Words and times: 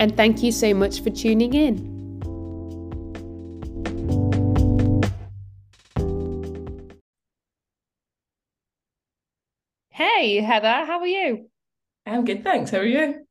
and 0.00 0.16
thank 0.16 0.42
you 0.42 0.52
so 0.52 0.74
much 0.74 1.02
for 1.02 1.10
tuning 1.10 1.54
in. 1.54 1.98
Hey, 9.90 10.36
Heather, 10.36 10.84
how 10.86 11.00
are 11.00 11.06
you? 11.06 11.48
I'm 12.06 12.24
good, 12.24 12.44
thanks. 12.44 12.70
How 12.70 12.78
are 12.78 12.84
you? 12.84 13.26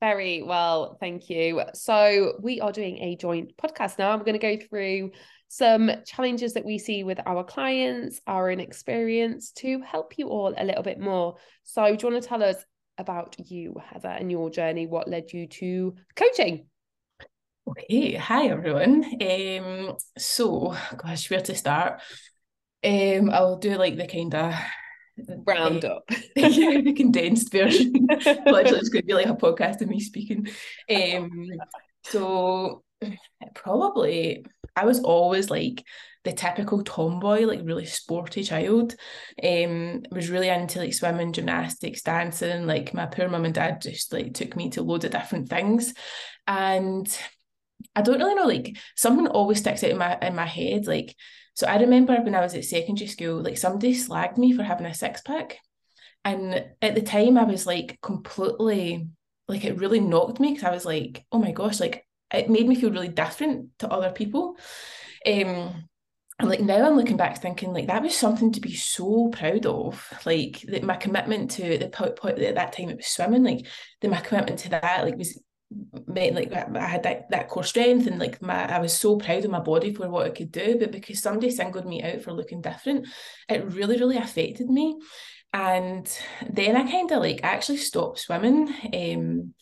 Very 0.00 0.42
well, 0.42 0.96
thank 1.00 1.28
you. 1.28 1.62
So, 1.74 2.34
we 2.40 2.60
are 2.60 2.72
doing 2.72 2.98
a 2.98 3.16
joint 3.16 3.56
podcast 3.56 3.98
now. 3.98 4.10
I'm 4.10 4.20
going 4.20 4.38
to 4.38 4.38
go 4.38 4.56
through 4.56 5.12
some 5.48 5.90
challenges 6.06 6.54
that 6.54 6.64
we 6.64 6.78
see 6.78 7.04
with 7.04 7.18
our 7.26 7.44
clients, 7.44 8.20
our 8.26 8.50
experience 8.50 9.50
to 9.52 9.80
help 9.80 10.16
you 10.16 10.28
all 10.28 10.54
a 10.56 10.64
little 10.64 10.82
bit 10.82 11.00
more. 11.00 11.36
So, 11.64 11.84
do 11.96 12.06
you 12.06 12.12
want 12.12 12.22
to 12.22 12.28
tell 12.28 12.42
us 12.42 12.56
about 12.98 13.36
you, 13.50 13.80
Heather, 13.84 14.08
and 14.08 14.30
your 14.30 14.50
journey. 14.50 14.86
What 14.86 15.08
led 15.08 15.32
you 15.32 15.46
to 15.46 15.94
coaching? 16.16 16.66
Okay, 17.68 18.14
hi 18.14 18.48
everyone. 18.48 19.04
Um, 19.22 19.96
so 20.18 20.76
gosh, 20.96 21.30
where 21.30 21.40
to 21.40 21.54
start? 21.54 22.00
Um, 22.82 23.30
I'll 23.30 23.58
do 23.58 23.76
like 23.76 23.96
the 23.96 24.06
kind 24.06 24.34
of 24.34 24.54
round 25.46 25.84
up, 25.84 26.04
yeah, 26.34 26.80
the 26.80 26.94
condensed 26.94 27.52
version. 27.52 27.92
Literally, 28.08 28.78
it's 28.78 28.88
going 28.88 29.02
to 29.02 29.06
be 29.06 29.14
like 29.14 29.26
a 29.26 29.34
podcast 29.34 29.82
of 29.82 29.88
me 29.88 30.00
speaking. 30.00 30.48
Um, 30.90 31.48
so 32.04 32.82
probably 33.54 34.44
I 34.76 34.84
was 34.84 35.00
always 35.00 35.50
like 35.50 35.84
the 36.24 36.32
typical 36.32 36.82
tomboy, 36.84 37.46
like 37.46 37.60
really 37.62 37.86
sporty 37.86 38.42
child. 38.42 38.94
Um, 39.42 40.02
was 40.10 40.30
really 40.30 40.48
into 40.48 40.78
like 40.78 40.94
swimming, 40.94 41.32
gymnastics, 41.32 42.02
dancing. 42.02 42.66
Like 42.66 42.92
my 42.92 43.06
poor 43.06 43.28
mum 43.28 43.44
and 43.44 43.54
dad 43.54 43.80
just 43.80 44.12
like 44.12 44.34
took 44.34 44.56
me 44.56 44.70
to 44.70 44.82
loads 44.82 45.04
of 45.04 45.12
different 45.12 45.48
things, 45.48 45.94
and 46.46 47.18
I 47.96 48.02
don't 48.02 48.18
really 48.18 48.34
know. 48.34 48.46
Like 48.46 48.76
something 48.96 49.26
always 49.26 49.58
sticks 49.58 49.82
out 49.84 49.90
in 49.90 49.98
my 49.98 50.18
in 50.20 50.34
my 50.34 50.46
head. 50.46 50.86
Like 50.86 51.14
so, 51.54 51.66
I 51.66 51.78
remember 51.78 52.16
when 52.20 52.34
I 52.34 52.40
was 52.40 52.54
at 52.54 52.64
secondary 52.64 53.08
school, 53.08 53.42
like 53.42 53.58
somebody 53.58 53.94
slagged 53.94 54.36
me 54.36 54.52
for 54.52 54.62
having 54.62 54.86
a 54.86 54.94
six 54.94 55.22
pack, 55.22 55.58
and 56.24 56.64
at 56.82 56.94
the 56.94 57.02
time 57.02 57.38
I 57.38 57.44
was 57.44 57.66
like 57.66 57.98
completely 58.02 59.08
like 59.48 59.64
it 59.64 59.78
really 59.78 60.00
knocked 60.00 60.38
me 60.38 60.52
because 60.52 60.64
I 60.64 60.70
was 60.70 60.84
like, 60.84 61.24
oh 61.32 61.38
my 61.38 61.50
gosh, 61.52 61.80
like 61.80 62.06
it 62.32 62.50
made 62.50 62.68
me 62.68 62.74
feel 62.74 62.90
really 62.90 63.08
different 63.08 63.78
to 63.80 63.88
other 63.88 64.10
people. 64.10 64.56
Um, 65.26 65.88
and 66.40 66.48
like 66.48 66.60
now 66.60 66.86
I'm 66.86 66.96
looking 66.96 67.18
back 67.18 67.36
thinking 67.42 67.74
like 67.74 67.88
that 67.88 68.02
was 68.02 68.16
something 68.16 68.52
to 68.52 68.60
be 68.60 68.74
so 68.74 69.28
proud 69.28 69.66
of. 69.66 70.10
Like 70.24 70.62
that 70.68 70.82
my 70.82 70.96
commitment 70.96 71.50
to 71.52 71.76
the 71.76 71.88
point 71.88 72.38
at 72.38 72.54
that 72.54 72.72
time 72.72 72.88
it 72.88 72.96
was 72.96 73.08
swimming, 73.08 73.44
like 73.44 73.66
the 74.00 74.08
my 74.08 74.20
commitment 74.20 74.58
to 74.60 74.70
that 74.70 75.04
like 75.04 75.18
was 75.18 75.38
meant 76.06 76.34
like 76.34 76.52
I 76.52 76.86
had 76.86 77.02
that, 77.02 77.30
that 77.30 77.48
core 77.48 77.62
strength 77.62 78.06
and 78.06 78.18
like 78.18 78.40
my 78.40 78.74
I 78.74 78.80
was 78.80 78.98
so 78.98 79.16
proud 79.18 79.44
of 79.44 79.50
my 79.50 79.60
body 79.60 79.92
for 79.92 80.08
what 80.08 80.26
it 80.28 80.34
could 80.34 80.50
do. 80.50 80.78
But 80.78 80.92
because 80.92 81.20
somebody 81.20 81.50
singled 81.50 81.86
me 81.86 82.02
out 82.02 82.22
for 82.22 82.32
looking 82.32 82.62
different, 82.62 83.06
it 83.48 83.72
really, 83.74 83.98
really 83.98 84.16
affected 84.16 84.68
me. 84.70 84.98
And 85.52 86.10
then 86.48 86.74
I 86.74 86.90
kind 86.90 87.10
of 87.10 87.20
like 87.20 87.40
actually 87.42 87.78
stopped 87.78 88.18
swimming. 88.18 88.74
Um 88.94 89.54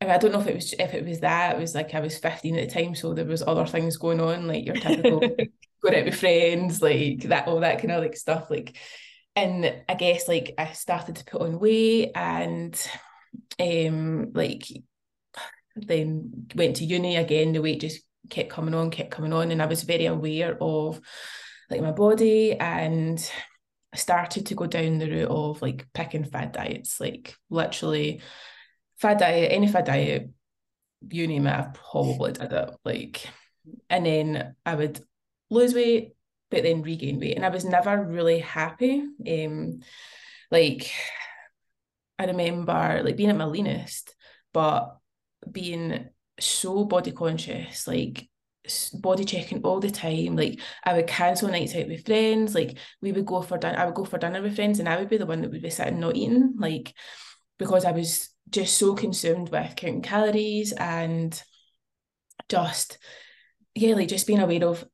I, 0.00 0.04
mean, 0.04 0.14
I 0.14 0.18
don't 0.18 0.32
know 0.32 0.40
if 0.40 0.46
it 0.46 0.54
was 0.54 0.74
if 0.78 0.94
it 0.94 1.06
was 1.06 1.20
that 1.20 1.56
it 1.56 1.58
was 1.58 1.74
like 1.74 1.94
I 1.94 2.00
was 2.00 2.18
15 2.18 2.56
at 2.56 2.68
the 2.68 2.82
time 2.82 2.94
so 2.94 3.14
there 3.14 3.24
was 3.24 3.42
other 3.42 3.66
things 3.66 3.96
going 3.96 4.20
on 4.20 4.46
like 4.46 4.64
your 4.64 4.74
typical 4.76 5.20
going 5.82 5.98
out 5.98 6.04
with 6.04 6.18
friends 6.18 6.82
like 6.82 7.22
that 7.24 7.48
all 7.48 7.60
that 7.60 7.78
kind 7.78 7.92
of 7.92 8.02
like 8.02 8.16
stuff 8.16 8.50
like 8.50 8.76
and 9.34 9.82
I 9.88 9.94
guess 9.94 10.28
like 10.28 10.54
I 10.58 10.72
started 10.72 11.16
to 11.16 11.24
put 11.24 11.40
on 11.40 11.58
weight 11.58 12.12
and 12.14 12.78
um 13.58 14.32
like 14.32 14.66
then 15.76 16.46
went 16.54 16.76
to 16.76 16.84
uni 16.84 17.16
again 17.16 17.52
the 17.52 17.62
weight 17.62 17.80
just 17.80 18.00
kept 18.28 18.50
coming 18.50 18.74
on 18.74 18.90
kept 18.90 19.10
coming 19.10 19.32
on 19.32 19.50
and 19.50 19.62
I 19.62 19.66
was 19.66 19.82
very 19.82 20.06
aware 20.06 20.56
of 20.60 21.00
like 21.70 21.80
my 21.80 21.92
body 21.92 22.54
and 22.54 23.18
I 23.92 23.96
started 23.96 24.46
to 24.46 24.54
go 24.54 24.66
down 24.66 24.98
the 24.98 25.10
route 25.10 25.30
of 25.30 25.62
like 25.62 25.86
picking 25.94 26.24
fad 26.24 26.52
diets 26.52 27.00
like 27.00 27.34
literally 27.50 28.20
fad 28.98 29.18
diet, 29.18 29.52
any 29.52 29.68
fad 29.68 29.86
diet, 29.86 30.30
you 31.08 31.26
name 31.26 31.46
it, 31.46 31.52
I've 31.52 31.74
probably 31.74 32.32
did 32.32 32.52
it. 32.52 32.70
Like, 32.84 33.26
and 33.90 34.06
then 34.06 34.56
I 34.64 34.74
would 34.74 35.00
lose 35.50 35.74
weight, 35.74 36.14
but 36.50 36.62
then 36.62 36.82
regain 36.82 37.20
weight. 37.20 37.36
And 37.36 37.44
I 37.44 37.50
was 37.50 37.64
never 37.64 38.02
really 38.02 38.38
happy. 38.38 39.02
Um, 39.28 39.80
like 40.50 40.90
I 42.18 42.26
remember 42.26 43.02
like 43.04 43.16
being 43.16 43.30
at 43.30 43.36
my 43.36 43.44
leanest, 43.44 44.14
but 44.52 44.96
being 45.50 46.08
so 46.40 46.84
body 46.84 47.12
conscious, 47.12 47.86
like 47.86 48.28
body 48.94 49.24
checking 49.24 49.62
all 49.62 49.80
the 49.80 49.90
time. 49.90 50.36
Like 50.36 50.60
I 50.84 50.94
would 50.94 51.06
cancel 51.06 51.48
nights 51.48 51.74
out 51.74 51.88
with 51.88 52.06
friends. 52.06 52.54
Like 52.54 52.78
we 53.02 53.12
would 53.12 53.26
go 53.26 53.42
for 53.42 53.58
dinner. 53.58 53.78
I 53.78 53.84
would 53.84 53.94
go 53.94 54.04
for 54.04 54.18
dinner 54.18 54.42
with 54.42 54.56
friends, 54.56 54.78
and 54.78 54.88
I 54.88 54.96
would 54.96 55.08
be 55.08 55.18
the 55.18 55.26
one 55.26 55.42
that 55.42 55.50
would 55.50 55.62
be 55.62 55.70
sitting 55.70 56.00
not 56.00 56.16
eating. 56.16 56.54
Like 56.58 56.94
because 57.58 57.84
I 57.84 57.92
was 57.92 58.28
just 58.50 58.78
so 58.78 58.94
consumed 58.94 59.50
with 59.50 59.76
counting 59.76 60.02
calories 60.02 60.72
and 60.72 61.42
just 62.48 62.98
yeah 63.74 63.94
like 63.94 64.08
just 64.08 64.26
being 64.26 64.38
aware 64.38 64.64
of 64.64 64.84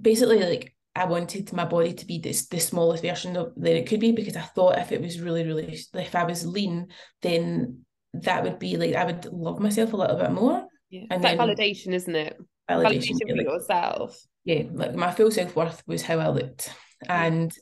basically 0.00 0.40
like 0.40 0.74
I 0.94 1.04
wanted 1.04 1.52
my 1.52 1.64
body 1.64 1.92
to 1.94 2.06
be 2.06 2.18
this 2.18 2.48
the 2.48 2.58
smallest 2.58 3.02
version 3.02 3.36
of 3.36 3.52
that 3.56 3.76
it 3.76 3.86
could 3.86 4.00
be 4.00 4.12
because 4.12 4.36
I 4.36 4.42
thought 4.42 4.78
if 4.78 4.92
it 4.92 5.00
was 5.00 5.20
really 5.20 5.44
really 5.44 5.78
if 5.94 6.14
I 6.14 6.24
was 6.24 6.46
lean 6.46 6.88
then 7.22 7.84
that 8.14 8.42
would 8.42 8.58
be 8.58 8.76
like 8.76 8.94
I 8.94 9.04
would 9.04 9.24
love 9.26 9.60
myself 9.60 9.92
a 9.92 9.96
little 9.96 10.16
bit 10.16 10.32
more. 10.32 10.66
Yeah. 10.90 11.04
And 11.10 11.22
that 11.22 11.38
validation 11.38 11.92
isn't 11.92 12.16
it? 12.16 12.36
Validation, 12.68 13.14
validation 13.14 13.28
for 13.28 13.36
like, 13.36 13.46
yourself. 13.46 14.20
yeah 14.44 14.62
like 14.72 14.94
my 14.94 15.10
full 15.12 15.30
self-worth 15.30 15.82
was 15.86 16.02
how 16.02 16.18
I 16.18 16.28
looked. 16.28 16.72
And 17.08 17.52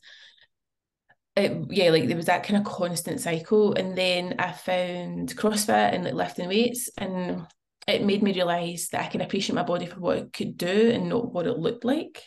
it, 1.36 1.66
yeah, 1.70 1.90
like 1.90 2.08
there 2.08 2.16
was 2.16 2.26
that 2.26 2.44
kind 2.44 2.56
of 2.56 2.72
constant 2.72 3.20
cycle. 3.20 3.74
And 3.74 3.96
then 3.96 4.36
I 4.38 4.52
found 4.52 5.36
CrossFit 5.36 5.94
and 5.94 6.04
like 6.04 6.14
lifting 6.14 6.48
weights, 6.48 6.88
and 6.96 7.46
it 7.86 8.04
made 8.04 8.22
me 8.22 8.32
realize 8.32 8.88
that 8.88 9.02
I 9.04 9.08
can 9.08 9.20
appreciate 9.20 9.54
my 9.54 9.62
body 9.62 9.86
for 9.86 10.00
what 10.00 10.18
it 10.18 10.32
could 10.32 10.56
do 10.56 10.90
and 10.90 11.08
not 11.08 11.32
what 11.32 11.46
it 11.46 11.58
looked 11.58 11.84
like. 11.84 12.22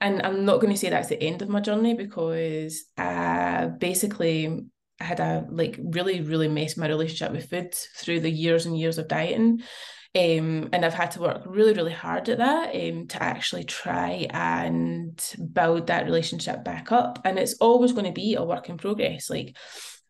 And 0.00 0.22
I'm 0.22 0.44
not 0.44 0.60
going 0.60 0.72
to 0.72 0.78
say 0.78 0.90
that's 0.90 1.08
the 1.08 1.22
end 1.22 1.42
of 1.42 1.48
my 1.48 1.60
journey 1.60 1.94
because 1.94 2.84
uh, 2.96 3.66
basically 3.66 4.64
I 5.00 5.04
had 5.04 5.20
a 5.20 5.46
like 5.50 5.78
really, 5.82 6.20
really 6.20 6.48
messed 6.48 6.78
my 6.78 6.88
relationship 6.88 7.32
with 7.32 7.50
food 7.50 7.74
through 7.74 8.20
the 8.20 8.30
years 8.30 8.66
and 8.66 8.78
years 8.78 8.98
of 8.98 9.08
dieting. 9.08 9.62
Um, 10.12 10.70
and 10.72 10.84
I've 10.84 10.94
had 10.94 11.12
to 11.12 11.20
work 11.20 11.42
really, 11.46 11.72
really 11.72 11.92
hard 11.92 12.28
at 12.28 12.38
that 12.38 12.74
um, 12.74 13.06
to 13.08 13.22
actually 13.22 13.62
try 13.62 14.26
and 14.30 15.22
build 15.52 15.86
that 15.86 16.04
relationship 16.04 16.64
back 16.64 16.90
up. 16.90 17.20
And 17.24 17.38
it's 17.38 17.54
always 17.54 17.92
going 17.92 18.06
to 18.06 18.12
be 18.12 18.34
a 18.34 18.42
work 18.42 18.68
in 18.68 18.76
progress. 18.76 19.30
Like 19.30 19.56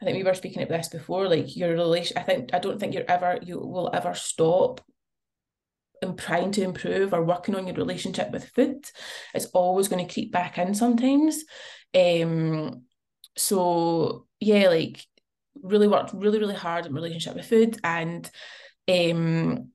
I 0.00 0.04
think 0.06 0.16
we 0.16 0.24
were 0.24 0.34
speaking 0.34 0.62
about 0.62 0.78
this 0.78 0.88
before. 0.88 1.28
Like 1.28 1.54
your 1.54 1.72
relation, 1.72 2.16
I 2.16 2.22
think 2.22 2.54
I 2.54 2.60
don't 2.60 2.80
think 2.80 2.94
you're 2.94 3.04
ever 3.08 3.38
you 3.42 3.58
will 3.58 3.90
ever 3.92 4.14
stop 4.14 4.80
and 6.00 6.18
trying 6.18 6.50
to 6.52 6.62
improve 6.62 7.12
or 7.12 7.22
working 7.22 7.54
on 7.54 7.66
your 7.66 7.76
relationship 7.76 8.30
with 8.30 8.48
food. 8.48 8.86
It's 9.34 9.46
always 9.46 9.88
going 9.88 10.06
to 10.06 10.12
creep 10.12 10.32
back 10.32 10.56
in 10.56 10.74
sometimes. 10.74 11.44
Um, 11.94 12.84
so 13.36 14.26
yeah, 14.40 14.68
like 14.68 15.04
really 15.62 15.88
worked 15.88 16.14
really, 16.14 16.38
really 16.38 16.54
hard 16.54 16.86
in 16.86 16.94
relationship 16.94 17.34
with 17.34 17.46
food 17.46 17.78
and 17.84 18.30
um 18.88 19.68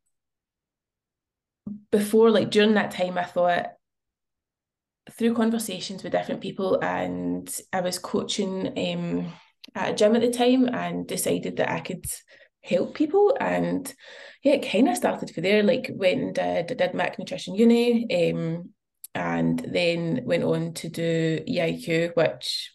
before, 1.91 2.29
like 2.29 2.51
during 2.51 2.73
that 2.75 2.91
time, 2.91 3.17
I 3.17 3.23
thought 3.23 3.67
through 5.11 5.35
conversations 5.35 6.03
with 6.03 6.11
different 6.11 6.41
people, 6.41 6.79
and 6.81 7.53
I 7.71 7.81
was 7.81 7.99
coaching 7.99 8.67
um, 8.77 9.33
at 9.73 9.91
a 9.91 9.95
gym 9.95 10.15
at 10.15 10.21
the 10.21 10.31
time 10.31 10.67
and 10.67 11.07
decided 11.07 11.57
that 11.57 11.71
I 11.71 11.79
could 11.79 12.05
help 12.63 12.95
people. 12.95 13.37
And 13.39 13.91
yeah, 14.43 14.53
it 14.53 14.69
kind 14.69 14.89
of 14.89 14.97
started 14.97 15.33
for 15.33 15.41
there. 15.41 15.63
Like 15.63 15.89
went 15.93 16.21
and 16.21 16.35
did, 16.35 16.77
did 16.77 16.93
Mac 16.93 17.17
Nutrition 17.17 17.55
Uni, 17.55 18.31
um, 18.31 18.69
and 19.13 19.59
then 19.59 20.21
went 20.25 20.43
on 20.43 20.73
to 20.73 20.89
do 20.89 21.39
EIQ, 21.47 22.15
which 22.15 22.71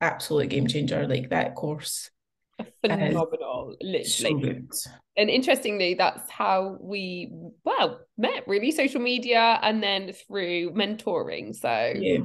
absolute 0.00 0.50
game 0.50 0.66
changer. 0.66 1.06
Like 1.06 1.30
that 1.30 1.54
course 1.54 2.10
phenomenal, 2.80 3.76
literally. 3.80 4.66
So 4.70 4.88
and 5.16 5.30
interestingly, 5.30 5.94
that's 5.94 6.30
how 6.30 6.78
we 6.80 7.30
well 7.64 8.00
met 8.16 8.46
really 8.46 8.70
social 8.70 9.00
media 9.00 9.58
and 9.62 9.82
then 9.82 10.12
through 10.12 10.72
mentoring. 10.72 11.54
So 11.54 11.92
yeah. 11.96 12.18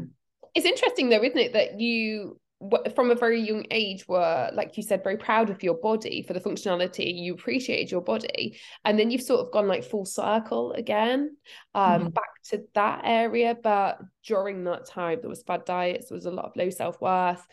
it's 0.56 0.66
interesting 0.66 1.10
though, 1.10 1.24
isn't 1.24 1.38
it, 1.38 1.54
that 1.54 1.80
you 1.80 2.40
from 2.94 3.10
a 3.10 3.16
very 3.16 3.42
young 3.42 3.66
age 3.72 4.08
were 4.08 4.52
like 4.54 4.78
you 4.78 4.84
said 4.84 5.04
very 5.04 5.18
proud 5.18 5.50
of 5.50 5.64
your 5.64 5.74
body 5.76 6.22
for 6.22 6.34
the 6.34 6.40
functionality 6.40 7.12
you 7.18 7.34
appreciated 7.34 7.90
your 7.90 8.02
body 8.02 8.60
and 8.86 9.00
then 9.00 9.10
you've 9.10 9.22
sort 9.22 9.42
of 9.44 9.52
gone 9.52 9.68
like 9.68 9.84
full 9.84 10.06
circle 10.06 10.72
again 10.74 11.36
um 11.74 12.02
mm-hmm. 12.02 12.10
back 12.10 12.30
to 12.44 12.64
that 12.76 13.02
area 13.04 13.58
but 13.64 14.00
during 14.28 14.64
that 14.64 14.86
time 14.86 15.18
there 15.22 15.30
was 15.30 15.42
bad 15.42 15.66
diets 15.66 16.10
there 16.10 16.16
was 16.16 16.28
a 16.28 16.32
lot 16.32 16.46
of 16.46 16.56
low 16.56 16.70
self-worth 16.70 17.44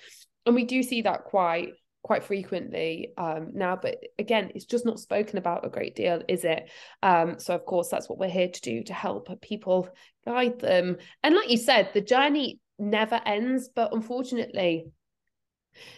and 0.45 0.55
we 0.55 0.65
do 0.65 0.83
see 0.83 1.01
that 1.01 1.25
quite 1.25 1.73
quite 2.09 2.25
frequently 2.25 3.13
um, 3.19 3.51
now 3.53 3.77
but 3.77 4.03
again 4.19 4.51
it's 4.55 4.65
just 4.65 4.87
not 4.87 4.99
spoken 4.99 5.37
about 5.37 5.67
a 5.67 5.69
great 5.69 5.95
deal 5.95 6.23
is 6.27 6.43
it? 6.43 6.71
Um, 7.03 7.39
so 7.39 7.55
of 7.55 7.67
course 7.67 7.91
that's 7.91 8.09
what 8.09 8.19
we're 8.19 8.31
here 8.31 8.49
to 8.49 8.61
do 8.63 8.83
to 8.85 8.95
help 8.95 9.29
people 9.43 9.91
guide 10.25 10.59
them. 10.59 10.97
And 11.23 11.35
like 11.35 11.51
you 11.51 11.59
said 11.59 11.91
the 11.93 12.01
journey 12.01 12.61
never 12.79 13.21
ends 13.27 13.69
but 13.69 13.93
unfortunately 13.93 14.87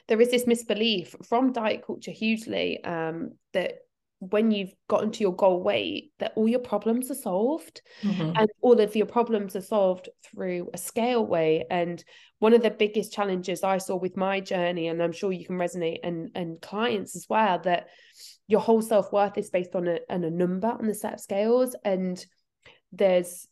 there 0.09 0.21
is 0.21 0.33
this 0.33 0.49
misbelief 0.49 1.15
from 1.29 1.53
diet 1.53 1.85
culture 1.87 2.11
hugely 2.11 2.83
um, 2.83 3.35
that 3.53 3.75
when 4.20 4.50
you've 4.50 4.72
gotten 4.88 5.11
to 5.11 5.20
your 5.20 5.34
goal 5.34 5.62
weight 5.62 6.12
that 6.19 6.32
all 6.37 6.49
your 6.49 6.61
problems 6.61 7.11
are 7.11 7.14
solved. 7.14 7.82
Mm-hmm. 8.02 8.32
and 8.37 8.49
all 8.62 8.81
of 8.81 8.94
your 8.94 9.06
problems 9.06 9.56
are 9.56 9.61
solved 9.61 10.08
through 10.25 10.70
a 10.72 10.78
scale 10.78 11.26
way. 11.26 11.64
And 11.70 12.02
one 12.38 12.55
of 12.55 12.62
the 12.62 12.70
biggest 12.70 13.12
challenges 13.12 13.62
i 13.62 13.76
saw 13.76 13.96
with 13.96 14.17
my 14.17 14.40
journey 14.40 14.88
and 14.88 15.02
i'm 15.02 15.12
sure 15.12 15.31
you 15.31 15.44
can 15.44 15.58
resonate 15.58 15.99
and 16.02 16.31
and 16.34 16.58
clients 16.62 17.14
as 17.14 17.26
well 17.28 17.58
that 17.58 17.88
your 18.50 18.61
whole 18.61 18.82
self-worth 18.82 19.38
is 19.38 19.49
based 19.49 19.76
on 19.76 19.87
a, 19.87 20.00
on 20.11 20.25
a 20.25 20.31
number 20.31 20.66
on 20.66 20.88
the 20.88 20.94
set 20.94 21.14
of 21.14 21.20
scales. 21.20 21.76
And 21.84 22.25
there's 22.90 23.46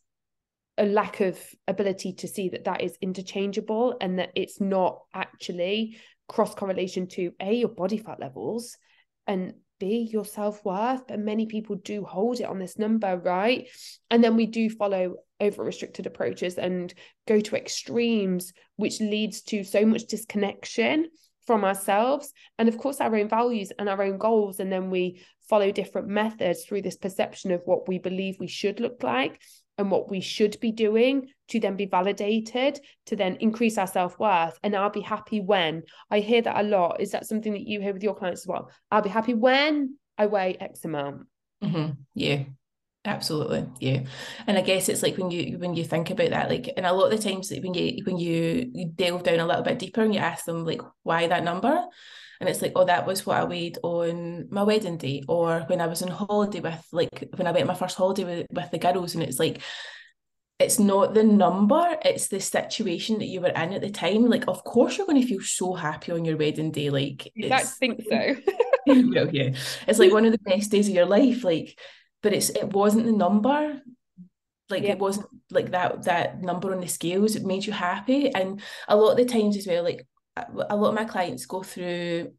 a 0.77 0.85
lack 0.85 1.21
of 1.21 1.39
ability 1.69 2.13
to 2.13 2.27
see 2.27 2.49
that 2.49 2.65
that 2.65 2.81
is 2.81 2.97
interchangeable 3.01 3.95
and 4.01 4.19
that 4.19 4.31
it's 4.35 4.59
not 4.59 4.99
actually 5.13 5.97
cross 6.27 6.53
correlation 6.53 7.07
to 7.07 7.31
a 7.39 7.53
your 7.53 7.69
body 7.69 7.97
fat 7.97 8.19
levels 8.19 8.77
and 9.25 9.53
b 9.79 10.09
your 10.11 10.25
self-worth 10.25 11.07
but 11.07 11.19
many 11.19 11.45
people 11.45 11.75
do 11.77 12.03
hold 12.03 12.39
it 12.39 12.45
on 12.45 12.59
this 12.59 12.77
number 12.77 13.17
right? 13.17 13.67
And 14.11 14.23
then 14.23 14.35
we 14.35 14.45
do 14.45 14.69
follow 14.69 15.15
over 15.39 15.63
restricted 15.63 16.05
approaches 16.05 16.57
and 16.57 16.93
go 17.27 17.39
to 17.39 17.55
extremes 17.55 18.53
which 18.75 18.99
leads 18.99 19.41
to 19.43 19.63
so 19.63 19.85
much 19.85 20.05
disconnection 20.05 21.09
from 21.49 21.65
ourselves. 21.65 22.31
And 22.59 22.69
of 22.69 22.77
course 22.77 23.01
our 23.01 23.15
own 23.15 23.27
values 23.27 23.71
and 23.79 23.89
our 23.89 24.03
own 24.03 24.19
goals. 24.19 24.59
And 24.59 24.71
then 24.71 24.91
we 24.91 25.23
follow 25.49 25.71
different 25.71 26.07
methods 26.07 26.63
through 26.63 26.83
this 26.83 26.95
perception 26.95 27.49
of 27.49 27.63
what 27.65 27.87
we 27.87 27.97
believe 27.97 28.35
we 28.39 28.45
should 28.45 28.79
look 28.79 29.01
like 29.01 29.41
and 29.79 29.89
what 29.89 30.11
we 30.11 30.21
should 30.21 30.59
be 30.59 30.71
doing 30.71 31.27
to 31.47 31.59
then 31.59 31.75
be 31.75 31.87
validated 31.87 32.79
to 33.07 33.15
then 33.15 33.37
increase 33.37 33.79
our 33.79 33.87
self-worth. 33.87 34.59
And 34.61 34.75
i'll 34.75 34.91
be 34.91 35.01
happy 35.01 35.41
when. 35.41 35.81
I 36.11 36.19
hear 36.19 36.43
that 36.43 36.59
a 36.59 36.67
lot. 36.67 37.01
Is 37.01 37.13
that 37.13 37.25
something 37.25 37.53
that 37.53 37.67
you 37.67 37.81
hear 37.81 37.93
with 37.93 38.03
your 38.03 38.13
clients 38.13 38.41
as 38.41 38.47
well? 38.47 38.69
I'll 38.91 39.01
be 39.01 39.09
happy 39.09 39.33
when 39.33 39.95
i 40.19 40.27
weigh 40.27 40.55
x 40.59 40.85
amount. 40.85 41.25
Mm-hmm. 41.63 41.93
yeah 42.13 42.43
absolutely 43.05 43.65
yeah. 43.79 44.01
And 44.45 44.57
i 44.57 44.61
guess 44.61 44.89
it's 44.89 45.01
like 45.01 45.17
when 45.17 45.31
you 45.31 45.57
when 45.57 45.73
you 45.75 45.83
think 45.83 46.09
about 46.09 46.31
that 46.31 46.49
like 46.49 46.69
and 46.75 46.85
a 46.85 46.93
lot 46.93 47.11
of 47.11 47.17
the 47.17 47.29
times 47.29 47.51
when 47.51 47.73
you 47.73 48.03
when 48.03 48.17
you, 48.17 48.69
you 48.73 48.87
delve 48.93 49.23
down 49.23 49.39
a 49.39 49.45
little 49.45 49.63
bit 49.63 49.79
deeper 49.79 50.01
and 50.01 50.13
you 50.13 50.19
ask 50.19 50.45
them 50.45 50.65
like 50.65 50.81
why 51.03 51.27
that 51.27 51.43
number? 51.43 51.85
And 52.41 52.47
it's 52.47 52.61
like 52.61 52.71
oh 52.75 52.85
that 52.85 53.05
was 53.05 53.25
what 53.25 53.37
i 53.37 53.43
weighed 53.43 53.77
on 53.83 54.47
my 54.49 54.63
wedding 54.63 54.97
day 54.97 55.23
or 55.27 55.61
when 55.67 55.81
i 55.81 55.87
was 55.87 56.01
on 56.01 56.07
holiday 56.07 56.61
with 56.61 56.87
like 56.93 57.25
when 57.35 57.47
i 57.47 57.51
went 57.51 57.67
my 57.67 57.73
first 57.73 57.97
holiday 57.97 58.23
with, 58.23 58.47
with 58.49 58.71
the 58.71 58.77
girls 58.77 59.13
and 59.13 59.23
it's 59.23 59.39
like 59.39 59.61
it's 60.59 60.77
not 60.77 61.13
the 61.13 61.23
number 61.23 61.97
it's 62.03 62.27
the 62.27 62.39
situation 62.39 63.19
that 63.19 63.27
you 63.27 63.39
were 63.39 63.47
in 63.47 63.73
at 63.73 63.81
the 63.81 63.89
time. 63.89 64.25
Like 64.25 64.47
of 64.47 64.63
course 64.63 64.97
you're 64.97 65.07
going 65.07 65.21
to 65.21 65.27
feel 65.27 65.41
so 65.41 65.73
happy 65.73 66.11
on 66.11 66.25
your 66.25 66.37
wedding 66.37 66.71
day 66.71 66.89
like 66.89 67.31
i 67.49 67.59
think 67.63 68.01
so. 68.09 68.35
Well, 68.87 69.29
yeah. 69.31 69.51
It's 69.87 69.99
like 69.99 70.11
one 70.11 70.25
of 70.25 70.31
the 70.31 70.39
best 70.39 70.71
days 70.71 70.87
of 70.87 70.95
your 70.95 71.05
life 71.05 71.43
like 71.43 71.77
but 72.21 72.33
it's 72.33 72.49
it 72.49 72.73
wasn't 72.73 73.05
the 73.05 73.11
number. 73.11 73.81
Like 74.69 74.83
yeah. 74.83 74.91
it 74.91 74.99
wasn't 74.99 75.27
like 75.49 75.71
that 75.71 76.03
that 76.03 76.41
number 76.41 76.73
on 76.73 76.81
the 76.81 76.87
scales 76.87 77.35
it 77.35 77.43
made 77.43 77.65
you 77.65 77.73
happy. 77.73 78.33
And 78.33 78.61
a 78.87 78.95
lot 78.95 79.11
of 79.11 79.17
the 79.17 79.25
times 79.25 79.57
as 79.57 79.67
well 79.67 79.83
like 79.83 80.05
a 80.35 80.75
lot 80.75 80.89
of 80.89 80.95
my 80.95 81.05
clients 81.05 81.45
go 81.45 81.63
through 81.63 82.31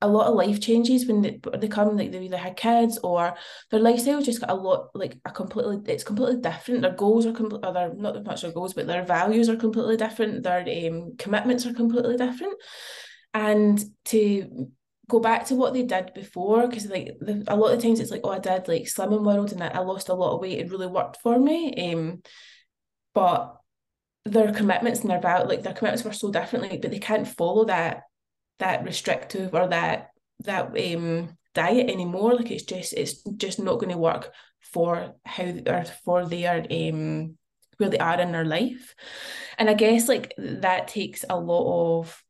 a 0.00 0.08
lot 0.08 0.28
of 0.28 0.34
life 0.34 0.60
changes 0.60 1.06
when 1.06 1.22
they, 1.22 1.40
they 1.58 1.66
come 1.66 1.96
like 1.96 2.12
they 2.12 2.24
either 2.24 2.36
had 2.36 2.56
kids 2.56 2.98
or 3.02 3.34
their 3.70 3.80
lifestyle 3.80 4.22
just 4.22 4.40
got 4.40 4.50
a 4.50 4.54
lot 4.54 4.90
like 4.94 5.18
a 5.24 5.30
completely 5.30 5.80
it's 5.92 6.04
completely 6.04 6.40
different. 6.40 6.82
Their 6.82 6.92
goals 6.92 7.26
are 7.26 7.32
completely 7.32 7.72
their 7.72 7.94
not 7.94 8.24
much 8.24 8.42
their 8.42 8.52
goals 8.52 8.74
but 8.74 8.86
their 8.86 9.04
values 9.04 9.48
are 9.48 9.56
completely 9.56 9.96
different. 9.96 10.44
Their 10.44 10.60
um, 10.90 11.16
commitments 11.18 11.66
are 11.66 11.72
completely 11.72 12.16
different. 12.16 12.54
And 13.34 13.82
to 14.06 14.70
go 15.08 15.20
back 15.20 15.46
to 15.46 15.54
what 15.54 15.72
they 15.72 15.82
did 15.82 16.12
before 16.14 16.66
because 16.66 16.86
like 16.86 17.16
the, 17.20 17.44
a 17.48 17.56
lot 17.56 17.72
of 17.72 17.82
times 17.82 17.98
it's 17.98 18.10
like 18.10 18.20
oh 18.24 18.30
I 18.30 18.38
did 18.38 18.68
like 18.68 18.82
slimming 18.82 19.24
world 19.24 19.52
and 19.52 19.62
I 19.62 19.78
lost 19.80 20.08
a 20.08 20.14
lot 20.14 20.34
of 20.34 20.40
weight 20.40 20.58
it 20.58 20.70
really 20.70 20.86
worked 20.86 21.18
for 21.22 21.38
me 21.38 21.92
um 21.92 22.22
but 23.14 23.56
their 24.24 24.52
commitments 24.52 25.00
and 25.00 25.10
their 25.10 25.20
value 25.20 25.48
like 25.48 25.62
their 25.62 25.72
commitments 25.72 26.04
were 26.04 26.12
so 26.12 26.30
differently 26.30 26.78
but 26.78 26.90
they 26.90 26.98
can't 26.98 27.26
follow 27.26 27.64
that 27.64 28.02
that 28.58 28.84
restrictive 28.84 29.54
or 29.54 29.68
that 29.68 30.10
that 30.40 30.66
um 30.78 31.36
diet 31.54 31.90
anymore 31.90 32.34
like 32.34 32.50
it's 32.50 32.64
just 32.64 32.92
it's 32.92 33.22
just 33.36 33.58
not 33.58 33.78
going 33.78 33.90
to 33.90 33.98
work 33.98 34.32
for 34.60 35.14
how 35.24 35.44
or 35.66 35.84
for 36.04 36.26
their 36.26 36.66
um 36.70 37.36
where 37.78 37.90
they 37.90 37.98
are 37.98 38.20
in 38.20 38.32
their 38.32 38.44
life. 38.44 38.94
And 39.56 39.70
i 39.70 39.74
guess 39.74 40.08
like 40.08 40.34
that 40.36 40.88
takes 40.88 41.24
a 41.28 41.38
lot 41.38 42.00
of 42.00 42.22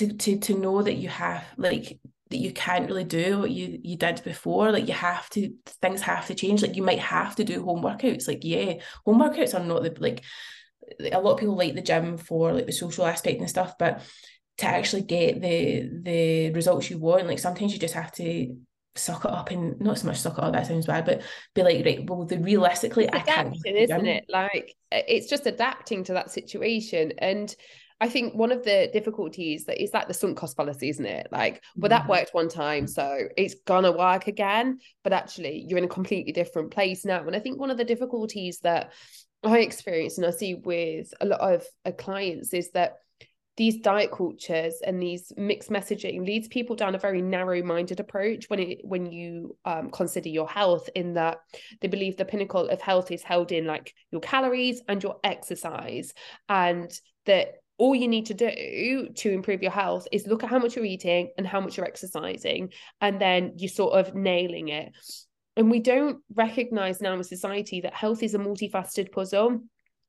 to 0.00 0.12
to 0.12 0.38
to 0.38 0.58
know 0.58 0.82
that 0.82 0.94
you 0.94 1.08
have 1.08 1.44
like 1.56 1.98
that 2.30 2.38
you 2.38 2.52
can't 2.52 2.88
really 2.88 3.04
do 3.04 3.38
what 3.38 3.50
you 3.50 3.78
you 3.82 3.96
did 3.96 4.22
before. 4.24 4.72
Like 4.72 4.88
you 4.88 4.94
have 4.94 5.28
to 5.30 5.52
things 5.82 6.00
have 6.02 6.26
to 6.28 6.34
change. 6.34 6.62
Like 6.62 6.76
you 6.76 6.82
might 6.82 6.98
have 6.98 7.36
to 7.36 7.44
do 7.44 7.62
home 7.62 7.82
workouts. 7.82 8.26
Like 8.26 8.40
yeah 8.42 8.74
home 9.04 9.20
workouts 9.20 9.54
are 9.54 9.64
not 9.64 9.82
the 9.82 9.94
like 9.98 10.22
a 11.12 11.20
lot 11.20 11.32
of 11.32 11.38
people 11.38 11.56
like 11.56 11.74
the 11.74 11.82
gym 11.82 12.16
for 12.16 12.52
like 12.52 12.66
the 12.66 12.72
social 12.72 13.06
aspect 13.06 13.38
and 13.38 13.48
stuff 13.48 13.78
but 13.78 14.02
to 14.58 14.66
actually 14.66 15.02
get 15.02 15.40
the 15.40 15.88
the 16.02 16.50
results 16.50 16.90
you 16.90 16.98
want 16.98 17.28
like 17.28 17.38
sometimes 17.38 17.72
you 17.72 17.78
just 17.78 17.94
have 17.94 18.10
to 18.10 18.56
suck 18.96 19.24
it 19.24 19.30
up 19.30 19.52
and 19.52 19.80
not 19.80 19.98
so 19.98 20.08
much 20.08 20.18
suck 20.18 20.36
it 20.36 20.42
up 20.42 20.52
that 20.52 20.66
sounds 20.66 20.86
bad 20.86 21.04
but 21.04 21.22
be 21.54 21.62
like 21.62 21.84
right 21.84 22.10
well 22.10 22.24
the 22.24 22.38
realistically 22.38 23.04
it's 23.04 23.14
I 23.14 23.20
can't 23.20 23.56
isn't 23.64 24.06
it? 24.06 24.24
Like 24.28 24.74
it's 24.92 25.28
just 25.28 25.46
adapting 25.46 26.04
to 26.04 26.14
that 26.14 26.30
situation. 26.30 27.12
And 27.18 27.54
I 28.00 28.08
think 28.08 28.34
one 28.34 28.50
of 28.50 28.64
the 28.64 28.88
difficulties 28.92 29.66
that 29.66 29.82
is 29.82 29.92
like 29.92 30.08
the 30.08 30.14
sunk 30.14 30.38
cost 30.38 30.56
fallacy, 30.56 30.88
isn't 30.88 31.04
it? 31.04 31.28
Like, 31.30 31.62
well, 31.76 31.90
that 31.90 32.02
mm-hmm. 32.02 32.10
worked 32.10 32.32
one 32.32 32.48
time, 32.48 32.86
so 32.86 33.28
it's 33.36 33.56
gonna 33.66 33.92
work 33.92 34.26
again. 34.26 34.78
But 35.04 35.12
actually, 35.12 35.64
you're 35.68 35.78
in 35.78 35.84
a 35.84 35.88
completely 35.88 36.32
different 36.32 36.70
place 36.70 37.04
now. 37.04 37.26
And 37.26 37.36
I 37.36 37.40
think 37.40 37.60
one 37.60 37.70
of 37.70 37.76
the 37.76 37.84
difficulties 37.84 38.60
that 38.60 38.92
I 39.44 39.58
experience 39.58 40.18
and 40.18 40.26
I 40.26 40.30
see 40.30 40.54
with 40.54 41.12
a 41.20 41.26
lot 41.26 41.40
of 41.40 41.64
uh, 41.84 41.92
clients 41.92 42.52
is 42.54 42.70
that 42.72 42.96
these 43.56 43.78
diet 43.80 44.10
cultures 44.10 44.80
and 44.86 45.02
these 45.02 45.32
mixed 45.36 45.68
messaging 45.68 46.24
leads 46.24 46.48
people 46.48 46.76
down 46.76 46.94
a 46.94 46.98
very 46.98 47.20
narrow-minded 47.20 48.00
approach 48.00 48.48
when 48.48 48.58
it 48.58 48.78
when 48.84 49.12
you 49.12 49.54
um, 49.66 49.90
consider 49.90 50.30
your 50.30 50.48
health 50.48 50.88
in 50.94 51.14
that 51.14 51.38
they 51.82 51.88
believe 51.88 52.16
the 52.16 52.24
pinnacle 52.24 52.68
of 52.68 52.80
health 52.80 53.10
is 53.10 53.22
held 53.22 53.52
in 53.52 53.66
like 53.66 53.92
your 54.10 54.22
calories 54.22 54.80
and 54.88 55.02
your 55.02 55.18
exercise 55.24 56.14
and 56.48 56.98
that 57.26 57.56
all 57.80 57.94
you 57.94 58.08
need 58.08 58.26
to 58.26 58.34
do 58.34 59.08
to 59.14 59.30
improve 59.32 59.62
your 59.62 59.72
health 59.72 60.06
is 60.12 60.26
look 60.26 60.44
at 60.44 60.50
how 60.50 60.58
much 60.58 60.76
you're 60.76 60.84
eating 60.84 61.30
and 61.38 61.46
how 61.46 61.62
much 61.62 61.78
you're 61.78 61.86
exercising 61.86 62.70
and 63.00 63.18
then 63.18 63.54
you're 63.56 63.70
sort 63.70 63.94
of 63.94 64.14
nailing 64.14 64.68
it. 64.68 64.92
And 65.56 65.70
we 65.70 65.80
don't 65.80 66.18
recognize 66.34 67.00
now 67.00 67.14
in 67.14 67.24
society 67.24 67.80
that 67.80 67.94
health 67.94 68.22
is 68.22 68.34
a 68.34 68.38
multifaceted 68.38 69.10
puzzle 69.10 69.60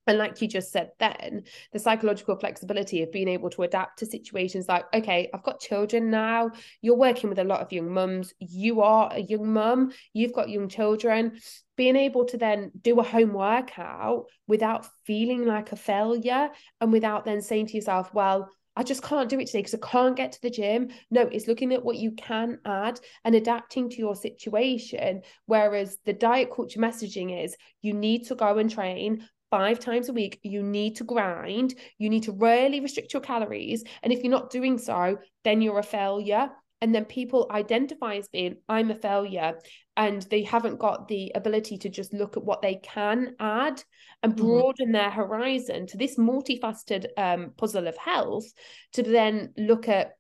and 0.08 0.18
like 0.18 0.42
you 0.42 0.48
just 0.48 0.72
said 0.72 0.92
then 1.00 1.44
the 1.72 1.80
psychological 1.80 2.36
flexibility 2.36 3.02
of 3.02 3.12
being 3.12 3.28
able 3.28 3.50
to 3.50 3.64
adapt 3.64 4.00
to 4.00 4.06
situations 4.06 4.68
like 4.68 4.86
okay 4.94 5.30
i've 5.34 5.44
got 5.44 5.60
children 5.60 6.10
now 6.10 6.50
you're 6.82 6.96
working 6.96 7.30
with 7.30 7.40
a 7.40 7.44
lot 7.44 7.62
of 7.62 7.72
young 7.72 7.92
mums 7.92 8.34
you 8.40 8.82
are 8.82 9.10
a 9.14 9.20
young 9.20 9.52
mum 9.52 9.92
you've 10.14 10.34
got 10.34 10.50
young 10.50 10.68
children 10.68 11.38
being 11.78 11.96
able 11.96 12.26
to 12.26 12.38
then 12.38 12.72
do 12.82 13.00
a 13.00 13.04
home 13.04 13.34
workout 13.34 14.26
without 14.48 14.88
feeling 15.06 15.46
like 15.46 15.72
a 15.72 15.76
failure 15.76 16.50
and 16.80 16.92
without 16.92 17.26
then 17.26 17.42
saying 17.42 17.68
to 17.68 17.76
yourself 17.76 18.14
well 18.14 18.50
I 18.74 18.84
just 18.84 19.04
can't 19.04 19.28
do 19.30 19.38
it 19.38 19.48
today 19.48 19.60
because 19.60 19.76
I 19.76 19.86
can't 19.86 20.16
get 20.16 20.32
to 20.32 20.42
the 20.42 20.50
gym. 20.50 20.92
No, 21.10 21.24
it's 21.24 21.46
looking 21.46 21.74
at 21.74 21.84
what 21.84 21.98
you 21.98 22.14
can 22.14 22.60
add 22.66 23.02
and 23.26 23.36
adapting 23.36 23.90
to 23.90 23.98
your 23.98 24.16
situation. 24.16 25.24
Whereas 25.46 25.98
the 26.06 26.14
diet 26.14 26.52
culture 26.56 26.80
messaging 26.80 27.44
is 27.44 27.58
you 27.82 27.94
need 27.94 28.28
to 28.28 28.36
go 28.36 28.58
and 28.60 28.72
train 28.72 29.28
five 29.52 29.80
times 29.80 30.10
a 30.10 30.14
week. 30.14 30.40
You 30.42 30.64
need 30.64 30.96
to 30.96 31.04
grind. 31.04 31.76
You 32.00 32.10
need 32.10 32.24
to 32.24 32.32
really 32.32 32.80
restrict 32.80 33.14
your 33.14 33.22
calories. 33.22 33.84
And 34.02 34.12
if 34.12 34.24
you're 34.24 34.32
not 34.32 34.50
doing 34.50 34.78
so, 34.78 35.20
then 35.44 35.62
you're 35.62 35.80
a 35.80 35.84
failure. 35.84 36.50
And 36.82 36.96
then 36.96 37.06
people 37.06 37.48
identify 37.52 38.16
as 38.16 38.28
being, 38.30 38.56
I'm 38.68 38.90
a 38.90 38.96
failure. 38.96 39.60
And 39.96 40.24
they 40.24 40.42
haven't 40.42 40.80
got 40.80 41.08
the 41.08 41.32
ability 41.36 41.78
to 41.80 41.90
just 41.90 42.12
look 42.12 42.38
at 42.38 42.44
what 42.44 42.64
they 42.64 42.76
can 42.76 43.36
add 43.40 43.84
and 44.24 44.34
mm-hmm. 44.34 44.46
broaden 44.46 44.88
mm-hmm. 44.88 44.94
their 44.94 45.12
horizon 45.12 45.86
to 45.88 45.98
this 45.98 46.18
multifaceted 46.18 47.06
um, 47.18 47.52
puzzle 47.58 47.88
of 47.88 47.98
health 47.98 48.46
to 48.94 49.04
then 49.04 49.54
look 49.58 49.88
at 49.90 50.14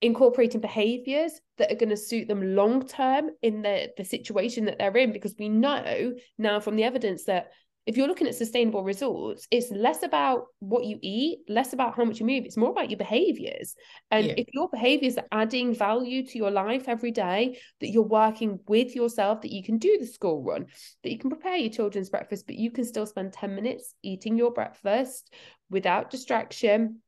incorporating 0.00 0.60
behaviors 0.60 1.32
that 1.56 1.72
are 1.72 1.76
going 1.76 1.88
to 1.88 1.96
suit 1.96 2.28
them 2.28 2.54
long 2.54 2.86
term 2.86 3.30
in 3.42 3.62
the 3.62 3.88
the 3.96 4.04
situation 4.04 4.66
that 4.66 4.78
they're 4.78 4.96
in 4.96 5.12
because 5.12 5.34
we 5.38 5.48
know 5.48 6.12
now 6.38 6.60
from 6.60 6.76
the 6.76 6.84
evidence 6.84 7.24
that 7.24 7.50
if 7.88 7.96
you're 7.96 8.06
looking 8.06 8.26
at 8.26 8.34
sustainable 8.34 8.84
results 8.84 9.48
it's 9.50 9.70
less 9.70 10.02
about 10.02 10.48
what 10.58 10.84
you 10.84 10.98
eat 11.02 11.38
less 11.48 11.72
about 11.72 11.96
how 11.96 12.04
much 12.04 12.20
you 12.20 12.26
move 12.26 12.44
it's 12.44 12.56
more 12.56 12.70
about 12.70 12.90
your 12.90 12.98
behaviors 12.98 13.74
and 14.10 14.26
yeah. 14.26 14.34
if 14.36 14.46
your 14.52 14.68
behaviors 14.68 15.16
are 15.16 15.26
adding 15.32 15.74
value 15.74 16.24
to 16.24 16.36
your 16.36 16.50
life 16.50 16.84
every 16.86 17.10
day 17.10 17.58
that 17.80 17.88
you're 17.88 18.02
working 18.02 18.60
with 18.68 18.94
yourself 18.94 19.40
that 19.40 19.52
you 19.52 19.64
can 19.64 19.78
do 19.78 19.96
the 19.98 20.06
school 20.06 20.42
run 20.42 20.66
that 21.02 21.10
you 21.10 21.18
can 21.18 21.30
prepare 21.30 21.56
your 21.56 21.72
children's 21.72 22.10
breakfast 22.10 22.46
but 22.46 22.56
you 22.56 22.70
can 22.70 22.84
still 22.84 23.06
spend 23.06 23.32
10 23.32 23.54
minutes 23.54 23.94
eating 24.02 24.36
your 24.36 24.52
breakfast 24.52 25.32
without 25.70 26.10
distraction 26.10 27.00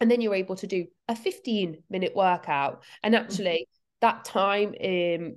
and 0.00 0.10
then 0.10 0.20
you're 0.20 0.34
able 0.34 0.56
to 0.56 0.66
do 0.66 0.86
a 1.08 1.14
15 1.14 1.78
minute 1.88 2.14
workout 2.16 2.82
and 3.04 3.14
mm-hmm. 3.14 3.24
actually 3.24 3.68
that 4.00 4.24
time 4.24 4.74
um, 4.82 5.36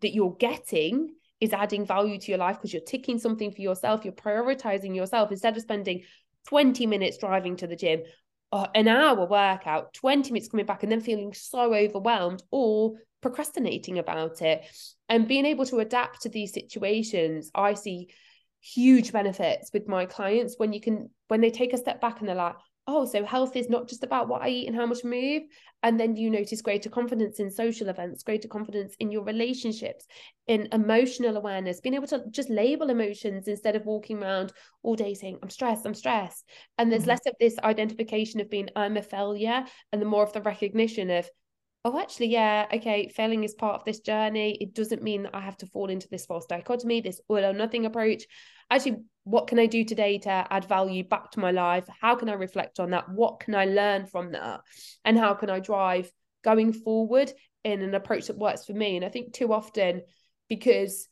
that 0.00 0.14
you're 0.14 0.36
getting 0.38 1.10
is 1.40 1.52
adding 1.52 1.84
value 1.84 2.18
to 2.18 2.30
your 2.30 2.38
life 2.38 2.56
because 2.56 2.72
you're 2.72 2.82
ticking 2.82 3.18
something 3.18 3.50
for 3.50 3.60
yourself 3.60 4.04
you're 4.04 4.12
prioritizing 4.12 4.94
yourself 4.94 5.30
instead 5.30 5.56
of 5.56 5.62
spending 5.62 6.02
20 6.48 6.86
minutes 6.86 7.18
driving 7.18 7.56
to 7.56 7.66
the 7.66 7.76
gym 7.76 8.02
an 8.74 8.88
hour 8.88 9.26
workout 9.26 9.92
20 9.94 10.32
minutes 10.32 10.48
coming 10.48 10.66
back 10.66 10.82
and 10.82 10.90
then 10.90 11.00
feeling 11.00 11.32
so 11.34 11.74
overwhelmed 11.74 12.42
or 12.50 12.94
procrastinating 13.20 13.98
about 13.98 14.40
it. 14.42 14.64
And 15.08 15.26
being 15.26 15.46
able 15.46 15.66
to 15.66 15.78
adapt 15.78 16.22
to 16.22 16.28
these 16.28 16.52
situations 16.52 17.50
i 17.54 17.74
see 17.74 18.08
huge 18.60 19.12
benefits 19.12 19.70
with 19.72 19.86
my 19.86 20.06
clients 20.06 20.54
when 20.58 20.72
you 20.72 20.80
can 20.80 21.10
when 21.28 21.40
they 21.40 21.50
take 21.50 21.72
a 21.72 21.76
step 21.76 22.00
back 22.00 22.20
and 22.20 22.28
they're 22.28 22.36
like 22.36 22.56
oh, 22.86 23.04
so 23.04 23.24
health 23.24 23.56
is 23.56 23.68
not 23.68 23.88
just 23.88 24.04
about 24.04 24.28
what 24.28 24.42
I 24.42 24.48
eat 24.48 24.66
and 24.68 24.76
how 24.76 24.86
much 24.86 25.04
I 25.04 25.08
move. 25.08 25.42
And 25.82 25.98
then 25.98 26.16
you 26.16 26.30
notice 26.30 26.62
greater 26.62 26.88
confidence 26.88 27.40
in 27.40 27.50
social 27.50 27.88
events, 27.88 28.22
greater 28.22 28.48
confidence 28.48 28.94
in 29.00 29.10
your 29.10 29.24
relationships, 29.24 30.06
in 30.46 30.68
emotional 30.72 31.36
awareness, 31.36 31.80
being 31.80 31.94
able 31.94 32.06
to 32.08 32.22
just 32.30 32.48
label 32.48 32.90
emotions 32.90 33.48
instead 33.48 33.76
of 33.76 33.86
walking 33.86 34.22
around 34.22 34.52
all 34.82 34.94
day 34.94 35.14
saying, 35.14 35.38
I'm 35.42 35.50
stressed, 35.50 35.84
I'm 35.84 35.94
stressed. 35.94 36.44
And 36.78 36.90
there's 36.90 37.02
mm-hmm. 37.02 37.10
less 37.10 37.26
of 37.26 37.34
this 37.40 37.58
identification 37.58 38.40
of 38.40 38.50
being, 38.50 38.68
I'm 38.76 38.96
a 38.96 39.02
failure, 39.02 39.64
and 39.92 40.00
the 40.00 40.06
more 40.06 40.22
of 40.22 40.32
the 40.32 40.42
recognition 40.42 41.10
of, 41.10 41.28
oh, 41.84 41.98
actually, 41.98 42.28
yeah, 42.28 42.66
okay, 42.72 43.08
failing 43.08 43.44
is 43.44 43.54
part 43.54 43.76
of 43.76 43.84
this 43.84 44.00
journey. 44.00 44.56
It 44.60 44.74
doesn't 44.74 45.02
mean 45.02 45.24
that 45.24 45.34
I 45.34 45.40
have 45.40 45.56
to 45.58 45.66
fall 45.66 45.90
into 45.90 46.08
this 46.08 46.26
false 46.26 46.46
dichotomy, 46.46 47.00
this 47.00 47.20
all 47.28 47.44
or 47.44 47.52
nothing 47.52 47.86
approach 47.86 48.24
actually 48.70 48.96
what 49.26 49.48
can 49.48 49.58
i 49.58 49.66
do 49.66 49.82
today 49.82 50.18
to 50.18 50.30
add 50.30 50.64
value 50.66 51.02
back 51.02 51.32
to 51.32 51.40
my 51.40 51.50
life? 51.50 51.84
How 52.00 52.14
can 52.14 52.28
i 52.28 52.34
reflect 52.34 52.78
on 52.78 52.90
that? 52.90 53.08
What 53.08 53.40
can 53.40 53.56
i 53.56 53.64
learn 53.64 54.06
from 54.06 54.32
that? 54.32 54.60
And 55.04 55.18
how 55.18 55.34
can 55.34 55.50
i 55.50 55.58
drive 55.58 56.10
going 56.44 56.72
forward 56.72 57.32
in 57.64 57.82
an 57.82 57.96
approach 57.96 58.28
that 58.28 58.38
works 58.38 58.64
for 58.64 58.72
me? 58.72 58.94
And 58.94 59.04
i 59.04 59.08
think 59.08 59.32
too 59.32 59.52
often 59.52 60.02
because 60.48 61.08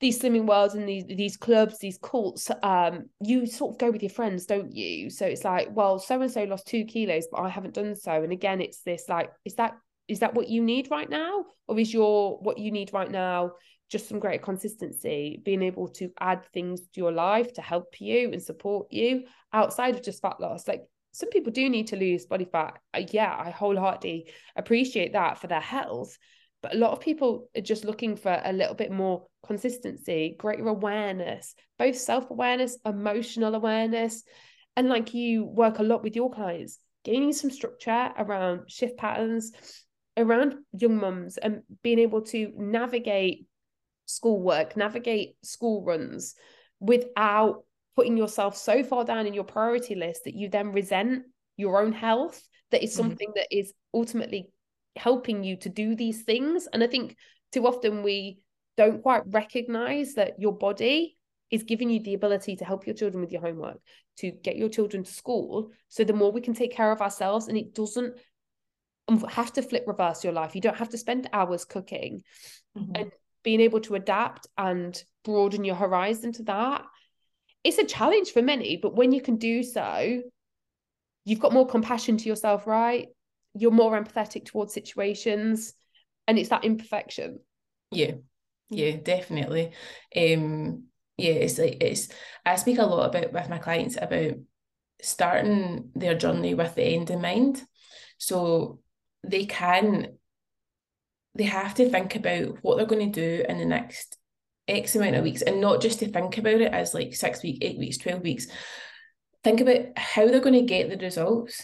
these 0.00 0.20
slimming 0.20 0.46
worlds 0.46 0.74
and 0.74 0.88
these 0.88 1.04
these 1.06 1.36
clubs, 1.36 1.78
these 1.78 1.98
cults, 2.02 2.50
um, 2.62 3.08
you 3.20 3.46
sort 3.46 3.74
of 3.74 3.78
go 3.78 3.90
with 3.90 4.02
your 4.02 4.10
friends, 4.10 4.46
don't 4.46 4.74
you? 4.74 5.08
So 5.08 5.26
it's 5.26 5.44
like, 5.44 5.68
well, 5.70 5.98
so 5.98 6.20
and 6.20 6.30
so 6.30 6.42
lost 6.44 6.66
two 6.66 6.84
kilos, 6.84 7.28
but 7.30 7.40
I 7.40 7.48
haven't 7.48 7.74
done 7.74 7.94
so. 7.94 8.22
And 8.22 8.32
again, 8.32 8.60
it's 8.60 8.82
this 8.82 9.04
like, 9.08 9.30
is 9.44 9.54
that 9.56 9.76
is 10.08 10.20
that 10.20 10.34
what 10.34 10.48
you 10.48 10.62
need 10.62 10.90
right 10.90 11.08
now, 11.08 11.44
or 11.68 11.78
is 11.78 11.92
your 11.92 12.38
what 12.38 12.58
you 12.58 12.70
need 12.70 12.92
right 12.92 13.10
now 13.10 13.52
just 13.88 14.08
some 14.08 14.18
great 14.18 14.42
consistency, 14.42 15.40
being 15.44 15.62
able 15.62 15.88
to 15.88 16.10
add 16.20 16.44
things 16.52 16.80
to 16.80 17.00
your 17.00 17.12
life 17.12 17.52
to 17.54 17.62
help 17.62 18.00
you 18.00 18.30
and 18.32 18.42
support 18.42 18.92
you 18.92 19.24
outside 19.52 19.94
of 19.94 20.02
just 20.02 20.22
fat 20.22 20.40
loss. 20.40 20.68
Like 20.68 20.82
some 21.12 21.30
people 21.30 21.52
do 21.52 21.68
need 21.68 21.88
to 21.88 21.96
lose 21.96 22.26
body 22.26 22.44
fat. 22.44 22.78
Uh, 22.94 23.02
yeah, 23.10 23.34
I 23.36 23.50
wholeheartedly 23.50 24.30
appreciate 24.54 25.14
that 25.14 25.38
for 25.38 25.46
their 25.46 25.60
health. 25.60 26.16
But 26.62 26.74
a 26.74 26.78
lot 26.78 26.92
of 26.92 27.00
people 27.00 27.48
are 27.56 27.62
just 27.62 27.84
looking 27.84 28.16
for 28.16 28.40
a 28.44 28.52
little 28.52 28.74
bit 28.74 28.92
more 28.92 29.26
consistency, 29.46 30.36
greater 30.38 30.68
awareness, 30.68 31.54
both 31.78 31.96
self 31.96 32.30
awareness, 32.30 32.78
emotional 32.84 33.54
awareness. 33.54 34.22
And 34.76 34.88
like 34.88 35.12
you 35.12 35.44
work 35.44 35.78
a 35.78 35.82
lot 35.82 36.04
with 36.04 36.14
your 36.14 36.30
clients, 36.30 36.78
gaining 37.04 37.32
some 37.32 37.50
structure 37.50 38.12
around 38.16 38.70
shift 38.70 38.96
patterns, 38.96 39.52
around 40.16 40.54
young 40.72 40.98
mums, 40.98 41.36
and 41.36 41.62
being 41.82 41.98
able 41.98 42.22
to 42.22 42.52
navigate 42.56 43.47
schoolwork, 44.08 44.76
navigate 44.76 45.36
school 45.42 45.84
runs 45.84 46.34
without 46.80 47.64
putting 47.94 48.16
yourself 48.16 48.56
so 48.56 48.82
far 48.82 49.04
down 49.04 49.26
in 49.26 49.34
your 49.34 49.44
priority 49.44 49.94
list 49.94 50.24
that 50.24 50.34
you 50.34 50.48
then 50.48 50.72
resent 50.72 51.24
your 51.56 51.82
own 51.82 51.92
health 51.92 52.48
that 52.70 52.82
is 52.82 52.90
mm-hmm. 52.92 53.02
something 53.08 53.28
mm-hmm. 53.28 53.38
that 53.38 53.56
is 53.56 53.72
ultimately 53.92 54.48
helping 54.96 55.44
you 55.44 55.56
to 55.56 55.68
do 55.68 55.94
these 55.94 56.22
things 56.22 56.68
and 56.72 56.82
i 56.82 56.86
think 56.86 57.16
too 57.52 57.66
often 57.66 58.02
we 58.02 58.38
don't 58.76 59.02
quite 59.02 59.22
recognize 59.26 60.14
that 60.14 60.34
your 60.38 60.52
body 60.52 61.16
is 61.50 61.64
giving 61.64 61.90
you 61.90 62.00
the 62.00 62.14
ability 62.14 62.56
to 62.56 62.64
help 62.64 62.86
your 62.86 62.94
children 62.94 63.20
with 63.20 63.32
your 63.32 63.40
homework 63.40 63.78
to 64.16 64.30
get 64.30 64.56
your 64.56 64.68
children 64.68 65.02
to 65.02 65.12
school 65.12 65.70
so 65.88 66.04
the 66.04 66.12
more 66.12 66.30
we 66.30 66.40
can 66.40 66.54
take 66.54 66.72
care 66.72 66.92
of 66.92 67.00
ourselves 67.00 67.48
and 67.48 67.58
it 67.58 67.74
doesn't 67.74 68.16
have 69.28 69.52
to 69.52 69.62
flip 69.62 69.84
reverse 69.86 70.22
your 70.22 70.32
life 70.32 70.54
you 70.54 70.60
don't 70.60 70.76
have 70.76 70.90
to 70.90 70.98
spend 70.98 71.28
hours 71.32 71.64
cooking 71.64 72.22
mm-hmm. 72.76 72.92
and 72.94 73.10
being 73.42 73.60
able 73.60 73.80
to 73.80 73.94
adapt 73.94 74.46
and 74.56 75.02
broaden 75.24 75.64
your 75.64 75.74
horizon 75.74 76.32
to 76.32 76.42
that. 76.44 76.84
It's 77.64 77.78
a 77.78 77.84
challenge 77.84 78.30
for 78.30 78.42
many 78.42 78.76
but 78.76 78.94
when 78.94 79.12
you 79.12 79.20
can 79.20 79.36
do 79.36 79.62
so 79.62 80.22
you've 81.24 81.40
got 81.40 81.52
more 81.52 81.66
compassion 81.66 82.16
to 82.16 82.28
yourself 82.28 82.66
right? 82.66 83.08
You're 83.54 83.70
more 83.70 84.00
empathetic 84.00 84.46
towards 84.46 84.72
situations 84.72 85.74
and 86.26 86.38
it's 86.38 86.50
that 86.50 86.64
imperfection. 86.64 87.40
Yeah. 87.90 88.12
Yeah 88.70 88.96
definitely. 88.96 89.72
Um 90.16 90.84
yeah 91.16 91.32
it's 91.32 91.58
like 91.58 91.82
it's 91.82 92.08
i 92.46 92.54
speak 92.54 92.78
a 92.78 92.84
lot 92.84 93.06
about 93.12 93.32
with 93.32 93.48
my 93.48 93.58
clients 93.58 93.96
about 94.00 94.34
starting 95.02 95.90
their 95.94 96.14
journey 96.14 96.54
with 96.54 96.74
the 96.74 96.82
end 96.82 97.10
in 97.10 97.20
mind. 97.20 97.62
So 98.18 98.80
they 99.24 99.46
can 99.46 100.17
they 101.34 101.44
have 101.44 101.74
to 101.74 101.88
think 101.88 102.16
about 102.16 102.58
what 102.62 102.76
they're 102.76 102.86
going 102.86 103.12
to 103.12 103.20
do 103.20 103.44
in 103.48 103.58
the 103.58 103.64
next 103.64 104.16
X 104.66 104.96
amount 104.96 105.16
of 105.16 105.24
weeks 105.24 105.42
and 105.42 105.60
not 105.60 105.80
just 105.80 106.00
to 106.00 106.08
think 106.08 106.36
about 106.38 106.60
it 106.60 106.72
as 106.72 106.94
like 106.94 107.14
six 107.14 107.42
weeks, 107.42 107.58
eight 107.62 107.78
weeks, 107.78 107.98
12 107.98 108.22
weeks. 108.22 108.46
Think 109.44 109.60
about 109.60 109.96
how 109.96 110.26
they're 110.26 110.40
going 110.40 110.54
to 110.54 110.62
get 110.62 110.90
the 110.90 110.96
results, 110.96 111.62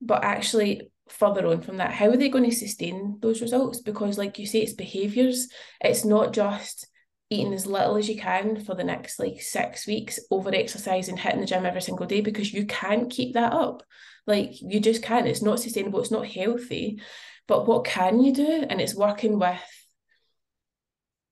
but 0.00 0.24
actually 0.24 0.90
further 1.08 1.46
on 1.46 1.60
from 1.60 1.78
that, 1.78 1.92
how 1.92 2.08
are 2.08 2.16
they 2.16 2.28
going 2.28 2.48
to 2.48 2.54
sustain 2.54 3.18
those 3.20 3.42
results? 3.42 3.80
Because, 3.80 4.16
like 4.16 4.38
you 4.38 4.46
say, 4.46 4.60
it's 4.60 4.72
behaviors, 4.72 5.48
it's 5.80 6.04
not 6.04 6.32
just 6.32 6.86
eating 7.28 7.52
as 7.52 7.66
little 7.66 7.96
as 7.96 8.08
you 8.08 8.16
can 8.16 8.64
for 8.64 8.74
the 8.74 8.84
next 8.84 9.18
like 9.18 9.40
six 9.40 9.86
weeks, 9.86 10.18
over 10.30 10.52
exercising, 10.52 11.16
hitting 11.16 11.40
the 11.40 11.46
gym 11.46 11.66
every 11.66 11.82
single 11.82 12.06
day, 12.06 12.20
because 12.20 12.52
you 12.52 12.66
can't 12.66 13.10
keep 13.10 13.34
that 13.34 13.52
up. 13.52 13.82
Like 14.26 14.60
you 14.60 14.80
just 14.80 15.02
can't. 15.02 15.26
It's 15.26 15.42
not 15.42 15.60
sustainable, 15.60 16.00
it's 16.00 16.10
not 16.10 16.26
healthy. 16.26 17.00
But 17.50 17.66
what 17.66 17.84
can 17.84 18.20
you 18.20 18.32
do? 18.32 18.64
And 18.70 18.80
it's 18.80 18.94
working 18.94 19.36
with 19.36 19.60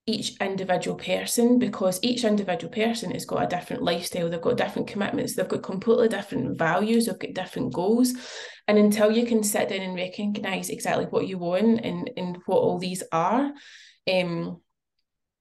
each 0.05 0.37
individual 0.41 0.97
person 0.97 1.61
because 1.61 2.01
each 2.03 2.25
individual 2.25 2.73
person 2.73 3.13
has 3.13 3.25
got 3.25 3.45
a 3.45 3.47
different 3.47 3.85
lifestyle, 3.85 4.29
they've 4.29 4.41
got 4.41 4.57
different 4.57 4.89
commitments, 4.89 5.37
they've 5.37 5.47
got 5.47 5.63
completely 5.63 6.09
different 6.09 6.59
values, 6.59 7.07
they've 7.07 7.21
got 7.21 7.35
different 7.35 7.73
goals. 7.73 8.15
And 8.67 8.79
until 8.79 9.13
you 9.13 9.27
can 9.27 9.45
sit 9.45 9.69
down 9.69 9.79
and 9.79 9.95
recognize 9.95 10.71
exactly 10.71 11.05
what 11.05 11.29
you 11.29 11.39
want 11.39 11.83
and, 11.85 12.11
and 12.17 12.39
what 12.47 12.59
all 12.59 12.81
these 12.81 13.05
are, 13.13 13.53
um, 14.13 14.61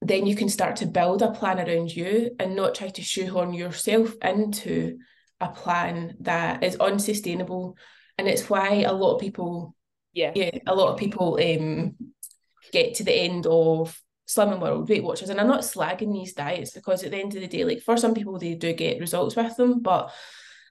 then 0.04 0.28
you 0.28 0.36
can 0.36 0.48
start 0.48 0.76
to 0.76 0.86
build 0.86 1.24
a 1.24 1.32
plan 1.32 1.60
around 1.60 1.90
you 1.90 2.36
and 2.40 2.56
not 2.56 2.76
try 2.76 2.90
to 2.90 3.02
shoehorn 3.02 3.56
yourself 3.56 4.14
into 4.22 5.00
a 5.42 5.48
plan 5.48 6.18
that 6.20 6.64
is 6.64 6.76
unsustainable. 6.76 7.76
And 8.20 8.28
it's 8.28 8.48
why 8.48 8.84
a 8.84 8.94
lot 8.94 9.16
of 9.16 9.22
people 9.22 9.74
yeah. 10.18 10.32
Yeah 10.36 10.58
a 10.66 10.76
lot 10.76 10.92
of 10.92 11.00
people 11.00 11.38
um 11.42 11.96
get 12.74 12.96
to 12.96 13.04
the 13.04 13.14
end 13.14 13.46
of 13.48 13.98
Slimming 14.28 14.60
World, 14.60 14.90
Weight 14.90 15.04
Watchers, 15.04 15.30
and 15.30 15.40
I'm 15.40 15.48
not 15.48 15.62
slagging 15.62 16.12
these 16.12 16.34
diets 16.34 16.72
because 16.72 17.02
at 17.04 17.12
the 17.12 17.18
end 17.18 17.34
of 17.34 17.40
the 17.42 17.48
day, 17.48 17.64
like 17.64 17.82
for 17.82 17.96
some 17.96 18.14
people 18.14 18.38
they 18.38 18.56
do 18.56 18.74
get 18.74 19.00
results 19.00 19.38
with 19.38 19.56
them, 19.56 19.82
but 19.82 20.12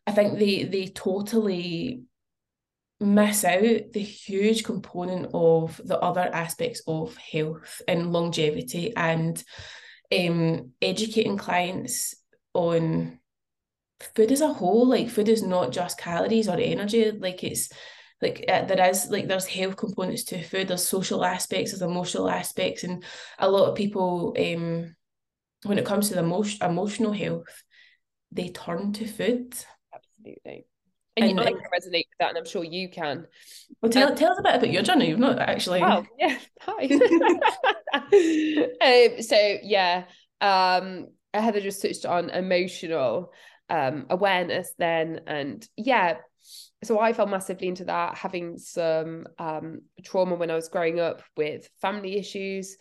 I 0.06 0.12
think 0.12 0.38
they 0.38 0.64
they 0.64 0.88
totally 0.88 2.02
miss 3.00 3.44
out 3.44 3.92
the 3.92 4.00
huge 4.00 4.64
component 4.64 5.28
of 5.32 5.80
the 5.84 5.98
other 5.98 6.28
aspects 6.32 6.82
of 6.86 7.16
health 7.16 7.82
and 7.88 8.12
longevity 8.12 8.94
and 8.96 9.42
um 10.12 10.72
educating 10.80 11.36
clients 11.36 12.14
on 12.54 13.18
food 14.14 14.32
as 14.32 14.42
a 14.42 14.52
whole, 14.52 14.86
like 14.86 15.08
food 15.08 15.28
is 15.28 15.42
not 15.42 15.72
just 15.72 15.98
calories 15.98 16.48
or 16.48 16.58
energy, 16.58 17.10
like 17.10 17.42
it's 17.42 17.70
like 18.22 18.44
uh, 18.48 18.64
there 18.64 18.88
is 18.88 19.08
like 19.10 19.28
there's 19.28 19.46
health 19.46 19.76
components 19.76 20.24
to 20.24 20.42
food 20.42 20.68
there's 20.68 20.86
social 20.86 21.24
aspects 21.24 21.72
there's 21.72 21.82
emotional 21.82 22.30
aspects 22.30 22.82
and 22.82 23.04
a 23.38 23.50
lot 23.50 23.68
of 23.68 23.74
people 23.74 24.34
um 24.38 24.94
when 25.64 25.78
it 25.78 25.84
comes 25.84 26.08
to 26.08 26.14
the 26.14 26.20
emotion, 26.20 26.64
emotional 26.64 27.12
health 27.12 27.62
they 28.32 28.48
turn 28.48 28.92
to 28.92 29.06
food. 29.06 29.54
Absolutely. 29.94 30.66
And, 31.16 31.30
and 31.30 31.40
I 31.40 31.44
can 31.44 31.60
resonate 31.72 32.04
with 32.08 32.18
that 32.18 32.30
and 32.30 32.38
I'm 32.38 32.44
sure 32.44 32.62
you 32.62 32.90
can. 32.90 33.26
Well 33.80 33.90
tell, 33.90 34.08
um, 34.10 34.16
tell 34.16 34.32
us 34.32 34.38
a 34.38 34.42
bit 34.42 34.56
about 34.56 34.70
your 34.70 34.82
journey. 34.82 35.08
You've 35.08 35.18
not 35.18 35.38
actually 35.38 35.82
oh 35.82 36.04
yeah 36.18 36.38
hi. 36.60 36.88
Um, 38.12 39.22
so 39.22 39.56
yeah 39.62 40.04
um 40.40 41.08
Heather 41.32 41.60
just 41.60 41.82
touched 41.82 42.04
on 42.04 42.30
emotional 42.30 43.32
um 43.70 44.06
awareness 44.10 44.72
then 44.78 45.22
and 45.26 45.66
yeah 45.76 46.18
so 46.86 47.00
I 47.00 47.12
fell 47.12 47.26
massively 47.26 47.68
into 47.68 47.84
that, 47.84 48.16
having 48.16 48.58
some 48.58 49.26
um, 49.38 49.82
trauma 50.04 50.34
when 50.34 50.50
I 50.50 50.54
was 50.54 50.68
growing 50.68 51.00
up 51.00 51.22
with 51.36 51.68
family 51.80 52.16
issues. 52.18 52.76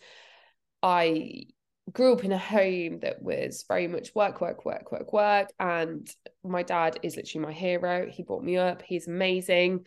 I 0.82 1.46
grew 1.92 2.12
up 2.12 2.24
in 2.24 2.32
a 2.32 2.38
home 2.38 3.00
that 3.00 3.22
was 3.22 3.64
very 3.68 3.86
much 3.86 4.14
work, 4.14 4.40
work, 4.40 4.64
work, 4.64 4.90
work, 4.90 5.12
work. 5.12 5.48
And 5.58 6.08
my 6.44 6.62
dad 6.62 6.98
is 7.02 7.16
literally 7.16 7.46
my 7.46 7.52
hero. 7.52 8.08
He 8.10 8.22
brought 8.22 8.42
me 8.42 8.56
up, 8.56 8.82
he's 8.82 9.08
amazing. 9.08 9.86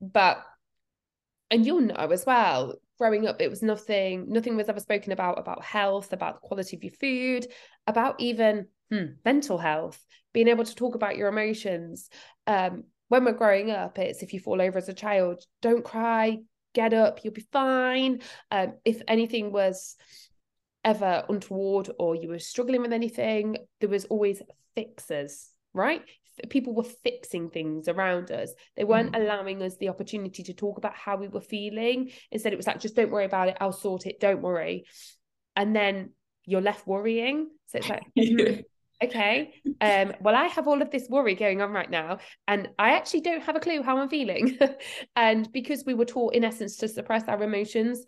But, 0.00 0.42
and 1.50 1.66
you'll 1.66 1.80
know 1.80 1.94
as 1.94 2.24
well, 2.24 2.74
growing 2.98 3.26
up, 3.26 3.40
it 3.40 3.50
was 3.50 3.62
nothing, 3.62 4.26
nothing 4.28 4.56
was 4.56 4.68
ever 4.68 4.80
spoken 4.80 5.12
about, 5.12 5.38
about 5.38 5.64
health, 5.64 6.12
about 6.12 6.40
the 6.40 6.46
quality 6.46 6.76
of 6.76 6.84
your 6.84 6.92
food, 6.92 7.46
about 7.86 8.20
even 8.20 8.66
hmm, 8.90 9.06
mental 9.24 9.58
health, 9.58 10.04
being 10.32 10.48
able 10.48 10.64
to 10.64 10.74
talk 10.74 10.94
about 10.94 11.16
your 11.16 11.28
emotions. 11.28 12.08
Um, 12.46 12.84
when 13.10 13.24
we're 13.24 13.32
growing 13.32 13.72
up, 13.72 13.98
it's 13.98 14.22
if 14.22 14.32
you 14.32 14.38
fall 14.38 14.62
over 14.62 14.78
as 14.78 14.88
a 14.88 14.94
child, 14.94 15.44
don't 15.60 15.84
cry, 15.84 16.38
get 16.74 16.94
up, 16.94 17.24
you'll 17.24 17.34
be 17.34 17.44
fine. 17.52 18.20
Um, 18.52 18.74
if 18.84 19.02
anything 19.08 19.50
was 19.50 19.96
ever 20.84 21.24
untoward 21.28 21.90
or 21.98 22.14
you 22.14 22.28
were 22.28 22.38
struggling 22.38 22.82
with 22.82 22.92
anything, 22.92 23.56
there 23.80 23.88
was 23.88 24.04
always 24.04 24.40
fixers, 24.76 25.50
right? 25.74 26.02
People 26.50 26.72
were 26.72 26.84
fixing 26.84 27.50
things 27.50 27.88
around 27.88 28.30
us. 28.30 28.52
They 28.76 28.84
weren't 28.84 29.12
mm. 29.12 29.20
allowing 29.20 29.60
us 29.60 29.76
the 29.76 29.88
opportunity 29.88 30.44
to 30.44 30.54
talk 30.54 30.78
about 30.78 30.94
how 30.94 31.16
we 31.16 31.26
were 31.26 31.40
feeling. 31.40 32.12
Instead, 32.30 32.52
it 32.52 32.56
was 32.56 32.68
like, 32.68 32.78
just 32.78 32.94
don't 32.94 33.10
worry 33.10 33.24
about 33.24 33.48
it. 33.48 33.56
I'll 33.60 33.72
sort 33.72 34.06
it. 34.06 34.20
Don't 34.20 34.40
worry. 34.40 34.84
And 35.56 35.74
then 35.74 36.10
you're 36.44 36.60
left 36.60 36.86
worrying. 36.86 37.50
So 37.66 37.78
it's 37.78 37.88
like, 37.88 38.04
okay. 39.02 39.54
Um 39.80 40.12
well 40.20 40.34
i 40.34 40.46
have 40.46 40.68
all 40.68 40.82
of 40.82 40.90
this 40.90 41.08
worry 41.08 41.34
going 41.34 41.60
on 41.62 41.72
right 41.72 41.90
now 41.90 42.18
and 42.46 42.68
i 42.78 42.90
actually 42.90 43.22
don't 43.22 43.42
have 43.42 43.56
a 43.56 43.60
clue 43.60 43.82
how 43.82 43.98
i'm 43.98 44.08
feeling. 44.08 44.58
And 45.16 45.50
because 45.52 45.84
we 45.84 45.94
were 45.94 46.04
taught 46.04 46.34
in 46.34 46.44
essence 46.44 46.76
to 46.78 46.88
suppress 46.88 47.24
our 47.28 47.42
emotions 47.42 48.04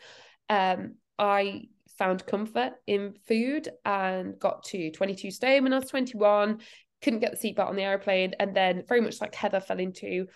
um 0.49 0.95
i 1.19 1.63
found 1.99 2.27
comfort 2.27 2.73
in 2.87 3.15
food 3.29 3.69
and 3.85 4.39
got 4.39 4.65
to 4.65 4.91
22 4.91 5.31
stone 5.31 5.63
when 5.63 5.73
i 5.73 5.79
was 5.79 5.91
21 5.91 6.59
couldn't 7.03 7.21
get 7.21 7.39
the 7.39 7.53
seatbelt 7.55 7.69
on 7.69 7.77
the 7.77 7.83
airplane 7.83 8.33
and 8.39 8.55
then 8.57 8.85
very 8.89 9.01
much 9.01 9.21
like 9.21 9.35
heather 9.35 9.61
fell 9.61 9.79
into 9.79 10.27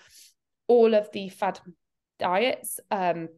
all 0.69 0.95
of 0.95 1.11
the 1.13 1.29
fad 1.29 1.61
diets. 2.19 2.81
Um 2.91 3.29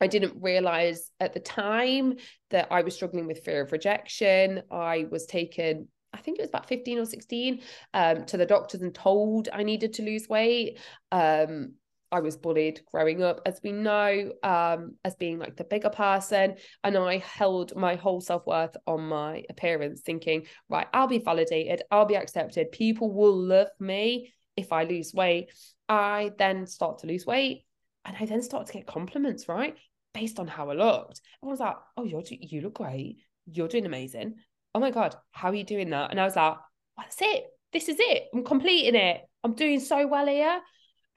I 0.00 0.06
didn't 0.06 0.42
realize 0.42 1.10
at 1.20 1.32
the 1.32 1.40
time 1.40 2.14
that 2.50 2.68
I 2.70 2.82
was 2.82 2.94
struggling 2.94 3.26
with 3.26 3.44
fear 3.44 3.62
of 3.62 3.72
rejection. 3.72 4.62
I 4.70 5.06
was 5.10 5.24
taken 5.24 5.88
I 6.14 6.18
think 6.18 6.38
it 6.38 6.42
was 6.42 6.50
about 6.50 6.68
15 6.68 6.98
or 6.98 7.04
16 7.04 7.60
um, 7.92 8.24
to 8.26 8.36
the 8.36 8.46
doctors 8.46 8.82
and 8.82 8.94
told 8.94 9.48
I 9.52 9.64
needed 9.64 9.94
to 9.94 10.02
lose 10.02 10.28
weight. 10.28 10.78
Um, 11.10 11.74
I 12.12 12.20
was 12.20 12.36
bullied 12.36 12.80
growing 12.92 13.24
up, 13.24 13.40
as 13.44 13.60
we 13.64 13.72
know, 13.72 14.32
um, 14.44 14.94
as 15.04 15.16
being 15.16 15.40
like 15.40 15.56
the 15.56 15.64
bigger 15.64 15.90
person. 15.90 16.54
And 16.84 16.96
I 16.96 17.18
held 17.18 17.74
my 17.74 17.96
whole 17.96 18.20
self 18.20 18.46
worth 18.46 18.76
on 18.86 19.08
my 19.08 19.42
appearance, 19.50 20.02
thinking, 20.02 20.46
right, 20.68 20.86
I'll 20.94 21.08
be 21.08 21.18
validated, 21.18 21.82
I'll 21.90 22.06
be 22.06 22.16
accepted, 22.16 22.70
people 22.70 23.12
will 23.12 23.36
love 23.36 23.68
me 23.80 24.32
if 24.56 24.72
I 24.72 24.84
lose 24.84 25.12
weight. 25.12 25.50
I 25.88 26.30
then 26.38 26.68
start 26.68 27.00
to 27.00 27.08
lose 27.08 27.26
weight 27.26 27.64
and 28.04 28.16
I 28.18 28.26
then 28.26 28.42
start 28.42 28.68
to 28.68 28.72
get 28.72 28.86
compliments, 28.86 29.48
right? 29.48 29.76
Based 30.14 30.38
on 30.38 30.46
how 30.46 30.70
I 30.70 30.74
looked. 30.74 31.20
Everyone's 31.42 31.58
like, 31.58 31.76
oh, 31.96 32.04
you're, 32.04 32.22
you 32.28 32.60
look 32.60 32.74
great. 32.74 33.16
You're 33.46 33.68
doing 33.68 33.86
amazing 33.86 34.36
oh 34.74 34.80
my 34.80 34.90
God, 34.90 35.14
how 35.30 35.50
are 35.50 35.54
you 35.54 35.64
doing 35.64 35.90
that? 35.90 36.10
And 36.10 36.20
I 36.20 36.24
was 36.24 36.36
like, 36.36 36.56
that's 36.96 37.20
it. 37.20 37.44
This 37.72 37.88
is 37.88 37.96
it. 37.98 38.24
I'm 38.34 38.44
completing 38.44 38.94
it. 38.94 39.22
I'm 39.42 39.54
doing 39.54 39.80
so 39.80 40.06
well 40.06 40.26
here. 40.26 40.60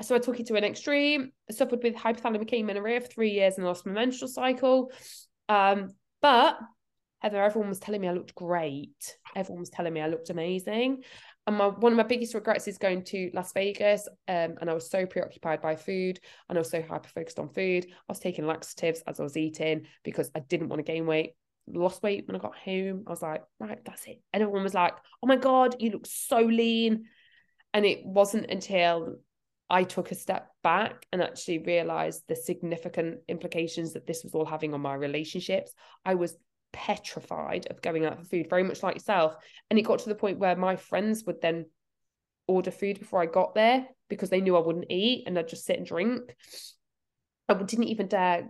So 0.01 0.15
I 0.15 0.19
took 0.19 0.39
it 0.39 0.47
to 0.47 0.55
an 0.55 0.63
extreme. 0.63 1.31
I 1.49 1.53
suffered 1.53 1.81
with 1.81 1.95
hypothalamic 1.95 2.53
amenorrhea 2.53 3.01
for 3.01 3.07
three 3.07 3.31
years 3.31 3.57
and 3.57 3.65
lost 3.65 3.85
my 3.85 3.93
menstrual 3.93 4.29
cycle. 4.29 4.91
Um, 5.49 5.89
but 6.21 6.59
Heather, 7.19 7.43
everyone 7.43 7.69
was 7.69 7.79
telling 7.79 8.01
me 8.01 8.07
I 8.07 8.13
looked 8.13 8.35
great. 8.35 9.17
Everyone 9.35 9.61
was 9.61 9.71
telling 9.71 9.93
me 9.93 10.01
I 10.01 10.07
looked 10.07 10.29
amazing. 10.29 11.03
And 11.47 11.57
my 11.57 11.67
one 11.67 11.93
of 11.93 11.97
my 11.97 12.03
biggest 12.03 12.35
regrets 12.35 12.67
is 12.67 12.77
going 12.77 13.05
to 13.05 13.31
Las 13.33 13.53
Vegas. 13.53 14.07
Um, 14.27 14.55
and 14.61 14.69
I 14.69 14.73
was 14.73 14.89
so 14.89 15.07
preoccupied 15.07 15.61
by 15.61 15.75
food 15.75 16.19
and 16.47 16.57
I 16.57 16.61
was 16.61 16.69
so 16.69 16.81
hyper 16.81 17.09
focused 17.09 17.39
on 17.39 17.49
food. 17.49 17.87
I 17.89 18.11
was 18.11 18.19
taking 18.19 18.45
laxatives 18.45 19.01
as 19.07 19.19
I 19.19 19.23
was 19.23 19.37
eating 19.37 19.87
because 20.03 20.29
I 20.35 20.41
didn't 20.41 20.69
want 20.69 20.85
to 20.85 20.91
gain 20.91 21.07
weight 21.07 21.31
lost 21.67 22.03
weight 22.03 22.25
when 22.27 22.35
I 22.35 22.39
got 22.39 22.57
home. 22.57 23.03
I 23.07 23.09
was 23.09 23.21
like, 23.21 23.43
right, 23.59 23.79
that's 23.85 24.05
it. 24.05 24.21
And 24.33 24.41
everyone 24.41 24.63
was 24.63 24.73
like, 24.73 24.93
oh 25.21 25.27
my 25.27 25.35
God, 25.35 25.75
you 25.79 25.91
look 25.91 26.05
so 26.05 26.39
lean. 26.39 27.05
And 27.73 27.85
it 27.85 28.05
wasn't 28.05 28.49
until 28.49 29.17
I 29.69 29.83
took 29.83 30.11
a 30.11 30.15
step 30.15 30.47
back 30.63 31.05
and 31.11 31.21
actually 31.21 31.59
realized 31.59 32.23
the 32.27 32.35
significant 32.35 33.19
implications 33.27 33.93
that 33.93 34.07
this 34.07 34.23
was 34.23 34.33
all 34.33 34.45
having 34.45 34.73
on 34.73 34.81
my 34.81 34.93
relationships. 34.93 35.73
I 36.05 36.15
was 36.15 36.37
petrified 36.71 37.67
of 37.69 37.81
going 37.81 38.05
out 38.05 38.17
for 38.17 38.25
food, 38.25 38.49
very 38.49 38.63
much 38.63 38.83
like 38.83 38.95
yourself. 38.95 39.35
And 39.69 39.77
it 39.77 39.83
got 39.83 39.99
to 39.99 40.09
the 40.09 40.15
point 40.15 40.39
where 40.39 40.55
my 40.55 40.77
friends 40.77 41.25
would 41.25 41.41
then 41.41 41.65
order 42.47 42.71
food 42.71 42.99
before 42.99 43.21
I 43.21 43.25
got 43.25 43.55
there 43.55 43.87
because 44.09 44.29
they 44.29 44.41
knew 44.41 44.55
I 44.55 44.61
wouldn't 44.61 44.89
eat 44.89 45.23
and 45.27 45.37
I'd 45.37 45.49
just 45.49 45.65
sit 45.65 45.77
and 45.77 45.85
drink. 45.85 46.33
I 47.49 47.53
didn't 47.53 47.85
even 47.85 48.07
dare 48.07 48.49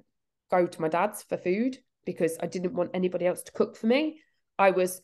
go 0.52 0.68
to 0.68 0.82
my 0.82 0.88
dad's 0.88 1.24
for 1.24 1.38
food 1.38 1.78
because 2.08 2.38
I 2.40 2.48
didn't 2.48 2.74
want 2.74 2.92
anybody 2.94 3.28
else 3.28 3.44
to 3.44 3.52
cook 3.52 3.76
for 3.76 3.86
me. 3.86 4.22
I 4.58 4.72
was 4.72 5.02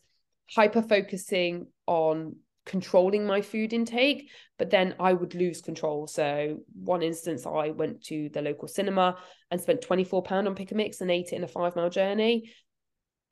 hyper 0.49 0.81
focusing 0.81 1.67
on 1.85 2.37
controlling 2.65 3.25
my 3.27 3.41
food 3.41 3.73
intake, 3.73 4.31
but 4.57 4.69
then 4.69 4.95
I 5.01 5.11
would 5.11 5.35
lose 5.35 5.61
control. 5.61 6.07
So, 6.07 6.59
one 6.73 7.03
instance, 7.03 7.45
I 7.45 7.71
went 7.71 8.05
to 8.05 8.29
the 8.29 8.41
local 8.41 8.69
cinema 8.69 9.17
and 9.51 9.59
spent 9.59 9.81
£24 9.81 10.31
on 10.31 10.55
pick 10.55 10.71
a 10.71 10.75
mix 10.75 11.01
and 11.01 11.11
ate 11.11 11.33
it 11.33 11.35
in 11.35 11.43
a 11.43 11.47
five 11.47 11.75
mile 11.75 11.89
journey. 11.89 12.53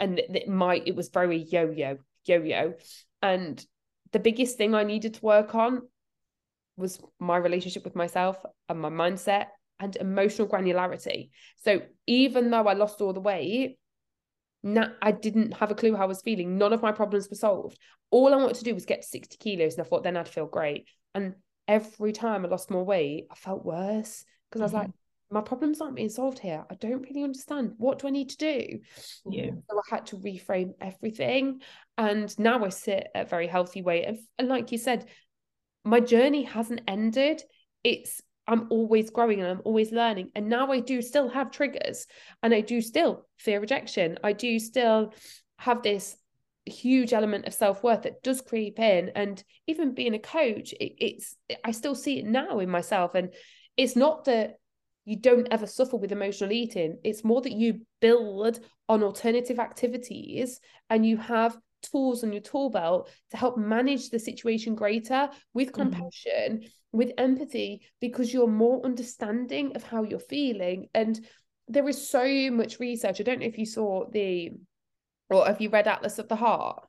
And 0.02 0.20
it, 0.20 0.50
might, 0.50 0.86
it 0.86 0.96
was 0.96 1.08
very 1.10 1.38
yo 1.38 1.72
yo, 1.72 1.98
yo 2.26 2.42
yo. 2.44 2.74
And 3.22 3.66
the 4.12 4.20
biggest 4.20 4.58
thing 4.58 4.76
I 4.76 4.84
needed 4.84 5.14
to 5.14 5.26
work 5.26 5.56
on 5.56 5.84
was 6.76 7.02
my 7.20 7.38
relationship 7.38 7.86
with 7.86 7.96
myself 7.96 8.36
and 8.68 8.82
my 8.82 8.90
mindset 8.90 9.46
and 9.82 9.96
emotional 9.98 10.48
granularity. 10.48 11.32
So 11.58 11.82
even 12.08 12.52
though 12.52 12.68
I 12.68 12.74
lost 12.74 13.02
all 13.02 13.14
the 13.14 13.20
weight, 13.20 13.78
na- 14.64 14.90
I 15.02 15.12
didn't 15.12 15.54
have 15.54 15.72
a 15.72 15.76
clue 15.76 15.96
how 15.96 16.04
I 16.04 16.08
was 16.08 16.22
feeling. 16.22 16.58
None 16.58 16.72
of 16.72 16.82
my 16.82 16.92
problems 16.92 17.30
were 17.30 17.36
solved. 17.36 17.80
All 18.12 18.34
I 18.34 18.38
wanted 18.38 18.58
to 18.58 18.64
do 18.64 18.76
was 18.76 18.86
get 18.86 19.02
to 19.02 19.08
60 19.08 19.38
kilos, 19.38 19.74
and 19.74 19.86
I 19.86 19.90
thought 19.90 20.04
then 20.04 20.18
I'd 20.18 20.30
feel 20.30 20.46
great. 20.46 20.88
And 21.16 21.34
every 21.68 22.14
time 22.14 22.46
I 22.46 22.50
lost 22.50 22.70
more 22.70 22.86
weight, 22.86 23.28
I 23.32 23.36
felt 23.36 23.66
worse 23.66 24.24
because 24.50 24.60
mm-hmm. 24.60 24.62
I 24.62 24.64
was 24.64 24.74
like, 24.74 24.88
mm-hmm. 24.88 25.36
my 25.36 25.42
problems 25.42 25.82
aren't 25.82 25.96
being 25.96 26.10
solved 26.10 26.38
here. 26.38 26.64
I 26.70 26.76
don't 26.76 27.02
really 27.02 27.24
understand. 27.24 27.74
What 27.78 28.00
do 28.00 28.08
I 28.08 28.12
need 28.12 28.30
to 28.30 28.38
do? 28.38 28.80
Yeah. 29.26 29.52
So 29.70 29.78
I 29.80 29.96
had 29.96 30.06
to 30.08 30.18
reframe 30.18 30.74
everything. 30.80 31.62
And 31.98 32.38
now 32.38 32.64
I 32.64 32.70
sit 32.70 33.08
at 33.16 33.26
a 33.26 33.30
very 33.30 33.48
healthy 33.48 33.82
weight. 33.82 34.06
And, 34.06 34.20
and 34.38 34.48
like 34.48 34.72
you 34.72 34.78
said, 34.78 35.08
my 35.84 36.00
journey 36.00 36.44
hasn't 36.44 36.82
ended. 36.88 37.42
It's 37.84 38.22
I'm 38.48 38.68
always 38.70 39.10
growing 39.10 39.40
and 39.40 39.50
I'm 39.50 39.62
always 39.64 39.92
learning. 39.92 40.32
And 40.36 40.50
now 40.50 40.72
I 40.72 40.80
do 40.80 41.02
still 41.02 41.30
have 41.30 41.52
triggers 41.52 42.08
and 42.44 42.54
I 42.54 42.62
do 42.62 42.82
still 42.82 43.28
fear 43.38 43.60
rejection. 43.60 44.18
I 44.24 44.34
do 44.34 44.60
still 44.60 45.14
have 45.58 45.84
this 45.84 46.18
huge 46.66 47.14
element 47.14 47.48
of 47.48 47.54
self-worth 47.54 48.04
that 48.04 48.24
does 48.24 48.42
creep 48.42 48.80
in. 48.80 49.12
And 49.16 49.44
even 49.68 49.94
being 49.94 50.14
a 50.14 50.20
coach, 50.20 50.74
it, 50.74 50.94
it's 50.98 51.36
I 51.64 51.72
still 51.72 51.96
see 51.96 52.20
it 52.20 52.26
now 52.26 52.60
in 52.60 52.70
myself. 52.70 53.16
And 53.16 53.34
it's 53.78 53.96
not 53.96 54.26
that 54.26 54.56
you 55.06 55.16
don't 55.16 55.48
ever 55.50 55.66
suffer 55.66 55.98
with 55.98 56.12
emotional 56.12 56.52
eating. 56.52 56.98
It's 57.04 57.24
more 57.24 57.42
that 57.42 57.54
you 57.54 57.82
build 58.00 58.60
on 58.88 59.04
alternative 59.04 59.60
activities 59.60 60.60
and 60.90 61.06
you 61.06 61.18
have 61.18 61.58
tools 61.82 62.24
on 62.24 62.32
your 62.32 62.42
tool 62.42 62.70
belt 62.70 63.10
to 63.32 63.38
help 63.38 63.58
manage 63.58 64.10
the 64.10 64.20
situation 64.20 64.76
greater 64.76 65.30
with 65.54 65.72
mm-hmm. 65.72 65.82
compassion, 65.82 66.60
mm-hmm. 66.60 66.98
with 66.98 67.12
empathy, 67.18 67.82
because 68.00 68.34
you're 68.34 68.48
more 68.48 68.86
understanding 68.86 69.76
of 69.76 69.84
how 69.84 70.04
you're 70.04 70.20
feeling. 70.20 70.88
And 70.94 71.20
there 71.68 71.88
is 71.88 72.10
so 72.10 72.52
much 72.52 72.80
research. 72.80 73.20
I 73.20 73.24
don't 73.24 73.40
know 73.40 73.46
if 73.46 73.58
you 73.58 73.66
saw 73.66 74.10
the, 74.10 74.52
or 75.30 75.46
have 75.46 75.62
you 75.62 75.70
read 75.70 75.88
Atlas 75.88 76.20
of 76.20 76.28
the 76.28 76.36
Heart? 76.36 76.86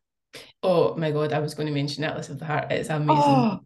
Oh 0.62 0.96
my 0.96 1.11
god, 1.11 1.33
I 1.33 1.40
was 1.40 1.55
going 1.55 1.66
to 1.66 1.74
mention 1.74 2.05
Atlas 2.05 2.28
of 2.28 2.38
the 2.38 2.46
Heart. 2.46 2.72
It's 2.72 2.88
amazing. 2.88 3.22
Oh, 3.24 3.61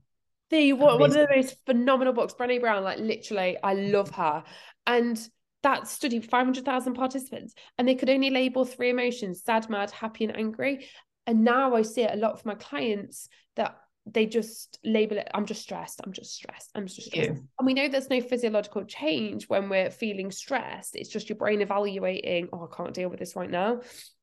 the 0.50 0.72
one, 0.74 1.00
one 1.00 1.10
of 1.10 1.14
the 1.14 1.28
most 1.34 1.56
phenomenal 1.66 2.12
books, 2.12 2.34
Brené 2.34 2.60
Brown. 2.60 2.84
Like 2.84 2.98
literally, 2.98 3.56
I 3.62 3.74
love 3.74 4.10
her. 4.10 4.44
And 4.86 5.18
that 5.62 5.88
study 5.88 6.20
500,000 6.20 6.94
participants 6.94 7.54
and 7.76 7.88
they 7.88 7.96
could 7.96 8.08
only 8.08 8.30
label 8.30 8.64
three 8.64 8.90
emotions 8.90 9.42
sad, 9.42 9.68
mad, 9.68 9.90
happy, 9.90 10.24
and 10.24 10.36
angry. 10.36 10.86
And 11.26 11.44
now 11.44 11.74
I 11.74 11.82
see 11.82 12.02
it 12.02 12.14
a 12.14 12.16
lot 12.16 12.40
for 12.40 12.48
my 12.48 12.54
clients 12.54 13.28
that 13.56 13.76
they 14.06 14.26
just 14.26 14.78
label 14.84 15.18
it, 15.18 15.28
I'm 15.34 15.46
just 15.46 15.62
stressed, 15.62 16.00
I'm 16.04 16.12
just 16.12 16.32
stressed, 16.32 16.70
I'm 16.76 16.86
just 16.86 17.06
stressed. 17.06 17.28
Yeah. 17.28 17.36
And 17.58 17.66
we 17.66 17.74
know 17.74 17.88
there's 17.88 18.08
no 18.08 18.20
physiological 18.20 18.84
change 18.84 19.48
when 19.48 19.68
we're 19.68 19.90
feeling 19.90 20.30
stressed. 20.30 20.94
It's 20.94 21.08
just 21.08 21.28
your 21.28 21.36
brain 21.36 21.60
evaluating, 21.60 22.48
oh, 22.52 22.68
I 22.70 22.76
can't 22.76 22.94
deal 22.94 23.08
with 23.08 23.18
this 23.18 23.34
right 23.34 23.50
now. 23.50 23.80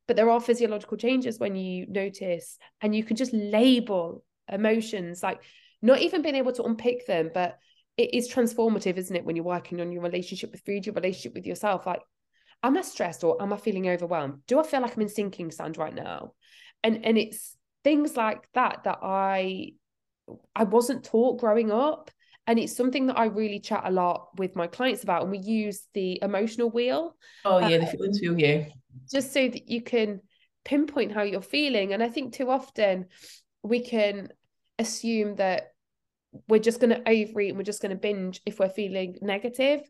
But 0.08 0.16
there 0.16 0.30
are 0.30 0.40
physiological 0.40 0.98
changes 0.98 1.40
when 1.40 1.56
you 1.56 1.86
notice, 1.88 2.58
and 2.80 2.96
you 2.96 3.04
can 3.04 3.18
just 3.18 3.34
label 3.34 4.24
emotions, 4.52 5.22
like 5.22 5.42
not 5.82 6.00
even 6.00 6.22
being 6.22 6.36
able 6.36 6.54
to 6.54 6.64
unpick 6.64 7.06
them, 7.06 7.32
but 7.34 7.58
it 7.98 8.14
is 8.14 8.34
transformative, 8.34 8.98
isn't 8.98 9.16
it? 9.16 9.26
When 9.26 9.36
you're 9.36 9.46
working 9.46 9.82
on 9.82 9.92
your 9.92 10.02
relationship 10.02 10.52
with 10.52 10.62
food, 10.66 10.86
your 10.86 10.96
relationship 10.96 11.34
with 11.34 11.46
yourself. 11.46 11.86
Like, 11.86 12.02
am 12.64 12.78
I 12.78 12.82
stressed 12.82 13.24
or 13.24 13.42
am 13.42 13.52
I 13.52 13.58
feeling 13.58 13.90
overwhelmed? 13.90 14.40
Do 14.48 14.60
I 14.60 14.64
feel 14.64 14.82
like 14.82 14.96
I'm 14.96 15.02
in 15.02 15.10
sinking 15.10 15.52
sand 15.52 15.78
right 15.78 15.94
now? 15.94 16.34
And 16.84 17.06
and 17.06 17.18
it's 17.18 17.56
things 17.84 18.16
like 18.16 18.48
that 18.54 18.82
that 18.86 19.00
I 19.02 19.74
I 20.56 20.64
wasn't 20.64 21.04
taught 21.04 21.40
growing 21.40 21.72
up. 21.72 22.12
And 22.46 22.60
it's 22.60 22.76
something 22.76 23.08
that 23.08 23.18
I 23.18 23.26
really 23.26 23.60
chat 23.60 23.84
a 23.86 23.92
lot 23.92 24.38
with 24.38 24.56
my 24.56 24.68
clients 24.68 25.04
about. 25.04 25.22
And 25.22 25.32
we 25.32 25.38
use 25.38 25.88
the 25.94 26.20
emotional 26.22 26.70
wheel. 26.70 27.16
Oh 27.46 27.60
yeah, 27.60 27.78
the 27.78 27.86
um, 27.86 27.92
feelings 27.92 28.20
wheel, 28.22 28.38
yeah. 28.38 28.66
Just 29.10 29.32
so 29.32 29.48
that 29.48 29.70
you 29.70 29.82
can 29.82 30.20
pinpoint 30.66 31.14
how 31.14 31.22
you're 31.22 31.42
feeling. 31.42 31.94
And 31.94 32.04
I 32.04 32.10
think 32.10 32.34
too 32.34 32.50
often 32.50 33.06
we 33.64 33.80
can 33.80 34.30
assume 34.78 35.36
that 35.36 35.74
we're 36.48 36.60
just 36.60 36.80
going 36.80 36.90
to 36.90 37.10
overeat 37.10 37.50
and 37.50 37.58
we're 37.58 37.64
just 37.64 37.82
going 37.82 37.92
to 37.92 37.96
binge 37.96 38.42
if 38.46 38.60
we're 38.60 38.70
feeling 38.70 39.18
negative 39.22 39.82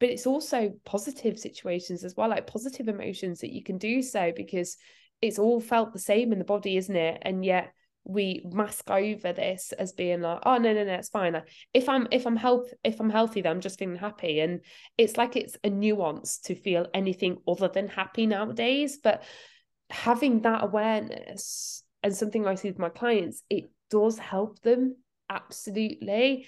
but 0.00 0.08
it's 0.08 0.26
also 0.26 0.72
positive 0.84 1.38
situations 1.38 2.04
as 2.04 2.14
well 2.16 2.28
like 2.28 2.46
positive 2.46 2.88
emotions 2.88 3.40
that 3.40 3.52
you 3.52 3.62
can 3.62 3.78
do 3.78 4.02
so 4.02 4.32
because 4.34 4.76
it's 5.20 5.38
all 5.38 5.60
felt 5.60 5.92
the 5.92 5.98
same 5.98 6.32
in 6.32 6.38
the 6.38 6.44
body 6.44 6.76
isn't 6.76 6.96
it? 6.96 7.18
And 7.22 7.44
yet 7.44 7.72
we 8.04 8.42
mask 8.50 8.90
over 8.90 9.32
this 9.34 9.72
as 9.72 9.92
being 9.92 10.22
like 10.22 10.40
oh 10.46 10.56
no 10.56 10.72
no 10.72 10.84
no 10.84 10.94
it's 10.94 11.10
fine. 11.10 11.34
Like, 11.34 11.48
if 11.74 11.88
i'm 11.88 12.08
if 12.10 12.26
i'm 12.26 12.36
health 12.36 12.72
if 12.82 13.00
i'm 13.00 13.10
healthy 13.10 13.42
then 13.42 13.52
i'm 13.52 13.60
just 13.60 13.78
feeling 13.78 13.96
happy. 13.96 14.40
And 14.40 14.60
it's 14.96 15.16
like 15.16 15.36
it's 15.36 15.56
a 15.62 15.70
nuance 15.70 16.38
to 16.40 16.54
feel 16.54 16.86
anything 16.94 17.38
other 17.46 17.68
than 17.68 17.88
happy 17.88 18.26
nowadays. 18.26 18.98
But 19.02 19.22
having 19.90 20.42
that 20.42 20.64
awareness 20.64 21.82
and 22.02 22.14
something 22.14 22.46
i 22.46 22.54
see 22.54 22.68
with 22.68 22.78
my 22.78 22.90
clients 22.90 23.42
it 23.48 23.70
does 23.90 24.18
help 24.18 24.60
them 24.60 24.96
absolutely 25.30 26.46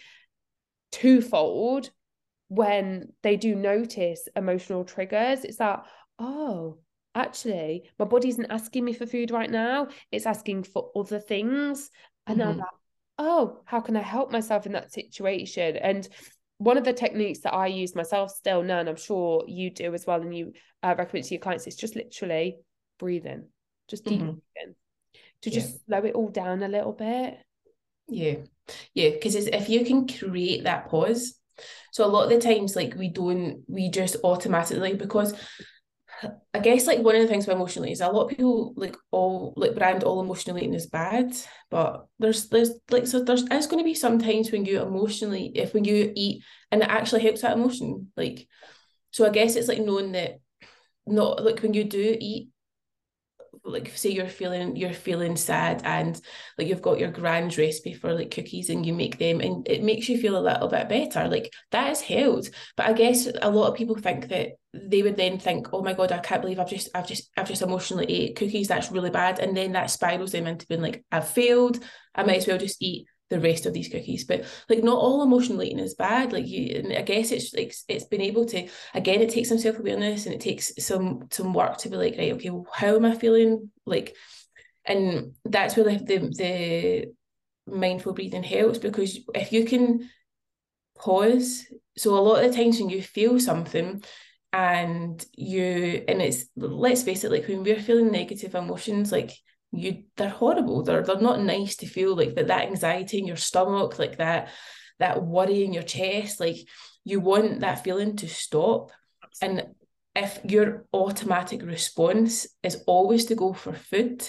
twofold 0.92 1.90
when 2.48 3.12
they 3.22 3.36
do 3.36 3.54
notice 3.54 4.28
emotional 4.34 4.84
triggers. 4.84 5.44
It's 5.44 5.58
that, 5.58 5.84
oh, 6.18 6.78
actually, 7.14 7.90
my 7.98 8.04
body 8.04 8.28
isn't 8.28 8.50
asking 8.50 8.84
me 8.84 8.92
for 8.92 9.06
food 9.06 9.30
right 9.30 9.50
now. 9.50 9.88
It's 10.12 10.26
asking 10.26 10.64
for 10.64 10.90
other 10.94 11.18
things. 11.20 11.90
And 12.26 12.38
mm-hmm. 12.38 12.48
I'm 12.48 12.58
like, 12.58 12.68
oh, 13.18 13.60
how 13.64 13.80
can 13.80 13.96
I 13.96 14.02
help 14.02 14.30
myself 14.30 14.66
in 14.66 14.72
that 14.72 14.92
situation? 14.92 15.76
And 15.76 16.08
one 16.58 16.76
of 16.76 16.84
the 16.84 16.92
techniques 16.92 17.40
that 17.40 17.54
I 17.54 17.68
use 17.68 17.94
myself 17.94 18.30
still 18.30 18.62
now, 18.62 18.80
and 18.80 18.88
I'm 18.88 18.96
sure 18.96 19.44
you 19.46 19.70
do 19.70 19.94
as 19.94 20.06
well, 20.06 20.20
and 20.20 20.36
you 20.36 20.52
uh, 20.82 20.94
recommend 20.96 21.24
to 21.26 21.34
your 21.34 21.40
clients, 21.40 21.66
is 21.66 21.76
just 21.76 21.96
literally 21.96 22.58
breathing, 22.98 23.48
just 23.88 24.04
deep 24.04 24.20
mm-hmm. 24.20 24.32
breathing, 24.54 24.74
to 25.42 25.50
just 25.50 25.70
yeah. 25.70 25.78
slow 25.86 26.08
it 26.08 26.14
all 26.14 26.28
down 26.28 26.62
a 26.62 26.68
little 26.68 26.92
bit. 26.92 27.38
Yeah. 28.08 28.36
Yeah. 28.94 29.10
Because 29.10 29.34
if 29.34 29.68
you 29.68 29.84
can 29.84 30.06
create 30.06 30.64
that 30.64 30.88
pause, 30.88 31.34
so 31.92 32.04
a 32.04 32.08
lot 32.08 32.24
of 32.24 32.30
the 32.30 32.38
times, 32.38 32.76
like 32.76 32.94
we 32.94 33.08
don't, 33.08 33.62
we 33.66 33.90
just 33.90 34.16
automatically, 34.22 34.94
because 34.94 35.34
I 36.52 36.58
guess 36.58 36.86
like 36.86 37.00
one 37.00 37.16
of 37.16 37.22
the 37.22 37.28
things 37.28 37.46
with 37.46 37.56
emotional 37.56 37.86
eating 37.86 37.92
is 37.94 38.00
a 38.00 38.08
lot 38.08 38.24
of 38.24 38.30
people 38.30 38.74
like 38.76 38.96
all 39.10 39.54
like 39.56 39.74
brand 39.74 40.04
all 40.04 40.20
emotional 40.20 40.58
eating 40.58 40.74
is 40.74 40.86
bad, 40.86 41.34
but 41.70 42.06
there's 42.18 42.48
there's 42.48 42.72
like 42.90 43.06
so 43.06 43.22
there's 43.22 43.44
it's 43.50 43.66
going 43.66 43.78
to 43.78 43.84
be 43.84 43.94
sometimes 43.94 44.52
when 44.52 44.64
you 44.64 44.82
emotionally 44.82 45.52
if 45.54 45.72
when 45.72 45.84
you 45.84 46.12
eat 46.14 46.42
and 46.70 46.82
it 46.82 46.88
actually 46.88 47.22
helps 47.22 47.42
that 47.42 47.56
emotion 47.56 48.12
like 48.16 48.46
so 49.12 49.26
I 49.26 49.30
guess 49.30 49.56
it's 49.56 49.68
like 49.68 49.80
knowing 49.80 50.12
that 50.12 50.40
not 51.06 51.42
like 51.44 51.60
when 51.60 51.74
you 51.74 51.84
do 51.84 52.16
eat 52.20 52.50
like 53.64 53.96
say 53.96 54.10
you're 54.10 54.26
feeling 54.26 54.76
you're 54.76 54.92
feeling 54.92 55.36
sad 55.36 55.82
and 55.84 56.20
like 56.58 56.66
you've 56.68 56.82
got 56.82 56.98
your 56.98 57.10
grand 57.10 57.56
recipe 57.58 57.92
for 57.92 58.12
like 58.14 58.30
cookies 58.30 58.70
and 58.70 58.86
you 58.86 58.92
make 58.92 59.18
them 59.18 59.40
and 59.40 59.68
it 59.68 59.82
makes 59.82 60.08
you 60.08 60.18
feel 60.18 60.38
a 60.38 60.40
little 60.40 60.68
bit 60.68 60.88
better 60.88 61.28
like 61.28 61.52
that 61.70 61.90
is 61.90 62.00
held 62.00 62.48
but 62.76 62.86
i 62.86 62.92
guess 62.92 63.28
a 63.42 63.50
lot 63.50 63.68
of 63.68 63.76
people 63.76 63.96
think 63.96 64.28
that 64.28 64.52
they 64.72 65.02
would 65.02 65.16
then 65.16 65.38
think 65.38 65.68
oh 65.72 65.82
my 65.82 65.92
god 65.92 66.12
i 66.12 66.18
can't 66.18 66.42
believe 66.42 66.60
i've 66.60 66.70
just 66.70 66.88
i've 66.94 67.06
just 67.06 67.28
i've 67.36 67.48
just 67.48 67.62
emotionally 67.62 68.06
ate 68.08 68.36
cookies 68.36 68.68
that's 68.68 68.92
really 68.92 69.10
bad. 69.10 69.38
And 69.38 69.56
then 69.56 69.72
that 69.72 69.90
spirals 69.90 70.32
them 70.32 70.46
into 70.46 70.66
being 70.66 70.80
like 70.80 71.04
i've 71.10 71.28
failed. 71.28 71.78
I 72.14 72.24
might 72.24 72.38
as 72.38 72.46
well 72.46 72.58
just 72.58 72.82
eat 72.82 73.06
the 73.30 73.40
rest 73.40 73.64
of 73.64 73.72
these 73.72 73.88
cookies. 73.88 74.24
But 74.24 74.44
like 74.68 74.82
not 74.84 74.98
all 74.98 75.22
emotional 75.22 75.62
eating 75.62 75.78
is 75.78 75.94
bad. 75.94 76.32
Like 76.32 76.46
you 76.46 76.76
and 76.76 76.92
I 76.92 77.02
guess 77.02 77.30
it's 77.30 77.54
like 77.54 77.74
it's 77.88 78.04
been 78.04 78.20
able 78.20 78.44
to 78.46 78.68
again, 78.92 79.22
it 79.22 79.30
takes 79.30 79.48
some 79.48 79.58
self-awareness 79.58 80.26
and 80.26 80.34
it 80.34 80.40
takes 80.40 80.72
some 80.84 81.28
some 81.30 81.54
work 81.54 81.78
to 81.78 81.88
be 81.88 81.96
like, 81.96 82.16
right, 82.18 82.32
okay, 82.32 82.50
well, 82.50 82.66
how 82.72 82.96
am 82.96 83.04
I 83.04 83.14
feeling? 83.14 83.70
Like 83.86 84.14
and 84.84 85.34
that's 85.44 85.76
where 85.76 85.84
the, 85.84 85.96
the 85.98 86.18
the 86.36 87.72
mindful 87.72 88.12
breathing 88.12 88.42
helps 88.42 88.78
because 88.78 89.18
if 89.34 89.52
you 89.52 89.64
can 89.64 90.10
pause, 90.98 91.64
so 91.96 92.18
a 92.18 92.20
lot 92.20 92.44
of 92.44 92.50
the 92.50 92.56
times 92.56 92.80
when 92.80 92.90
you 92.90 93.02
feel 93.02 93.38
something 93.38 94.02
and 94.52 95.24
you 95.34 96.04
and 96.08 96.20
it's 96.20 96.46
let's 96.56 97.02
face 97.04 97.22
it, 97.24 97.30
like 97.30 97.46
when 97.46 97.62
we're 97.62 97.80
feeling 97.80 98.10
negative 98.10 98.54
emotions, 98.54 99.12
like 99.12 99.30
you 99.72 100.04
they're 100.16 100.28
horrible. 100.28 100.82
They're 100.82 101.02
they're 101.02 101.20
not 101.20 101.40
nice 101.40 101.76
to 101.76 101.86
feel 101.86 102.16
like 102.16 102.34
that 102.34 102.48
that 102.48 102.68
anxiety 102.68 103.18
in 103.18 103.26
your 103.26 103.36
stomach 103.36 103.98
like 103.98 104.18
that 104.18 104.48
that 104.98 105.24
worry 105.24 105.64
in 105.64 105.72
your 105.72 105.82
chest. 105.82 106.40
Like 106.40 106.56
you 107.04 107.20
want 107.20 107.60
that 107.60 107.84
feeling 107.84 108.16
to 108.16 108.28
stop. 108.28 108.90
And 109.40 109.66
if 110.14 110.40
your 110.44 110.86
automatic 110.92 111.62
response 111.62 112.46
is 112.62 112.82
always 112.86 113.26
to 113.26 113.34
go 113.34 113.52
for 113.52 113.72
food 113.72 114.26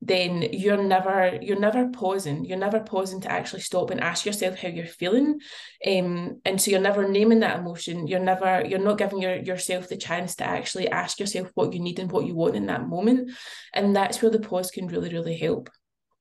then 0.00 0.42
you're 0.52 0.82
never 0.82 1.38
you're 1.42 1.58
never 1.58 1.88
pausing. 1.88 2.44
You're 2.44 2.58
never 2.58 2.80
pausing 2.80 3.20
to 3.22 3.32
actually 3.32 3.62
stop 3.62 3.90
and 3.90 4.00
ask 4.00 4.24
yourself 4.24 4.56
how 4.56 4.68
you're 4.68 4.86
feeling. 4.86 5.40
Um, 5.86 6.40
and 6.44 6.60
so 6.60 6.70
you're 6.70 6.80
never 6.80 7.08
naming 7.08 7.40
that 7.40 7.58
emotion. 7.58 8.06
You're 8.06 8.20
never 8.20 8.64
you're 8.64 8.78
not 8.78 8.98
giving 8.98 9.20
your, 9.20 9.36
yourself 9.36 9.88
the 9.88 9.96
chance 9.96 10.36
to 10.36 10.44
actually 10.44 10.88
ask 10.88 11.18
yourself 11.18 11.50
what 11.54 11.72
you 11.72 11.80
need 11.80 11.98
and 11.98 12.12
what 12.12 12.26
you 12.26 12.34
want 12.34 12.54
in 12.54 12.66
that 12.66 12.86
moment. 12.86 13.32
And 13.74 13.96
that's 13.96 14.22
where 14.22 14.30
the 14.30 14.38
pause 14.38 14.70
can 14.70 14.86
really 14.86 15.12
really 15.12 15.36
help. 15.36 15.68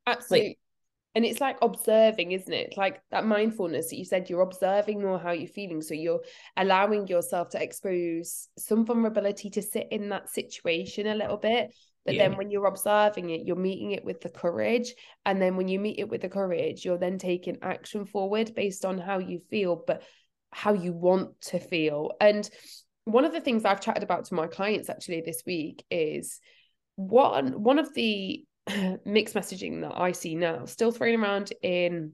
Absolutely 0.07 0.47
like, 0.47 0.59
and 1.13 1.25
it's 1.25 1.41
like 1.41 1.57
observing 1.61 2.31
isn't 2.31 2.53
it? 2.53 2.73
Like 2.77 2.99
that 3.11 3.25
mindfulness 3.25 3.91
that 3.91 3.97
you 3.97 4.05
said 4.05 4.27
you're 4.27 4.41
observing 4.41 5.01
more 5.01 5.19
how 5.19 5.31
you're 5.31 5.47
feeling. 5.47 5.83
So 5.83 5.93
you're 5.93 6.21
allowing 6.55 7.07
yourself 7.07 7.49
to 7.49 7.61
expose 7.61 8.47
some 8.57 8.87
vulnerability 8.87 9.51
to 9.51 9.61
sit 9.61 9.87
in 9.91 10.09
that 10.09 10.29
situation 10.29 11.05
a 11.05 11.15
little 11.15 11.37
bit 11.37 11.71
but 12.07 12.15
yeah. 12.15 12.29
then 12.29 12.37
when 12.37 12.49
you're 12.49 12.65
observing 12.65 13.31
it, 13.31 13.45
you're 13.45 13.57
meeting 13.57 13.91
it 13.91 14.05
with 14.05 14.21
the 14.21 14.29
courage. 14.29 14.93
And 15.25 15.41
then 15.41 15.57
when 15.57 15.67
you 15.67 15.77
meet 15.77 15.99
it 15.99 16.07
with 16.07 16.21
the 16.21 16.29
courage, 16.29 16.85
you're 16.85 16.97
then 16.97 17.17
taking 17.17 17.57
action 17.61 18.05
forward 18.05 18.55
based 18.55 18.85
on 18.85 18.97
how 18.97 19.19
you 19.19 19.41
feel, 19.49 19.83
but 19.85 20.03
how 20.53 20.73
you 20.73 20.93
want 20.93 21.39
to 21.41 21.59
feel. 21.59 22.13
And 22.21 22.49
one 23.03 23.25
of 23.25 23.33
the 23.33 23.41
things 23.41 23.65
I've 23.65 23.81
chatted 23.81 24.03
about 24.03 24.23
to 24.25 24.35
my 24.35 24.47
clients 24.47 24.89
actually 24.89 25.21
this 25.25 25.43
week 25.45 25.83
is 25.91 26.39
one 26.95 27.61
one 27.61 27.77
of 27.77 27.93
the 27.93 28.45
mixed 29.05 29.35
messaging 29.35 29.81
that 29.81 29.99
I 29.99 30.13
see 30.13 30.35
now, 30.35 30.63
still 30.63 30.91
thrown 30.91 31.21
around 31.21 31.51
in 31.61 32.13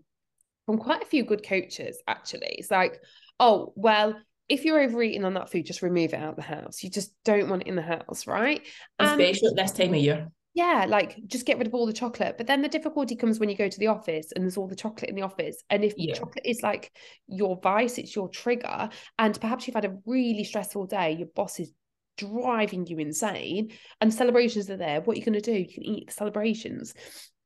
from 0.66 0.80
quite 0.80 1.04
a 1.04 1.08
few 1.08 1.24
good 1.24 1.48
coaches, 1.48 2.02
actually. 2.08 2.56
It's 2.58 2.72
like, 2.72 3.00
oh, 3.40 3.74
well, 3.76 4.16
if 4.50 4.66
you're 4.66 4.82
overeating 4.82 5.26
on 5.26 5.36
that 5.36 5.50
food, 5.50 5.66
just 5.66 5.82
remove 5.82 6.14
it 6.14 6.20
out 6.20 6.32
of 6.32 6.36
the 6.36 6.42
house. 6.42 6.84
You 6.84 6.90
just 6.90 7.14
don't 7.24 7.50
want 7.50 7.64
it 7.64 7.68
in 7.68 7.76
the 7.76 7.82
house, 7.82 8.28
right? 8.28 8.62
Especially 9.00 9.50
at 9.50 9.56
this 9.56 9.72
time 9.72 9.94
of 9.94 10.00
year. 10.00 10.28
Yeah, 10.56 10.86
like 10.88 11.18
just 11.26 11.48
get 11.48 11.58
rid 11.58 11.66
of 11.66 11.74
all 11.74 11.88
the 11.88 11.94
chocolate. 11.94 12.36
But 12.38 12.46
then 12.46 12.62
the 12.62 12.68
difficulty 12.68 13.16
comes 13.16 13.40
when 13.40 13.50
you 13.50 13.58
go 13.58 13.70
to 13.70 13.80
the 13.80 13.88
office 13.88 14.32
and 14.32 14.44
there's 14.44 14.58
all 14.58 14.68
the 14.68 14.76
chocolate 14.76 15.10
in 15.10 15.16
the 15.16 15.24
office. 15.24 15.64
And 15.70 15.84
if 15.84 15.94
yeah. 15.98 16.14
chocolate 16.14 16.46
is 16.46 16.62
like 16.62 16.92
your 17.28 17.60
vice, 17.64 17.98
it's 17.98 18.16
your 18.16 18.30
trigger, 18.30 18.90
and 19.18 19.40
perhaps 19.42 19.66
you've 19.66 19.76
had 19.76 19.86
a 19.86 19.98
really 20.06 20.44
stressful 20.44 20.86
day, 20.86 21.14
your 21.14 21.30
boss 21.36 21.60
is 21.60 21.72
driving 22.18 22.86
you 22.86 23.00
insane, 23.00 23.72
and 24.00 24.14
celebrations 24.14 24.70
are 24.70 24.78
there, 24.78 25.02
what 25.02 25.16
are 25.16 25.20
you 25.20 25.26
going 25.26 25.34
to 25.34 25.42
do? 25.42 25.58
You 25.58 25.68
can 25.68 25.84
eat 25.84 26.08
the 26.08 26.14
celebrations. 26.14 26.94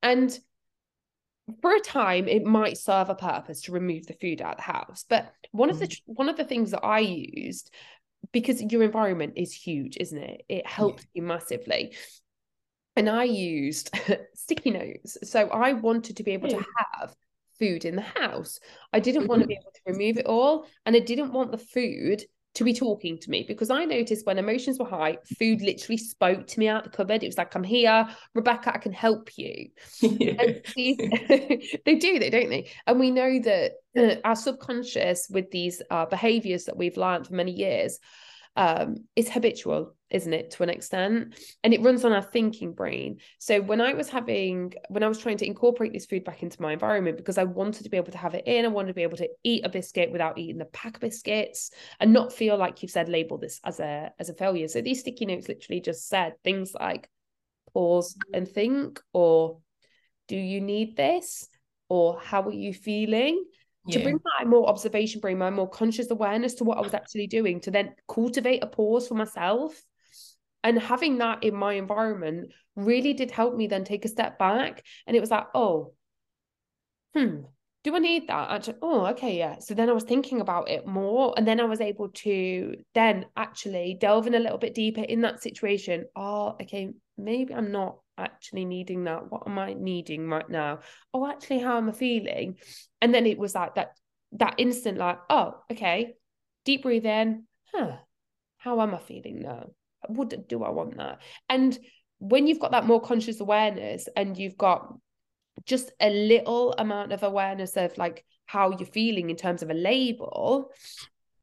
And 0.03 0.37
for 1.61 1.73
a 1.73 1.79
time 1.79 2.27
it 2.27 2.43
might 2.43 2.77
serve 2.77 3.09
a 3.09 3.15
purpose 3.15 3.61
to 3.61 3.71
remove 3.71 4.05
the 4.05 4.13
food 4.13 4.41
out 4.41 4.53
of 4.53 4.57
the 4.57 4.71
house 4.71 5.05
but 5.07 5.31
one 5.51 5.69
of 5.69 5.79
the 5.79 5.87
mm. 5.87 6.01
one 6.05 6.29
of 6.29 6.37
the 6.37 6.43
things 6.43 6.71
that 6.71 6.83
i 6.83 6.99
used 6.99 7.71
because 8.33 8.61
your 8.61 8.83
environment 8.83 9.33
is 9.37 9.53
huge 9.53 9.97
isn't 9.97 10.17
it 10.17 10.43
it 10.49 10.67
helps 10.67 11.03
yeah. 11.03 11.09
you 11.21 11.23
massively 11.23 11.93
and 12.97 13.07
I 13.07 13.25
used 13.25 13.95
sticky 14.33 14.71
notes. 14.71 15.19
So 15.23 15.47
I 15.49 15.73
wanted 15.73 16.17
to 16.17 16.23
be 16.23 16.31
able 16.31 16.49
to 16.49 16.65
have 16.97 17.15
food 17.59 17.85
in 17.85 17.95
the 17.95 18.01
house. 18.01 18.59
I 18.91 18.99
didn't 18.99 19.27
want 19.27 19.41
to 19.41 19.43
mm-hmm. 19.43 19.49
be 19.49 19.53
able 19.53 19.71
to 19.71 19.93
remove 19.93 20.17
it 20.17 20.25
all. 20.25 20.65
And 20.83 20.95
I 20.95 20.99
didn't 20.99 21.31
want 21.31 21.51
the 21.51 21.59
food 21.59 22.23
to 22.55 22.63
be 22.63 22.73
talking 22.73 23.19
to 23.19 23.29
me 23.29 23.45
because 23.47 23.69
I 23.69 23.85
noticed 23.85 24.25
when 24.25 24.39
emotions 24.39 24.79
were 24.79 24.85
high, 24.85 25.17
food 25.37 25.61
literally 25.61 25.97
spoke 25.97 26.47
to 26.47 26.59
me 26.59 26.67
out 26.67 26.83
the 26.83 26.89
cupboard. 26.89 27.23
It 27.23 27.27
was 27.27 27.37
like, 27.37 27.55
I'm 27.55 27.63
here, 27.63 28.07
Rebecca, 28.33 28.73
I 28.73 28.79
can 28.79 28.93
help 28.93 29.37
you. 29.37 29.69
these, 30.01 30.97
they 31.85 31.95
do, 31.95 32.19
they 32.19 32.29
don't 32.29 32.49
they? 32.49 32.69
And 32.87 32.99
we 32.99 33.11
know 33.11 33.39
that 33.41 33.73
uh, 33.95 34.15
our 34.23 34.35
subconscious 34.35 35.27
with 35.29 35.51
these 35.51 35.81
uh, 35.91 36.05
behaviors 36.05 36.65
that 36.65 36.77
we've 36.77 36.97
learned 36.97 37.27
for 37.27 37.35
many 37.35 37.51
years 37.51 37.99
um, 38.57 39.05
is 39.15 39.29
habitual 39.29 39.93
isn't 40.09 40.33
it 40.33 40.51
to 40.51 40.63
an 40.63 40.69
extent? 40.69 41.37
And 41.65 41.73
it 41.73 41.81
runs 41.81 42.05
on 42.05 42.13
our 42.13 42.21
thinking 42.21 42.71
brain. 42.73 43.19
So 43.39 43.61
when 43.61 43.81
i 43.81 43.93
was 43.93 44.09
having 44.09 44.73
when 44.89 45.03
i 45.03 45.07
was 45.07 45.19
trying 45.19 45.37
to 45.37 45.45
incorporate 45.45 45.93
this 45.93 46.05
food 46.05 46.23
back 46.23 46.43
into 46.43 46.61
my 46.61 46.73
environment 46.73 47.17
because 47.17 47.37
i 47.37 47.43
wanted 47.43 47.83
to 47.83 47.89
be 47.89 47.97
able 47.97 48.11
to 48.11 48.17
have 48.17 48.33
it 48.33 48.47
in 48.47 48.65
i 48.65 48.69
wanted 48.69 48.87
to 48.87 48.93
be 48.93 49.03
able 49.03 49.17
to 49.17 49.29
eat 49.43 49.65
a 49.65 49.69
biscuit 49.69 50.11
without 50.11 50.37
eating 50.37 50.57
the 50.57 50.65
pack 50.65 50.95
of 50.95 51.01
biscuits 51.01 51.71
and 51.99 52.13
not 52.13 52.33
feel 52.33 52.57
like 52.57 52.81
you've 52.81 52.91
said 52.91 53.09
label 53.09 53.37
this 53.37 53.59
as 53.63 53.79
a 53.79 54.11
as 54.19 54.29
a 54.29 54.33
failure. 54.33 54.67
So 54.67 54.81
these 54.81 55.01
sticky 55.01 55.25
notes 55.25 55.47
literally 55.49 55.81
just 55.81 56.07
said 56.07 56.33
things 56.43 56.73
like 56.73 57.09
pause 57.73 58.17
and 58.33 58.47
think 58.47 59.01
or 59.13 59.59
do 60.27 60.37
you 60.37 60.61
need 60.61 60.97
this? 60.97 61.47
or 61.89 62.19
how 62.19 62.43
are 62.43 62.53
you 62.53 62.73
feeling 62.73 63.45
to 63.91 63.99
bring 63.99 64.19
my 64.23 64.45
more 64.45 64.67
observation 64.67 65.21
brain, 65.21 65.37
my 65.37 65.49
more 65.49 65.69
conscious 65.69 66.09
awareness 66.11 66.55
to 66.55 66.63
what 66.63 66.77
I 66.77 66.81
was 66.81 66.93
actually 66.93 67.27
doing, 67.27 67.61
to 67.61 67.71
then 67.71 67.95
cultivate 68.07 68.63
a 68.63 68.67
pause 68.67 69.07
for 69.07 69.15
myself. 69.15 69.81
And 70.63 70.79
having 70.79 71.19
that 71.19 71.43
in 71.43 71.55
my 71.55 71.73
environment 71.73 72.51
really 72.75 73.13
did 73.13 73.31
help 73.31 73.55
me 73.55 73.67
then 73.67 73.83
take 73.83 74.05
a 74.05 74.09
step 74.09 74.37
back. 74.37 74.83
And 75.05 75.15
it 75.15 75.19
was 75.21 75.31
like, 75.31 75.47
oh, 75.53 75.93
hmm, 77.15 77.41
do 77.87 77.95
I 77.95 77.99
need 77.99 78.27
that? 78.27 78.51
Actually, 78.51 78.79
oh, 78.81 79.05
okay, 79.05 79.37
yeah. 79.37 79.59
So 79.59 79.73
then 79.73 79.89
I 79.89 79.93
was 79.93 80.03
thinking 80.03 80.41
about 80.41 80.69
it 80.69 80.85
more. 80.85 81.33
And 81.37 81.47
then 81.47 81.61
I 81.61 81.63
was 81.63 81.79
able 81.79 82.09
to 82.09 82.75
then 82.93 83.27
actually 83.37 83.95
delve 83.97 84.27
in 84.27 84.35
a 84.35 84.39
little 84.39 84.57
bit 84.57 84.75
deeper 84.75 84.99
in 84.99 85.21
that 85.21 85.41
situation. 85.41 86.03
Oh, 86.13 86.57
okay, 86.61 86.89
maybe 87.17 87.53
I'm 87.53 87.71
not 87.71 87.99
actually 88.17 88.65
needing 88.65 89.05
that. 89.05 89.31
What 89.31 89.43
am 89.47 89.57
I 89.57 89.71
needing 89.71 90.27
right 90.27 90.49
now? 90.49 90.79
Oh, 91.13 91.25
actually, 91.25 91.59
how 91.59 91.77
am 91.77 91.87
I 91.87 91.93
feeling? 91.93 92.57
And 93.01 93.15
then 93.15 93.25
it 93.25 93.37
was 93.37 93.55
like 93.55 93.75
that 93.75 93.91
that 94.33 94.55
instant, 94.57 94.97
like, 94.97 95.19
oh, 95.29 95.53
okay, 95.71 96.15
deep 96.65 96.83
breathe 96.83 97.05
in. 97.05 97.45
Huh. 97.73 97.99
How 98.57 98.81
am 98.81 98.95
I 98.95 98.97
feeling 98.97 99.43
now? 99.43 99.67
Would 100.09 100.49
do 100.49 100.61
I 100.61 100.71
want 100.71 100.97
that? 100.97 101.19
And 101.47 101.79
when 102.19 102.47
you've 102.47 102.59
got 102.59 102.71
that 102.71 102.85
more 102.85 102.99
conscious 102.99 103.39
awareness 103.39 104.09
and 104.13 104.37
you've 104.37 104.57
got 104.57 104.93
just 105.65 105.91
a 105.99 106.09
little 106.09 106.73
amount 106.77 107.11
of 107.11 107.23
awareness 107.23 107.75
of 107.77 107.97
like 107.97 108.25
how 108.45 108.71
you're 108.71 108.87
feeling 108.87 109.29
in 109.29 109.35
terms 109.35 109.61
of 109.63 109.69
a 109.69 109.73
label, 109.73 110.71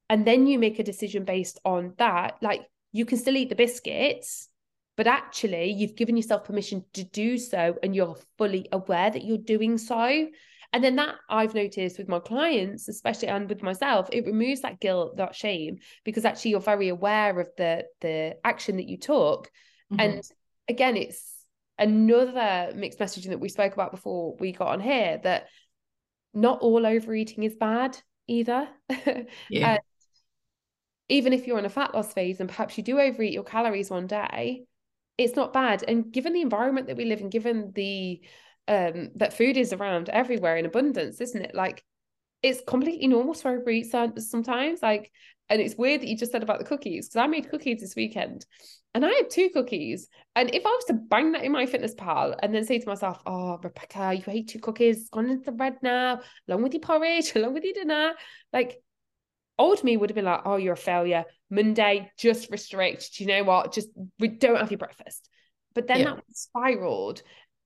and 0.09 0.27
then 0.27 0.47
you 0.47 0.59
make 0.59 0.79
a 0.79 0.85
decision 0.85 1.25
based 1.25 1.59
on 1.65 1.95
that, 1.99 2.37
like 2.43 2.63
you 2.93 3.05
can 3.05 3.19
still 3.19 3.37
eat 3.37 3.49
the 3.49 3.57
biscuits 3.57 4.49
but 4.97 5.09
actually 5.09 5.73
you've 5.73 5.97
given 5.97 6.17
yourself 6.17 6.45
permission 6.45 6.85
to 6.93 7.03
do 7.03 7.37
so 7.37 7.77
and 7.83 7.97
you're 7.97 8.17
fully 8.39 8.69
aware 8.71 9.11
that 9.11 9.25
you're 9.25 9.37
doing 9.37 9.77
so 9.77 10.29
and 10.75 10.83
then 10.83 10.97
that 10.97 11.15
I've 11.31 11.55
noticed 11.55 11.99
with 11.99 12.09
my 12.09 12.19
clients, 12.19 12.89
especially 12.89 13.29
and 13.29 13.49
with 13.49 13.63
myself, 13.63 14.09
it 14.11 14.27
removes 14.27 14.63
that 14.63 14.81
guilt, 14.81 15.19
that 15.19 15.37
shame, 15.37 15.79
because 16.03 16.25
actually 16.25 16.51
you're 16.51 16.59
very 16.59 16.89
aware 16.89 17.39
of 17.39 17.49
the 17.57 17.85
the 18.01 18.39
action 18.43 18.79
that 18.79 18.89
you 18.89 18.99
took. 18.99 19.53
Mm-hmm. 19.93 20.01
And 20.01 20.23
again, 20.67 20.97
it's 20.97 21.34
another 21.79 22.73
mixed 22.75 22.99
messaging 22.99 23.29
that 23.29 23.41
we 23.41 23.49
spoke 23.49 23.73
about 23.73 23.91
before 23.91 24.37
we 24.39 24.53
got 24.53 24.69
on 24.69 24.81
here 24.81 25.21
that 25.23 25.49
not 26.33 26.61
all 26.61 26.87
overeating 26.87 27.45
is 27.45 27.55
bad 27.55 27.97
either. 28.27 28.69
Yeah. 29.49 29.79
even 31.09 31.33
if 31.33 31.47
you're 31.47 31.59
in 31.59 31.65
a 31.65 31.71
fat 31.71 31.95
loss 31.95 32.13
phase 32.13 32.41
and 32.41 32.49
perhaps 32.49 32.77
you 32.77 32.85
do 32.85 32.99
overeat 32.99 33.33
your 33.33 33.45
calories 33.45 33.91
one 33.91 34.07
day, 34.07 34.65
it's 35.19 35.37
not 35.37 35.53
bad. 35.53 35.85
And 35.87 36.13
given 36.13 36.33
the 36.33 36.41
environment 36.43 36.89
that 36.89 36.97
we 36.97 37.05
live 37.05 37.21
in, 37.21 37.31
given 37.31 37.73
the 37.75 38.21
um 38.67 39.11
that 39.17 39.35
food 39.35 39.59
is 39.59 39.73
around 39.73 40.09
everywhere 40.09 40.57
in 40.57 40.65
abundance, 40.67 41.21
isn't 41.21 41.43
it? 41.43 41.55
Like 41.55 41.85
it's 42.45 42.61
completely 42.67 43.09
normal 43.09 43.33
to 43.33 43.49
overeat 43.49 43.91
sometimes. 43.91 44.83
Like, 44.83 45.11
and 45.49 45.63
it's 45.63 45.77
weird 45.77 46.03
that 46.03 46.09
you 46.09 46.17
just 46.17 46.31
said 46.31 46.43
about 46.43 46.59
the 46.59 46.67
cookies 46.67 47.09
because 47.09 47.17
I 47.17 47.27
made 47.27 47.49
cookies 47.49 47.81
this 47.81 47.97
weekend, 47.97 48.45
and 48.95 49.05
I 49.05 49.09
had 49.09 49.31
two 49.31 49.49
cookies. 49.49 50.09
And 50.37 50.55
if 50.55 50.67
I 50.67 50.69
was 50.69 50.85
to 50.87 50.93
bang 50.93 51.33
that 51.33 51.43
in 51.43 51.53
MyFitnessPal 51.53 52.37
and 52.43 52.55
then 52.55 52.65
say 52.65 52.79
to 52.79 52.89
myself, 52.89 53.19
"Oh, 53.25 53.59
Rebecca, 53.63 54.15
you 54.15 54.23
ate 54.29 54.49
two 54.49 54.59
cookies, 54.59 54.99
it's 54.99 55.09
gone 55.09 55.31
into 55.31 55.45
the 55.45 55.57
red 55.57 55.79
now, 55.83 56.21
along 56.47 56.63
with 56.63 56.75
your 56.75 56.83
porridge, 56.83 57.33
along 57.35 57.55
with 57.55 57.65
your 57.65 57.75
dinner," 57.75 58.13
like 58.53 58.79
old 59.59 59.83
me 59.83 59.97
would 59.97 60.11
have 60.11 60.17
been 60.17 60.25
like, 60.25 60.43
oh, 60.45 60.57
you're 60.57 60.75
a 60.75 60.77
failure. 60.77 61.25
Monday, 61.49 62.11
just 62.19 62.51
restrict. 62.51 63.15
Do 63.15 63.25
you 63.25 63.29
know 63.29 63.45
what? 63.45 63.73
Just 63.73 63.89
we 64.19 64.29
don't 64.29 64.59
have 64.59 64.71
your 64.71 64.79
breakfast. 64.79 65.31
But 65.75 65.87
then 65.87 66.01
yeah. 66.01 66.15
that 66.15 66.25
spiraled. 66.33 67.23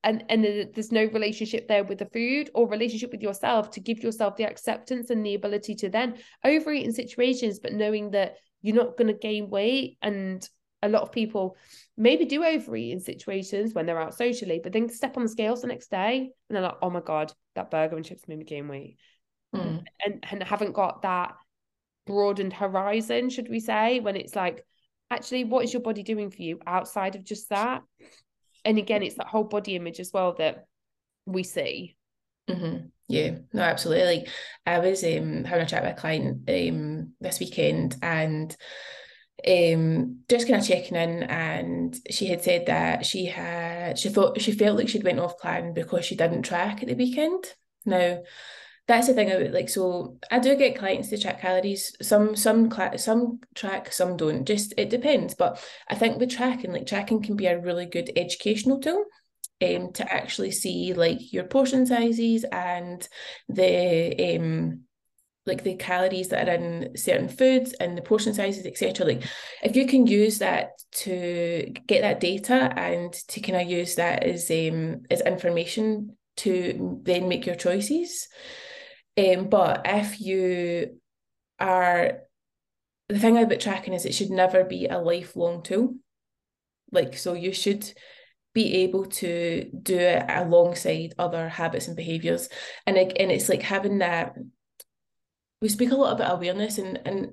And 0.09 0.25
and 0.31 0.42
there's 0.73 0.90
no 0.90 1.05
relationship 1.05 1.68
there 1.68 1.85
with 1.85 1.99
the 1.99 2.07
food 2.07 2.51
or 2.55 2.66
relationship 2.66 3.12
with 3.12 3.21
yourself 3.21 3.71
to 3.73 3.81
give 3.81 4.03
yourself 4.03 4.37
the 4.37 4.44
acceptance 4.44 5.11
and 5.11 5.25
the 5.25 5.35
ability 5.35 5.75
to 5.75 5.90
then 5.90 6.16
overeat 6.42 6.87
in 6.87 6.92
situations, 6.94 7.59
but 7.59 7.75
knowing 7.75 8.12
that 8.12 8.37
you're 8.62 8.75
not 8.75 8.97
going 8.97 9.09
to 9.09 9.12
gain 9.12 9.51
weight. 9.51 9.99
And 10.01 10.49
a 10.83 10.88
lot 10.88 11.03
of 11.03 11.12
people 11.12 11.57
maybe 11.99 12.25
do 12.25 12.42
overeat 12.42 12.92
in 12.92 13.01
situations 13.01 13.75
when 13.75 13.85
they're 13.85 14.01
out 14.01 14.14
socially, 14.14 14.61
but 14.62 14.73
then 14.73 14.88
step 14.88 15.18
on 15.18 15.25
the 15.25 15.29
scales 15.29 15.61
the 15.61 15.66
next 15.66 15.90
day 15.90 16.31
and 16.49 16.57
they're 16.57 16.62
like, 16.62 16.79
oh 16.81 16.88
my 16.88 17.01
God, 17.01 17.31
that 17.55 17.71
burger 17.71 17.97
and 17.97 18.05
chips 18.05 18.27
made 18.29 18.38
me 18.38 18.44
gain 18.47 18.66
weight. 18.66 18.97
Mm. 19.55 19.83
And, 20.07 20.27
and 20.31 20.42
haven't 20.42 20.73
got 20.73 21.03
that 21.03 21.35
broadened 22.07 22.55
horizon, 22.55 23.29
should 23.29 23.51
we 23.51 23.61
say, 23.61 24.01
when 24.01 24.16
it's 24.16 24.35
like, 24.35 24.64
actually, 25.11 25.44
what 25.44 25.64
is 25.64 25.73
your 25.73 25.83
body 25.83 26.03
doing 26.03 26.31
for 26.31 26.40
you 26.40 26.61
outside 26.66 27.14
of 27.14 27.25
just 27.25 27.51
that? 27.51 27.83
And 28.68 28.76
again, 28.76 29.02
it's 29.02 29.16
that 29.16 29.28
whole 29.28 29.44
body 29.44 29.76
image 29.76 29.98
as 29.98 30.12
well 30.12 30.35
that 30.35 30.66
we 31.24 31.42
see. 31.42 31.96
Mm-hmm. 32.50 32.88
Yeah, 33.09 33.37
no, 33.54 33.62
absolutely. 33.62 34.04
Like 34.04 34.28
I 34.66 34.78
was 34.78 35.02
um 35.02 35.44
having 35.44 35.64
a 35.64 35.66
chat 35.66 35.83
with 35.83 35.96
a 35.96 35.98
client 35.98 36.50
um 36.50 37.14
this 37.18 37.40
weekend 37.40 37.96
and 38.02 38.54
um 39.48 40.18
just 40.28 40.46
kind 40.46 40.61
of 40.61 40.68
checking 40.68 40.96
in 40.98 41.22
and 41.22 41.96
she 42.11 42.26
had 42.26 42.42
said 42.42 42.66
that 42.66 43.07
she 43.07 43.24
had 43.24 43.98
she 43.98 44.11
thought 44.11 44.38
she 44.38 44.52
felt 44.52 44.76
like 44.76 44.90
she'd 44.90 45.02
went 45.02 45.18
off 45.18 45.38
plan 45.38 45.72
because 45.72 46.04
she 46.04 46.14
didn't 46.14 46.42
track 46.42 46.83
at 46.83 46.88
the 46.88 46.94
weekend. 46.94 47.44
Now 47.87 48.18
that's 48.88 49.07
the 49.07 49.12
thing 49.12 49.31
about 49.31 49.53
like 49.53 49.68
so 49.68 50.16
I 50.31 50.38
do 50.38 50.57
get 50.57 50.79
clients 50.79 51.11
to 51.11 51.18
track 51.18 51.42
calories. 51.42 51.94
Some 52.01 52.35
some 52.35 52.70
some 52.96 53.40
track, 53.55 53.92
some 53.92 54.16
don't. 54.16 54.46
Just 54.46 54.72
it 54.79 54.88
depends. 54.88 55.35
But 55.35 55.62
I 55.88 55.94
think 55.94 56.18
with 56.18 56.31
tracking, 56.31 56.72
like 56.72 56.87
tracking 56.87 57.22
can 57.22 57.37
be 57.37 57.46
a 57.46 57.61
really 57.61 57.85
good 57.85 58.11
educational 58.16 58.81
tool. 58.81 59.05
Um, 59.61 59.92
to 59.94 60.12
actually 60.12 60.53
see 60.53 60.94
like 60.94 61.33
your 61.33 61.42
portion 61.42 61.85
sizes 61.85 62.44
and 62.44 63.07
the 63.48 64.37
um 64.37 64.83
like 65.44 65.64
the 65.64 65.74
calories 65.74 66.29
that 66.29 66.48
are 66.48 66.53
in 66.53 66.96
certain 66.96 67.29
foods 67.29 67.72
and 67.74 67.98
the 67.98 68.03
portion 68.03 68.33
sizes, 68.33 68.64
etc. 68.64 69.05
Like 69.05 69.24
if 69.62 69.77
you 69.77 69.87
can 69.87 70.07
use 70.07 70.38
that 70.38 70.70
to 70.92 71.74
get 71.87 72.03
that 72.03 72.20
data 72.20 72.72
and 72.79 73.12
to 73.12 73.40
kind 73.40 73.61
of 73.61 73.68
use 73.68 73.96
that 73.96 74.22
as 74.22 74.51
um 74.51 75.03
as 75.11 75.20
information 75.20 76.16
to 76.37 77.01
then 77.03 77.29
make 77.29 77.44
your 77.44 77.57
choices, 77.57 78.29
um, 79.18 79.48
but 79.48 79.83
if 79.85 80.20
you 80.20 81.00
are, 81.59 82.20
the 83.09 83.18
thing 83.18 83.37
about 83.37 83.61
tracking 83.61 83.92
is 83.92 84.04
it 84.04 84.14
should 84.14 84.31
never 84.31 84.64
be 84.64 84.87
a 84.87 84.98
lifelong 84.98 85.62
tool. 85.62 85.96
Like, 86.92 87.16
so 87.16 87.35
you 87.35 87.52
should 87.52 87.92
be 88.54 88.76
able 88.76 89.07
to 89.07 89.70
do 89.83 89.98
it 89.98 90.24
alongside 90.28 91.14
other 91.18 91.48
habits 91.48 91.88
and 91.88 91.96
behaviors. 91.96 92.48
And, 92.87 92.96
it, 92.96 93.16
and 93.18 93.31
it's 93.31 93.48
like 93.48 93.62
having 93.62 93.98
that, 93.98 94.35
we 95.61 95.68
speak 95.68 95.90
a 95.90 95.96
lot 95.96 96.14
about 96.14 96.37
awareness 96.37 96.78
and, 96.78 97.00
and 97.04 97.28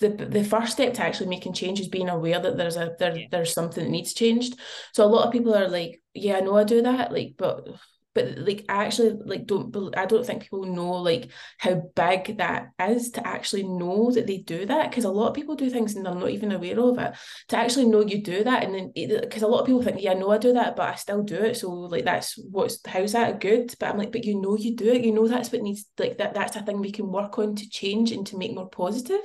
the 0.00 0.08
the 0.08 0.44
first 0.44 0.72
step 0.72 0.94
to 0.94 1.02
actually 1.02 1.28
making 1.28 1.52
change 1.52 1.80
is 1.80 1.88
being 1.88 2.08
aware 2.08 2.40
that 2.40 2.56
there's 2.56 2.76
a 2.76 2.94
there, 2.98 3.16
there's 3.30 3.52
something 3.52 3.84
that 3.84 3.90
needs 3.90 4.12
changed. 4.12 4.58
So 4.92 5.04
a 5.04 5.06
lot 5.06 5.26
of 5.26 5.32
people 5.32 5.54
are 5.54 5.68
like, 5.68 6.02
yeah, 6.12 6.38
I 6.38 6.40
know 6.40 6.56
I 6.56 6.64
do 6.64 6.82
that, 6.82 7.12
like, 7.12 7.34
but 7.38 7.68
but 8.14 8.38
like 8.38 8.64
I 8.68 8.84
actually 8.84 9.18
like 9.24 9.46
don't 9.46 9.74
I 9.96 10.06
don't 10.06 10.24
think 10.24 10.42
people 10.42 10.64
know 10.64 10.92
like 10.92 11.30
how 11.58 11.82
big 11.94 12.38
that 12.38 12.68
is 12.80 13.10
to 13.12 13.26
actually 13.26 13.64
know 13.64 14.10
that 14.12 14.26
they 14.26 14.38
do 14.38 14.66
that 14.66 14.90
because 14.90 15.04
a 15.04 15.10
lot 15.10 15.28
of 15.28 15.34
people 15.34 15.56
do 15.56 15.68
things 15.68 15.94
and 15.94 16.06
they're 16.06 16.14
not 16.14 16.30
even 16.30 16.52
aware 16.52 16.78
of 16.78 16.98
it. 16.98 17.14
To 17.48 17.56
actually 17.56 17.86
know 17.86 18.02
you 18.02 18.22
do 18.22 18.44
that 18.44 18.62
and 18.62 18.74
then 18.74 18.92
because 18.94 19.42
a 19.42 19.48
lot 19.48 19.60
of 19.60 19.66
people 19.66 19.82
think 19.82 20.00
yeah 20.00 20.12
I 20.12 20.14
know 20.14 20.30
I 20.30 20.38
do 20.38 20.52
that 20.52 20.76
but 20.76 20.88
I 20.88 20.94
still 20.94 21.22
do 21.22 21.36
it 21.36 21.56
so 21.56 21.70
like 21.70 22.04
that's 22.04 22.38
what's 22.38 22.78
how's 22.86 23.12
that 23.12 23.40
good? 23.40 23.74
But 23.78 23.90
I'm 23.90 23.98
like 23.98 24.12
but 24.12 24.24
you 24.24 24.40
know 24.40 24.56
you 24.56 24.76
do 24.76 24.92
it. 24.92 25.04
You 25.04 25.12
know 25.12 25.26
that's 25.26 25.50
what 25.50 25.62
needs 25.62 25.86
like 25.98 26.18
that 26.18 26.34
that's 26.34 26.56
a 26.56 26.62
thing 26.62 26.80
we 26.80 26.92
can 26.92 27.10
work 27.10 27.38
on 27.38 27.56
to 27.56 27.68
change 27.68 28.12
and 28.12 28.26
to 28.28 28.38
make 28.38 28.54
more 28.54 28.68
positive. 28.68 29.22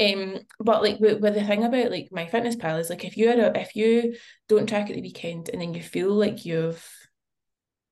Um 0.00 0.38
but 0.60 0.82
like 0.82 0.98
with, 0.98 1.20
with 1.20 1.34
the 1.34 1.44
thing 1.44 1.64
about 1.64 1.90
like 1.90 2.08
MyFitnessPal 2.10 2.80
is 2.80 2.88
like 2.88 3.04
if 3.04 3.16
you're 3.18 3.32
a, 3.32 3.58
if 3.58 3.76
you 3.76 4.14
don't 4.48 4.68
track 4.68 4.88
at 4.88 4.96
the 4.96 5.02
weekend 5.02 5.50
and 5.50 5.60
then 5.60 5.74
you 5.74 5.82
feel 5.82 6.12
like 6.12 6.46
you've 6.46 6.82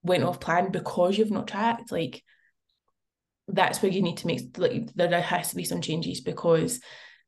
went 0.07 0.25
off 0.25 0.41
plan 0.41 0.71
because 0.71 1.19
you've 1.19 1.31
not 1.31 1.49
tracked 1.49 1.93
like 1.93 2.23
that's 3.49 3.83
where 3.83 3.93
you 3.93 4.03
need 4.03 4.17
to 4.19 4.27
make 4.27 4.59
like 4.59 4.93
there 4.95 5.21
has 5.21 5.51
to 5.51 5.57
be 5.57 5.65
some 5.65 5.81
changes 5.81 6.21
because 6.21 6.81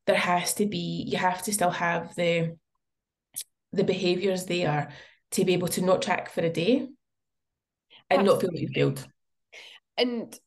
there 0.06 0.16
has 0.16 0.54
to 0.54 0.66
be 0.66 1.04
you 1.06 1.16
have 1.16 1.42
to 1.42 1.52
still 1.52 1.70
have 1.70 2.14
the 2.16 2.56
the 3.72 3.84
behaviors 3.84 4.46
there 4.46 4.90
to 5.30 5.44
be 5.44 5.52
able 5.52 5.68
to 5.68 5.82
not 5.82 6.02
track 6.02 6.30
for 6.30 6.40
a 6.40 6.50
day 6.50 6.88
and 8.10 8.20
Absolutely. 8.20 8.32
not 8.32 8.40
feel 8.40 8.50
like 8.52 8.60
you 8.60 8.68
failed 8.74 9.06
and 9.96 10.38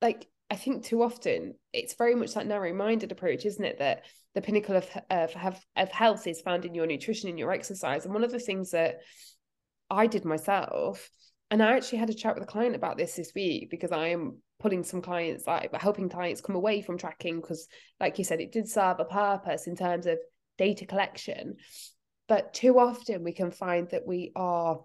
like 0.00 0.26
I 0.50 0.56
think 0.56 0.84
too 0.84 1.02
often 1.02 1.54
it's 1.72 1.94
very 1.94 2.16
much 2.16 2.34
that 2.34 2.46
narrow-minded 2.46 3.12
approach, 3.12 3.46
isn't 3.46 3.64
it? 3.64 3.78
That 3.78 4.04
the 4.34 4.42
pinnacle 4.42 4.76
of 4.76 4.88
of 5.08 5.64
of 5.76 5.90
health 5.90 6.26
is 6.26 6.40
found 6.40 6.64
in 6.64 6.74
your 6.74 6.86
nutrition 6.86 7.28
and 7.28 7.38
your 7.38 7.52
exercise. 7.52 8.04
And 8.04 8.12
one 8.12 8.24
of 8.24 8.32
the 8.32 8.40
things 8.40 8.72
that 8.72 9.00
I 9.88 10.08
did 10.08 10.24
myself 10.24 11.08
and 11.50 11.62
I 11.62 11.76
actually 11.76 11.98
had 11.98 12.10
a 12.10 12.14
chat 12.14 12.34
with 12.34 12.44
a 12.44 12.46
client 12.46 12.76
about 12.76 12.96
this 12.96 13.16
this 13.16 13.32
week 13.34 13.70
because 13.70 13.92
I 13.92 14.08
am 14.08 14.38
putting 14.60 14.84
some 14.84 15.02
clients, 15.02 15.46
like 15.46 15.74
helping 15.74 16.08
clients 16.08 16.40
come 16.40 16.54
away 16.54 16.80
from 16.80 16.98
tracking 16.98 17.40
because, 17.40 17.66
like 17.98 18.18
you 18.18 18.24
said, 18.24 18.40
it 18.40 18.52
did 18.52 18.68
serve 18.68 19.00
a 19.00 19.04
purpose 19.04 19.66
in 19.66 19.74
terms 19.74 20.06
of 20.06 20.18
data 20.58 20.86
collection. 20.86 21.56
But 22.28 22.54
too 22.54 22.78
often 22.78 23.24
we 23.24 23.32
can 23.32 23.50
find 23.50 23.88
that 23.90 24.06
we 24.06 24.30
are, 24.36 24.80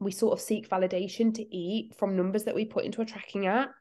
we 0.00 0.10
sort 0.10 0.32
of 0.32 0.40
seek 0.40 0.68
validation 0.68 1.32
to 1.34 1.56
eat 1.56 1.94
from 1.96 2.16
numbers 2.16 2.44
that 2.44 2.54
we 2.54 2.64
put 2.64 2.84
into 2.84 3.02
a 3.02 3.06
tracking 3.06 3.46
app. 3.46 3.74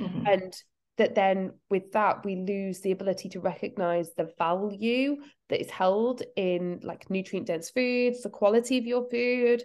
Mm-hmm. 0.00 0.26
And 0.26 0.54
that 0.96 1.14
then 1.14 1.52
with 1.70 1.92
that 1.92 2.24
we 2.26 2.36
lose 2.36 2.80
the 2.80 2.90
ability 2.90 3.30
to 3.30 3.40
recognize 3.40 4.12
the 4.16 4.30
value 4.36 5.16
that 5.48 5.60
is 5.60 5.70
held 5.70 6.22
in 6.36 6.80
like 6.82 7.08
nutrient 7.08 7.46
dense 7.46 7.70
foods 7.70 8.22
the 8.22 8.28
quality 8.28 8.76
of 8.76 8.84
your 8.84 9.08
food 9.08 9.64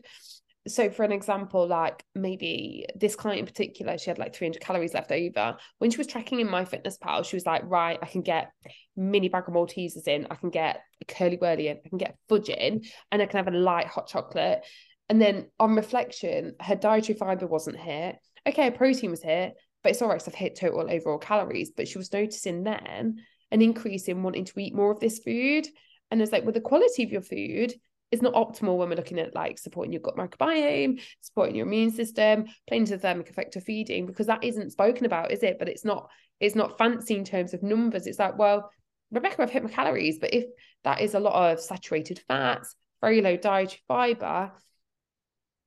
so 0.67 0.89
for 0.89 1.03
an 1.03 1.11
example 1.11 1.67
like 1.67 2.03
maybe 2.15 2.85
this 2.95 3.15
client 3.15 3.39
in 3.39 3.45
particular 3.45 3.97
she 3.97 4.09
had 4.09 4.17
like 4.17 4.35
300 4.35 4.59
calories 4.59 4.93
left 4.93 5.11
over. 5.11 5.57
When 5.77 5.91
she 5.91 5.97
was 5.97 6.07
tracking 6.07 6.39
in 6.39 6.47
MyFitnessPal 6.47 7.25
she 7.25 7.35
was 7.35 7.45
like 7.45 7.63
right 7.65 7.99
i 8.01 8.05
can 8.05 8.21
get 8.21 8.51
mini 8.95 9.29
bag 9.29 9.43
of 9.47 9.53
maltesers 9.53 10.07
in 10.07 10.27
i 10.31 10.35
can 10.35 10.49
get 10.49 10.81
Curly 11.07 11.37
Wurly 11.37 11.69
in 11.69 11.79
i 11.85 11.89
can 11.89 11.97
get 11.97 12.17
fudge 12.27 12.49
in 12.49 12.83
and 13.11 13.21
i 13.21 13.25
can 13.25 13.43
have 13.43 13.53
a 13.53 13.57
light 13.57 13.87
hot 13.87 14.07
chocolate. 14.07 14.65
And 15.07 15.21
then 15.21 15.49
on 15.59 15.75
reflection 15.75 16.55
her 16.59 16.75
dietary 16.75 17.17
fiber 17.17 17.47
wasn't 17.47 17.79
here. 17.79 18.15
Okay 18.47 18.71
protein 18.71 19.11
was 19.11 19.21
here 19.21 19.51
but 19.83 19.91
it's 19.91 20.01
all 20.01 20.09
right 20.09 20.23
i've 20.25 20.33
hit 20.33 20.55
total 20.55 20.89
overall 20.89 21.19
calories 21.19 21.71
but 21.75 21.87
she 21.87 21.97
was 21.97 22.11
noticing 22.11 22.63
then 22.63 23.17
an 23.51 23.61
increase 23.61 24.07
in 24.07 24.23
wanting 24.23 24.45
to 24.45 24.59
eat 24.59 24.75
more 24.75 24.91
of 24.91 24.99
this 24.99 25.19
food. 25.19 25.67
And 26.09 26.21
it's 26.21 26.31
like 26.31 26.45
with 26.45 26.55
the 26.55 26.61
quality 26.61 27.03
of 27.03 27.11
your 27.11 27.21
food 27.21 27.73
is 28.11 28.21
not 28.21 28.33
optimal 28.33 28.77
when 28.77 28.89
we're 28.89 28.95
looking 28.95 29.19
at 29.19 29.35
like 29.35 29.57
supporting 29.57 29.91
your 29.91 30.01
gut 30.01 30.15
microbiome, 30.15 31.01
supporting 31.21 31.55
your 31.55 31.65
immune 31.65 31.91
system, 31.91 32.45
playing 32.67 32.85
to 32.85 32.93
the 32.93 32.99
thermic 32.99 33.29
effect 33.29 33.55
of 33.55 33.63
feeding, 33.63 34.05
because 34.05 34.27
that 34.27 34.43
isn't 34.43 34.71
spoken 34.71 35.05
about, 35.05 35.31
is 35.31 35.43
it? 35.43 35.57
But 35.59 35.69
it's 35.69 35.85
not 35.85 36.09
it's 36.39 36.55
not 36.55 36.77
fancy 36.77 37.15
in 37.15 37.23
terms 37.23 37.53
of 37.53 37.63
numbers. 37.63 38.07
It's 38.07 38.19
like, 38.19 38.37
well, 38.37 38.69
Rebecca, 39.11 39.41
I've 39.41 39.51
hit 39.51 39.63
my 39.63 39.69
calories, 39.69 40.19
but 40.19 40.33
if 40.33 40.45
that 40.83 41.01
is 41.01 41.13
a 41.13 41.19
lot 41.19 41.51
of 41.51 41.59
saturated 41.59 42.21
fats, 42.27 42.75
very 43.01 43.21
low 43.21 43.37
dietary 43.37 43.81
fiber, 43.87 44.51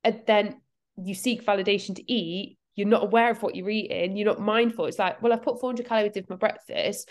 and 0.04 0.22
then 0.26 0.60
you 0.96 1.14
seek 1.14 1.44
validation 1.44 1.96
to 1.96 2.12
eat, 2.12 2.58
you're 2.74 2.86
not 2.86 3.04
aware 3.04 3.30
of 3.30 3.42
what 3.42 3.56
you're 3.56 3.70
eating, 3.70 4.16
you're 4.16 4.26
not 4.26 4.40
mindful. 4.40 4.86
It's 4.86 4.98
like, 4.98 5.22
well, 5.22 5.32
I've 5.32 5.42
put 5.42 5.60
400 5.60 5.86
calories 5.86 6.12
in 6.16 6.26
my 6.28 6.36
breakfast, 6.36 7.08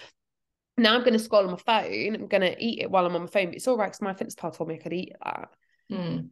now 0.78 0.94
I'm 0.94 1.02
going 1.02 1.14
to 1.14 1.20
scroll 1.20 1.44
on 1.44 1.52
my 1.52 1.58
phone. 1.58 2.16
I'm 2.16 2.28
going 2.28 2.42
to 2.42 2.56
eat 2.64 2.82
it 2.82 2.92
while 2.92 3.06
I'm 3.06 3.16
on 3.16 3.22
my 3.22 3.28
phone. 3.28 3.48
But 3.48 3.56
it's 3.56 3.68
all 3.68 3.78
right 3.78 3.92
because 3.92 4.00
MyFitnessPal 4.00 4.56
told 4.56 4.70
me 4.70 4.76
I 4.76 4.80
could 4.80 4.94
eat 4.94 5.14
that. 5.24 5.50
Mm. 5.92 6.30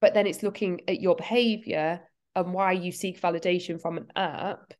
But 0.00 0.14
then 0.14 0.26
it's 0.26 0.42
looking 0.42 0.80
at 0.88 1.00
your 1.00 1.14
behavior 1.14 2.00
and 2.34 2.54
why 2.54 2.72
you 2.72 2.90
seek 2.90 3.20
validation 3.20 3.80
from 3.80 3.98
an 3.98 4.06
app 4.16 4.72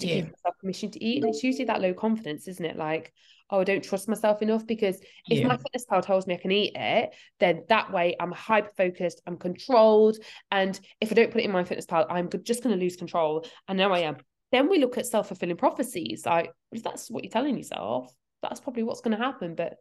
to 0.00 0.06
yeah. 0.06 0.14
give 0.16 0.26
yourself 0.26 0.54
permission 0.60 0.90
to 0.90 1.04
eat. 1.04 1.22
And 1.22 1.32
it's 1.32 1.44
usually 1.44 1.66
that 1.66 1.80
low 1.80 1.94
confidence, 1.94 2.48
isn't 2.48 2.64
it? 2.64 2.76
Like, 2.76 3.12
oh, 3.50 3.60
I 3.60 3.64
don't 3.64 3.84
trust 3.84 4.08
myself 4.08 4.42
enough 4.42 4.66
because 4.66 4.98
if 5.30 5.38
yeah. 5.38 5.48
MyFitnessPal 5.48 6.04
tells 6.04 6.26
me 6.26 6.34
I 6.34 6.38
can 6.38 6.50
eat 6.50 6.72
it, 6.74 7.14
then 7.38 7.62
that 7.68 7.92
way 7.92 8.16
I'm 8.18 8.32
hyper 8.32 8.72
focused, 8.76 9.22
I'm 9.26 9.36
controlled. 9.36 10.18
And 10.50 10.78
if 11.00 11.12
I 11.12 11.14
don't 11.14 11.30
put 11.30 11.40
it 11.40 11.44
in 11.44 11.52
MyFitnessPal, 11.52 12.06
I'm 12.10 12.28
just 12.42 12.64
going 12.64 12.76
to 12.76 12.82
lose 12.82 12.96
control. 12.96 13.46
And 13.68 13.78
now 13.78 13.92
I 13.92 14.00
am. 14.00 14.16
Then 14.50 14.68
we 14.68 14.78
look 14.78 14.98
at 14.98 15.06
self 15.06 15.28
fulfilling 15.28 15.56
prophecies. 15.56 16.26
Like, 16.26 16.52
if 16.72 16.82
that's 16.82 17.10
what 17.10 17.24
you're 17.24 17.32
telling 17.32 17.56
yourself, 17.56 18.12
that's 18.42 18.60
probably 18.60 18.82
what's 18.82 19.00
going 19.00 19.16
to 19.16 19.22
happen. 19.22 19.54
But 19.54 19.76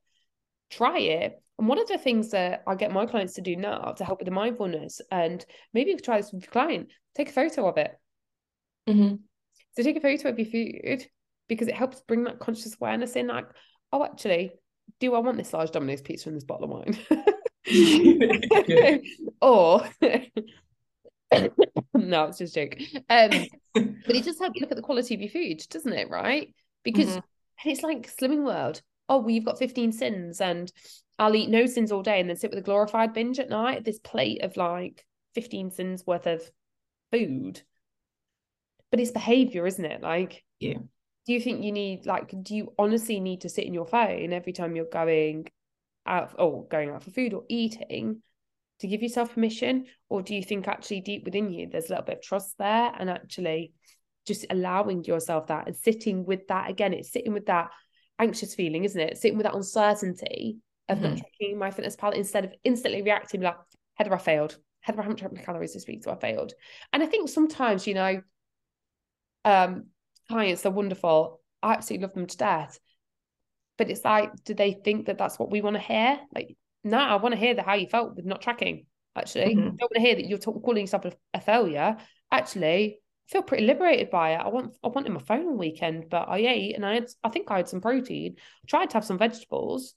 try 0.69 0.99
it. 0.99 1.41
And 1.57 1.67
one 1.67 1.79
of 1.79 1.87
the 1.87 1.97
things 1.97 2.31
that 2.31 2.63
I 2.67 2.75
get 2.75 2.91
my 2.91 3.05
clients 3.05 3.33
to 3.35 3.41
do 3.41 3.55
now 3.55 3.93
to 3.97 4.03
help 4.03 4.19
with 4.19 4.25
the 4.25 4.31
mindfulness, 4.31 5.01
and 5.11 5.45
maybe 5.73 5.91
you 5.91 5.95
could 5.97 6.05
try 6.05 6.17
this 6.17 6.31
with 6.31 6.43
your 6.43 6.51
client, 6.51 6.89
take 7.15 7.29
a 7.29 7.33
photo 7.33 7.67
of 7.67 7.77
it. 7.77 7.91
Mm-hmm. 8.89 9.15
So 9.75 9.83
take 9.83 9.97
a 9.97 10.01
photo 10.01 10.29
of 10.29 10.39
your 10.39 10.47
food 10.47 11.05
because 11.47 11.67
it 11.67 11.75
helps 11.75 12.01
bring 12.01 12.23
that 12.25 12.39
conscious 12.39 12.75
awareness 12.79 13.15
in. 13.15 13.27
Like, 13.27 13.47
oh, 13.91 14.03
actually, 14.03 14.51
do 14.99 15.13
I 15.15 15.19
want 15.19 15.37
this 15.37 15.53
large 15.53 15.71
Domino's 15.71 16.01
pizza 16.01 16.29
and 16.29 16.35
this 16.35 16.43
bottle 16.43 16.65
of 16.65 16.71
wine? 16.71 16.97
or 19.41 19.87
no, 21.95 22.25
it's 22.25 22.37
just 22.37 22.57
a 22.57 22.67
joke. 22.67 22.77
Um, 23.09 23.45
but 23.73 24.15
it 24.15 24.23
just 24.23 24.39
helps 24.39 24.55
you 24.55 24.61
look 24.61 24.71
at 24.71 24.77
the 24.77 24.83
quality 24.83 25.15
of 25.15 25.21
your 25.21 25.29
food, 25.29 25.61
doesn't 25.69 25.93
it? 25.93 26.09
Right? 26.09 26.53
Because 26.83 27.09
mm-hmm. 27.09 27.19
And 27.63 27.71
it's 27.71 27.83
like 27.83 28.13
Slimming 28.13 28.43
World. 28.43 28.81
Oh, 29.07 29.19
well, 29.19 29.29
you've 29.29 29.45
got 29.45 29.59
15 29.59 29.91
sins 29.91 30.41
and 30.41 30.71
I'll 31.17 31.35
eat 31.35 31.49
no 31.49 31.65
sins 31.65 31.91
all 31.91 32.03
day 32.03 32.19
and 32.19 32.29
then 32.29 32.37
sit 32.37 32.49
with 32.49 32.59
a 32.59 32.63
glorified 32.63 33.13
binge 33.13 33.39
at 33.39 33.49
night. 33.49 33.85
This 33.85 33.99
plate 33.99 34.43
of 34.43 34.57
like 34.57 35.05
15 35.35 35.71
sins 35.71 36.03
worth 36.05 36.27
of 36.27 36.41
food. 37.11 37.61
But 38.91 38.99
it's 38.99 39.11
behavior, 39.11 39.65
isn't 39.65 39.85
it? 39.85 40.01
Like, 40.01 40.43
yeah. 40.59 40.77
Do 41.25 41.33
you 41.33 41.41
think 41.41 41.63
you 41.63 41.71
need 41.71 42.05
like 42.05 42.33
do 42.43 42.55
you 42.55 42.73
honestly 42.77 43.19
need 43.19 43.41
to 43.41 43.49
sit 43.49 43.65
in 43.65 43.73
your 43.73 43.87
phone 43.87 44.31
every 44.31 44.53
time 44.53 44.75
you're 44.75 44.85
going 44.85 45.47
out 46.05 46.35
or 46.37 46.67
going 46.67 46.91
out 46.91 47.03
for 47.03 47.09
food 47.09 47.33
or 47.33 47.43
eating 47.49 48.21
to 48.79 48.87
give 48.87 49.01
yourself 49.01 49.33
permission? 49.33 49.87
Or 50.07 50.21
do 50.21 50.35
you 50.35 50.43
think 50.43 50.67
actually 50.67 51.01
deep 51.01 51.25
within 51.25 51.51
you 51.51 51.67
there's 51.67 51.87
a 51.87 51.89
little 51.89 52.05
bit 52.05 52.17
of 52.17 52.21
trust 52.21 52.55
there 52.59 52.91
and 52.97 53.09
actually 53.09 53.73
just 54.25 54.45
allowing 54.49 55.03
yourself 55.03 55.47
that 55.47 55.67
and 55.67 55.75
sitting 55.75 56.25
with 56.25 56.47
that 56.47 56.69
again 56.69 56.93
it's 56.93 57.11
sitting 57.11 57.33
with 57.33 57.45
that 57.45 57.69
anxious 58.19 58.55
feeling 58.55 58.83
isn't 58.83 59.01
it? 59.01 59.17
Sitting 59.17 59.37
with 59.37 59.45
that 59.45 59.55
uncertainty 59.55 60.57
of 60.87 60.99
mm-hmm. 60.99 61.15
not 61.15 61.17
checking 61.17 61.57
MyFitnessPal 61.57 62.13
instead 62.13 62.45
of 62.45 62.53
instantly 62.63 63.01
reacting 63.01 63.41
like 63.41 63.57
heather 63.95 64.13
i 64.13 64.17
failed. 64.17 64.57
Heather 64.81 64.99
i 64.99 65.03
haven't 65.03 65.17
checked 65.17 65.33
my 65.33 65.41
calories 65.41 65.73
this 65.73 65.87
week 65.87 66.03
so 66.03 66.11
i 66.11 66.15
failed. 66.15 66.53
And 66.93 67.03
i 67.03 67.05
think 67.05 67.29
sometimes 67.29 67.87
you 67.87 67.93
know 67.93 68.21
um 69.43 69.85
clients 70.27 70.65
are 70.65 70.71
wonderful. 70.71 71.41
I 71.61 71.73
absolutely 71.73 72.07
love 72.07 72.15
them 72.15 72.27
to 72.27 72.37
death. 72.37 72.79
But 73.77 73.89
it's 73.89 74.05
like 74.05 74.31
do 74.43 74.53
they 74.53 74.73
think 74.73 75.07
that 75.07 75.17
that's 75.17 75.37
what 75.37 75.51
we 75.51 75.61
want 75.61 75.75
to 75.75 75.81
hear? 75.81 76.19
Like 76.33 76.55
no 76.83 76.99
i 76.99 77.15
want 77.15 77.33
to 77.33 77.39
hear 77.39 77.55
the 77.55 77.63
how 77.63 77.73
you 77.73 77.87
felt 77.87 78.15
with 78.15 78.25
not 78.25 78.41
tracking 78.41 78.85
actually. 79.15 79.55
Mm-hmm. 79.55 79.59
I 79.59 79.63
don't 79.63 79.81
want 79.81 79.95
to 79.95 80.01
hear 80.01 80.15
that 80.15 80.27
you're 80.27 80.37
t- 80.37 80.51
calling 80.63 80.81
yourself 80.81 81.05
a, 81.05 81.13
a 81.33 81.41
failure. 81.41 81.97
Actually 82.31 82.99
feel 83.27 83.41
pretty 83.41 83.65
liberated 83.65 84.09
by 84.09 84.33
it. 84.33 84.37
I 84.37 84.47
want 84.47 84.75
I 84.83 84.87
wanted 84.87 85.11
my 85.11 85.21
phone 85.21 85.47
all 85.47 85.57
weekend, 85.57 86.09
but 86.09 86.27
I 86.29 86.39
ate 86.39 86.75
and 86.75 86.85
I 86.85 86.95
had 86.95 87.07
I 87.23 87.29
think 87.29 87.49
I 87.49 87.57
had 87.57 87.69
some 87.69 87.81
protein. 87.81 88.35
I 88.37 88.65
tried 88.67 88.89
to 88.91 88.97
have 88.97 89.05
some 89.05 89.17
vegetables, 89.17 89.95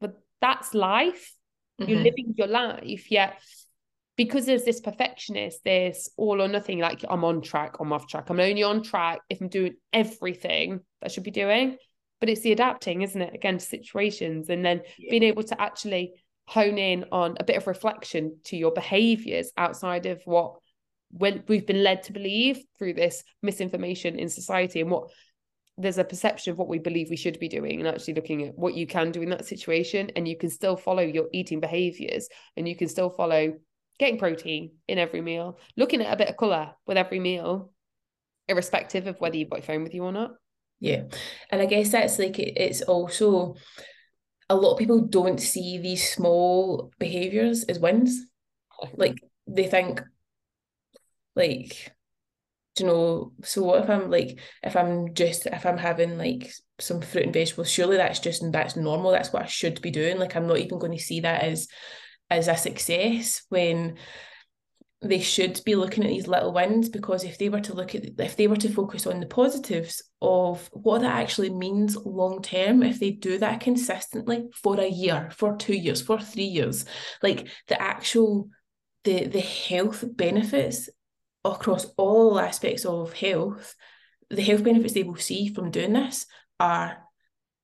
but 0.00 0.20
that's 0.40 0.74
life. 0.74 1.34
Mm-hmm. 1.80 1.90
You're 1.90 2.00
living 2.00 2.34
your 2.36 2.46
life, 2.46 3.10
yet 3.10 3.40
because 4.16 4.46
there's 4.46 4.64
this 4.64 4.80
perfectionist, 4.80 5.64
this 5.64 6.08
all 6.16 6.40
or 6.40 6.48
nothing, 6.48 6.78
like 6.78 7.04
I'm 7.08 7.24
on 7.24 7.42
track, 7.42 7.76
I'm 7.80 7.92
off 7.92 8.06
track. 8.06 8.30
I'm 8.30 8.40
only 8.40 8.62
on 8.62 8.82
track 8.82 9.20
if 9.28 9.40
I'm 9.40 9.48
doing 9.48 9.74
everything 9.92 10.80
that 11.00 11.06
I 11.06 11.12
should 11.12 11.24
be 11.24 11.32
doing. 11.32 11.76
But 12.20 12.28
it's 12.28 12.42
the 12.42 12.52
adapting, 12.52 13.02
isn't 13.02 13.20
it? 13.20 13.34
Again, 13.34 13.58
to 13.58 13.64
situations 13.64 14.48
and 14.48 14.64
then 14.64 14.82
yeah. 14.98 15.10
being 15.10 15.24
able 15.24 15.42
to 15.42 15.60
actually 15.60 16.14
hone 16.46 16.78
in 16.78 17.06
on 17.10 17.36
a 17.40 17.44
bit 17.44 17.56
of 17.56 17.66
reflection 17.66 18.38
to 18.44 18.56
your 18.56 18.70
behaviors 18.70 19.50
outside 19.56 20.06
of 20.06 20.22
what 20.24 20.54
when 21.16 21.44
we've 21.46 21.66
been 21.66 21.82
led 21.82 22.02
to 22.02 22.12
believe 22.12 22.62
through 22.78 22.94
this 22.94 23.22
misinformation 23.42 24.18
in 24.18 24.28
society 24.28 24.80
and 24.80 24.90
what 24.90 25.10
there's 25.78 25.98
a 25.98 26.04
perception 26.04 26.52
of 26.52 26.58
what 26.58 26.68
we 26.68 26.78
believe 26.78 27.08
we 27.08 27.16
should 27.16 27.38
be 27.38 27.48
doing 27.48 27.78
and 27.80 27.88
actually 27.88 28.14
looking 28.14 28.44
at 28.44 28.56
what 28.56 28.74
you 28.74 28.86
can 28.86 29.10
do 29.10 29.22
in 29.22 29.30
that 29.30 29.44
situation 29.44 30.10
and 30.16 30.26
you 30.28 30.36
can 30.36 30.50
still 30.50 30.76
follow 30.76 31.02
your 31.02 31.26
eating 31.32 31.60
behaviors 31.60 32.28
and 32.56 32.68
you 32.68 32.76
can 32.76 32.88
still 32.88 33.10
follow 33.10 33.54
getting 33.98 34.18
protein 34.18 34.72
in 34.88 34.98
every 34.98 35.20
meal, 35.20 35.58
looking 35.76 36.00
at 36.00 36.12
a 36.12 36.16
bit 36.16 36.28
of 36.28 36.36
colour 36.36 36.72
with 36.86 36.96
every 36.96 37.20
meal, 37.20 37.72
irrespective 38.48 39.06
of 39.06 39.20
whether 39.20 39.36
you've 39.36 39.50
got 39.50 39.60
your 39.60 39.66
phone 39.66 39.82
with 39.84 39.94
you 39.94 40.02
or 40.02 40.12
not. 40.12 40.32
Yeah. 40.80 41.04
And 41.50 41.62
I 41.62 41.66
guess 41.66 41.90
that's 41.90 42.18
like 42.18 42.38
it's 42.38 42.82
also 42.82 43.54
a 44.48 44.56
lot 44.56 44.72
of 44.72 44.78
people 44.78 45.06
don't 45.06 45.40
see 45.40 45.78
these 45.78 46.12
small 46.12 46.92
behaviors 46.98 47.64
as 47.64 47.78
wins. 47.78 48.20
Like 48.96 49.16
they 49.46 49.68
think 49.68 50.02
like 51.34 51.92
you 52.78 52.86
know, 52.86 53.32
so 53.44 53.62
what 53.62 53.84
if 53.84 53.90
I'm 53.90 54.10
like 54.10 54.40
if 54.62 54.76
I'm 54.76 55.14
just 55.14 55.46
if 55.46 55.64
I'm 55.64 55.78
having 55.78 56.18
like 56.18 56.52
some 56.80 57.00
fruit 57.00 57.24
and 57.24 57.32
vegetables, 57.32 57.70
surely 57.70 57.96
that's 57.96 58.20
just 58.20 58.42
that's 58.50 58.76
normal. 58.76 59.12
That's 59.12 59.32
what 59.32 59.42
I 59.42 59.46
should 59.46 59.80
be 59.80 59.90
doing. 59.90 60.18
Like 60.18 60.34
I'm 60.34 60.46
not 60.48 60.58
even 60.58 60.78
going 60.78 60.92
to 60.92 61.02
see 61.02 61.20
that 61.20 61.42
as 61.42 61.68
as 62.30 62.48
a 62.48 62.56
success 62.56 63.42
when 63.48 63.96
they 65.02 65.20
should 65.20 65.60
be 65.64 65.74
looking 65.76 66.02
at 66.02 66.08
these 66.08 66.26
little 66.26 66.52
wins 66.52 66.88
because 66.88 67.24
if 67.24 67.38
they 67.38 67.48
were 67.48 67.60
to 67.60 67.74
look 67.74 67.94
at 67.94 68.04
if 68.18 68.36
they 68.36 68.46
were 68.46 68.56
to 68.56 68.70
focus 68.70 69.06
on 69.06 69.20
the 69.20 69.26
positives 69.26 70.02
of 70.22 70.68
what 70.72 71.02
that 71.02 71.20
actually 71.20 71.50
means 71.50 71.96
long 71.96 72.40
term 72.40 72.82
if 72.82 72.98
they 72.98 73.10
do 73.10 73.36
that 73.38 73.60
consistently 73.60 74.46
for 74.54 74.80
a 74.80 74.88
year 74.88 75.28
for 75.36 75.56
two 75.56 75.74
years 75.74 76.00
for 76.00 76.18
three 76.18 76.44
years 76.44 76.86
like 77.22 77.48
the 77.68 77.80
actual 77.80 78.48
the 79.04 79.26
the 79.26 79.40
health 79.40 80.04
benefits 80.16 80.88
across 81.44 81.86
all 81.96 82.38
aspects 82.40 82.84
of 82.84 83.12
health 83.12 83.74
the 84.30 84.42
health 84.42 84.64
benefits 84.64 84.94
they 84.94 85.02
will 85.02 85.16
see 85.16 85.48
from 85.48 85.70
doing 85.70 85.92
this 85.92 86.26
are 86.60 86.98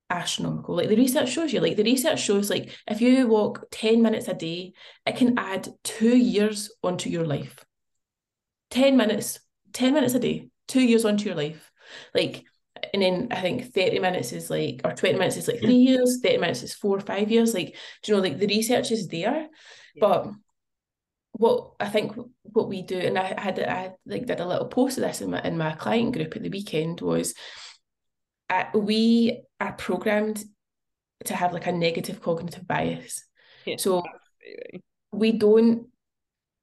astronomical. 0.09 0.77
Like 0.77 0.89
the 0.89 0.97
research 0.97 1.31
shows 1.31 1.53
you, 1.53 1.61
like 1.61 1.77
the 1.77 1.85
research 1.85 2.21
shows, 2.21 2.51
like 2.51 2.77
if 2.89 3.01
you 3.01 3.27
walk 3.27 3.67
10 3.71 4.03
minutes 4.03 4.29
a 4.29 4.35
day, 4.35 4.73
it 5.07 5.17
can 5.17 5.39
add 5.39 5.69
two 5.85 6.17
years 6.17 6.71
onto 6.83 7.09
your 7.09 7.27
life. 7.27 7.65
10 8.71 8.97
minutes, 8.97 9.41
10 9.73 9.95
minutes 9.95 10.15
a 10.15 10.19
day, 10.19 10.49
two 10.69 10.83
years 10.83 11.05
onto 11.05 11.27
your 11.27 11.37
life. 11.37 11.71
Like, 12.15 12.45
and 12.93 13.03
then 13.03 13.29
I 13.31 13.41
think 13.41 13.73
30 13.73 13.99
minutes 13.99 14.33
is 14.33 14.51
like, 14.51 14.81
or 14.85 14.93
20 14.93 15.19
minutes 15.19 15.37
is 15.37 15.49
like 15.49 15.61
three 15.61 15.75
years, 15.75 16.21
30 16.23 16.39
minutes 16.39 16.63
is 16.63 16.75
four 16.75 16.97
or 16.97 17.01
five 17.01 17.31
years. 17.31 17.55
Like, 17.55 17.77
do 18.03 18.13
you 18.13 18.17
know, 18.17 18.23
like 18.23 18.39
the 18.39 18.47
research 18.47 18.91
is 18.91 19.09
there. 19.09 19.49
Yeah. 19.95 20.01
But 20.01 20.31
what 21.41 21.71
I 21.81 21.89
think 21.89 22.13
what 22.43 22.69
we 22.69 22.83
do, 22.83 22.99
and 22.99 23.19
I 23.19 23.41
had 23.41 23.59
I 23.61 23.93
like 24.05 24.27
did 24.27 24.41
a 24.41 24.47
little 24.47 24.67
post 24.67 24.99
of 24.99 25.05
this 25.05 25.23
in 25.23 25.31
my 25.31 25.41
in 25.43 25.57
my 25.57 25.73
client 25.73 26.13
group 26.13 26.37
at 26.37 26.43
the 26.43 26.51
weekend 26.51 27.01
was 27.01 27.35
uh, 28.51 28.65
we 28.75 29.41
are 29.59 29.73
programmed 29.73 30.45
to 31.25 31.35
have 31.35 31.55
like 31.55 31.67
a 31.67 31.73
negative 31.73 32.21
cognitive 32.21 32.69
bias. 32.69 33.25
Yeah, 33.65 33.77
so 33.79 34.03
absolutely. 34.05 34.83
we 35.13 35.33
don't 35.33 35.87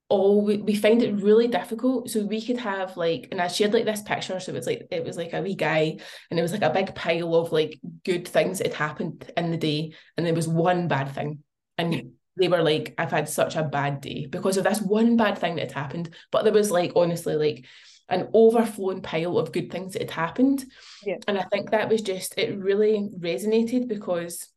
all 0.08 0.44
we, 0.44 0.58
we 0.58 0.76
find 0.76 1.02
it 1.02 1.22
really 1.24 1.48
difficult. 1.48 2.08
So 2.08 2.24
we 2.24 2.40
could 2.40 2.58
have 2.58 2.96
like, 2.96 3.26
and 3.32 3.40
I 3.40 3.48
shared 3.48 3.74
like 3.74 3.84
this 3.84 4.02
picture. 4.02 4.38
So 4.38 4.52
it 4.52 4.54
was 4.54 4.66
like 4.68 4.86
it 4.92 5.04
was 5.04 5.16
like 5.16 5.32
a 5.32 5.42
wee 5.42 5.56
guy, 5.56 5.98
and 6.30 6.38
it 6.38 6.42
was 6.42 6.52
like 6.52 6.62
a 6.62 6.70
big 6.70 6.94
pile 6.94 7.34
of 7.34 7.50
like 7.50 7.80
good 8.04 8.28
things 8.28 8.58
that 8.58 8.68
had 8.68 8.76
happened 8.76 9.28
in 9.36 9.50
the 9.50 9.56
day, 9.56 9.94
and 10.16 10.24
there 10.24 10.34
was 10.34 10.46
one 10.46 10.86
bad 10.86 11.10
thing. 11.16 11.42
And 11.76 12.12
they 12.38 12.48
were 12.48 12.62
like, 12.62 12.94
I've 12.98 13.10
had 13.10 13.28
such 13.28 13.56
a 13.56 13.64
bad 13.64 14.00
day 14.00 14.26
because 14.26 14.56
of 14.56 14.64
this 14.64 14.80
one 14.80 15.16
bad 15.16 15.38
thing 15.38 15.56
that 15.56 15.72
had 15.72 15.72
happened. 15.72 16.14
But 16.30 16.44
there 16.44 16.52
was 16.52 16.70
like 16.70 16.92
honestly 16.96 17.34
like 17.34 17.66
an 18.08 18.28
overflowing 18.32 19.02
pile 19.02 19.38
of 19.38 19.52
good 19.52 19.70
things 19.70 19.92
that 19.92 20.02
had 20.02 20.10
happened. 20.10 20.64
Yeah. 21.04 21.16
And 21.26 21.38
I 21.38 21.42
think 21.42 21.70
that 21.70 21.88
was 21.88 22.02
just, 22.02 22.38
it 22.38 22.58
really 22.58 23.08
resonated 23.18 23.88
because 23.88 24.48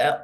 uh, 0.00 0.18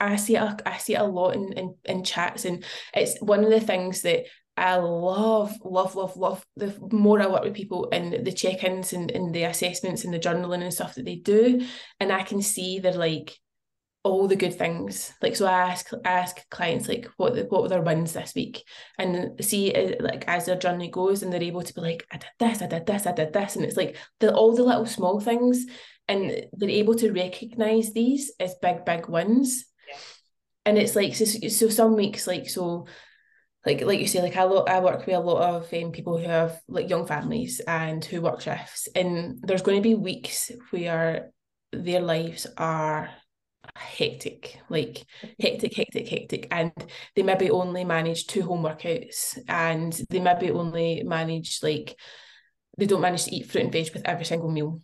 I 0.00 0.16
see 0.16 0.36
it, 0.36 0.62
I 0.66 0.78
see 0.78 0.94
it 0.94 1.00
a 1.00 1.04
lot 1.04 1.34
in, 1.34 1.52
in, 1.52 1.74
in 1.84 2.04
chats 2.04 2.44
and 2.44 2.64
it's 2.94 3.20
one 3.20 3.44
of 3.44 3.50
the 3.50 3.60
things 3.60 4.02
that 4.02 4.24
I 4.56 4.76
love, 4.76 5.54
love, 5.62 5.94
love, 5.94 6.16
love. 6.16 6.44
The 6.56 6.74
more 6.90 7.20
I 7.20 7.26
work 7.26 7.44
with 7.44 7.54
people 7.54 7.88
and 7.92 8.24
the 8.24 8.32
check-ins 8.32 8.94
and, 8.94 9.10
and 9.10 9.34
the 9.34 9.42
assessments 9.42 10.04
and 10.04 10.14
the 10.14 10.18
journaling 10.18 10.62
and 10.62 10.72
stuff 10.72 10.94
that 10.94 11.04
they 11.04 11.16
do, 11.16 11.66
and 12.00 12.10
I 12.10 12.22
can 12.22 12.40
see 12.40 12.78
they're 12.78 12.94
like 12.94 13.36
all 14.06 14.28
the 14.28 14.36
good 14.36 14.54
things. 14.54 15.12
Like 15.22 15.36
so, 15.36 15.46
I 15.46 15.70
ask 15.70 15.90
I 16.04 16.10
ask 16.10 16.48
clients 16.50 16.88
like 16.88 17.08
what 17.16 17.34
the, 17.34 17.44
what 17.44 17.62
were 17.62 17.68
their 17.68 17.82
wins 17.82 18.12
this 18.12 18.34
week, 18.34 18.64
and 18.98 19.42
see 19.44 19.74
uh, 19.74 19.96
like 20.00 20.24
as 20.26 20.46
their 20.46 20.56
journey 20.56 20.90
goes, 20.90 21.22
and 21.22 21.32
they're 21.32 21.42
able 21.42 21.62
to 21.62 21.74
be 21.74 21.80
like, 21.80 22.06
I 22.10 22.18
did 22.18 22.30
this, 22.38 22.62
I 22.62 22.66
did 22.66 22.86
this, 22.86 23.06
I 23.06 23.12
did 23.12 23.32
this, 23.32 23.56
and 23.56 23.64
it's 23.64 23.76
like 23.76 23.96
the 24.20 24.34
all 24.34 24.54
the 24.54 24.62
little 24.62 24.86
small 24.86 25.20
things, 25.20 25.66
and 26.08 26.46
they're 26.52 26.70
able 26.70 26.94
to 26.96 27.12
recognize 27.12 27.92
these 27.92 28.32
as 28.40 28.54
big 28.62 28.84
big 28.84 29.08
wins. 29.08 29.64
Yeah. 29.88 29.96
And 30.66 30.78
it's 30.78 30.96
like 30.96 31.14
so, 31.14 31.24
so 31.24 31.68
some 31.68 31.94
weeks 31.94 32.26
like 32.26 32.48
so 32.48 32.86
like 33.66 33.82
like 33.82 33.98
you 33.98 34.06
say, 34.06 34.22
like 34.22 34.36
I 34.36 34.44
lo- 34.44 34.64
I 34.66 34.80
work 34.80 35.04
with 35.04 35.16
a 35.16 35.20
lot 35.20 35.42
of 35.42 35.74
um, 35.74 35.90
people 35.90 36.18
who 36.18 36.28
have 36.28 36.60
like 36.68 36.88
young 36.88 37.06
families 37.06 37.60
and 37.66 38.02
who 38.04 38.20
work 38.20 38.40
shifts, 38.40 38.88
and 38.94 39.40
there's 39.42 39.62
going 39.62 39.76
to 39.76 39.82
be 39.82 39.96
weeks 39.96 40.52
where 40.70 41.32
their 41.72 42.00
lives 42.00 42.46
are 42.56 43.10
hectic, 43.74 44.60
like 44.68 45.04
hectic, 45.40 45.74
hectic, 45.74 46.08
hectic. 46.08 46.48
And 46.50 46.72
they 47.14 47.22
maybe 47.22 47.50
only 47.50 47.84
manage 47.84 48.26
two 48.26 48.42
home 48.42 48.62
workouts 48.62 49.38
and 49.48 49.92
they 50.10 50.20
maybe 50.20 50.50
only 50.50 51.02
manage 51.04 51.60
like 51.62 51.98
they 52.78 52.86
don't 52.86 53.00
manage 53.00 53.24
to 53.24 53.34
eat 53.34 53.50
fruit 53.50 53.64
and 53.64 53.72
veg 53.72 53.92
with 53.92 54.06
every 54.06 54.24
single 54.24 54.50
meal. 54.50 54.80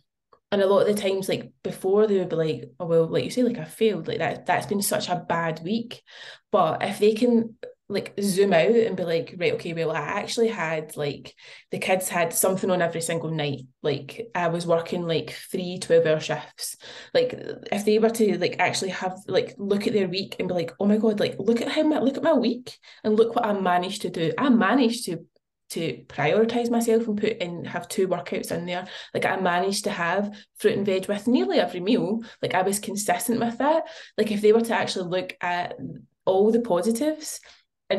And 0.51 0.61
a 0.61 0.67
lot 0.67 0.87
of 0.87 0.95
the 0.95 1.01
times, 1.01 1.27
like 1.27 1.51
before, 1.63 2.05
they 2.05 2.19
would 2.19 2.29
be 2.29 2.35
like, 2.35 2.71
"Oh 2.79 2.85
well, 2.85 3.07
like 3.07 3.23
you 3.23 3.31
say, 3.31 3.41
like 3.41 3.57
I 3.57 3.65
failed. 3.65 4.07
Like 4.07 4.19
that. 4.19 4.45
That's 4.45 4.67
been 4.67 4.83
such 4.83 5.09
a 5.09 5.25
bad 5.27 5.61
week." 5.63 6.03
But 6.51 6.83
if 6.83 6.99
they 6.99 7.13
can 7.13 7.55
like 7.89 8.13
zoom 8.21 8.53
out 8.53 8.69
and 8.69 8.95
be 8.95 9.03
like, 9.03 9.35
right, 9.37 9.53
okay, 9.53 9.73
well, 9.73 9.91
I 9.91 9.99
actually 9.99 10.47
had 10.47 10.95
like 10.95 11.35
the 11.69 11.77
kids 11.77 12.07
had 12.07 12.33
something 12.33 12.71
on 12.71 12.81
every 12.81 13.01
single 13.01 13.29
night. 13.29 13.61
Like 13.81 14.27
I 14.33 14.47
was 14.47 14.65
working 14.65 15.03
like 15.03 15.31
three 15.51 15.79
12 15.79 16.05
hour 16.05 16.19
shifts. 16.19 16.77
Like 17.13 17.33
if 17.71 17.85
they 17.85 17.99
were 17.99 18.09
to 18.09 18.37
like 18.37 18.57
actually 18.59 18.91
have 18.91 19.17
like 19.27 19.55
look 19.57 19.85
at 19.85 19.93
their 19.93 20.07
week 20.07 20.37
and 20.39 20.47
be 20.47 20.53
like, 20.53 20.73
oh 20.79 20.85
my 20.85 20.97
God, 20.97 21.19
like 21.19 21.35
look 21.39 21.61
at 21.61 21.69
how 21.69 21.83
my 21.83 21.99
look 21.99 22.17
at 22.17 22.23
my 22.23 22.33
week 22.33 22.77
and 23.03 23.15
look 23.15 23.35
what 23.35 23.45
I 23.45 23.53
managed 23.53 24.03
to 24.03 24.09
do. 24.09 24.31
I 24.37 24.49
managed 24.49 25.05
to 25.05 25.25
to 25.71 26.03
prioritize 26.07 26.69
myself 26.69 27.07
and 27.07 27.19
put 27.19 27.37
in 27.37 27.65
have 27.65 27.87
two 27.87 28.07
workouts 28.07 28.51
in 28.51 28.65
there. 28.65 28.87
Like 29.13 29.25
I 29.25 29.35
managed 29.37 29.85
to 29.85 29.89
have 29.89 30.33
fruit 30.57 30.77
and 30.77 30.85
veg 30.85 31.07
with 31.07 31.27
nearly 31.27 31.57
every 31.57 31.79
meal. 31.79 32.21
Like 32.41 32.53
I 32.53 32.61
was 32.61 32.79
consistent 32.79 33.39
with 33.39 33.57
that. 33.57 33.83
Like 34.17 34.31
if 34.31 34.41
they 34.41 34.53
were 34.53 34.61
to 34.61 34.75
actually 34.75 35.09
look 35.09 35.35
at 35.41 35.75
all 36.25 36.51
the 36.51 36.61
positives 36.61 37.41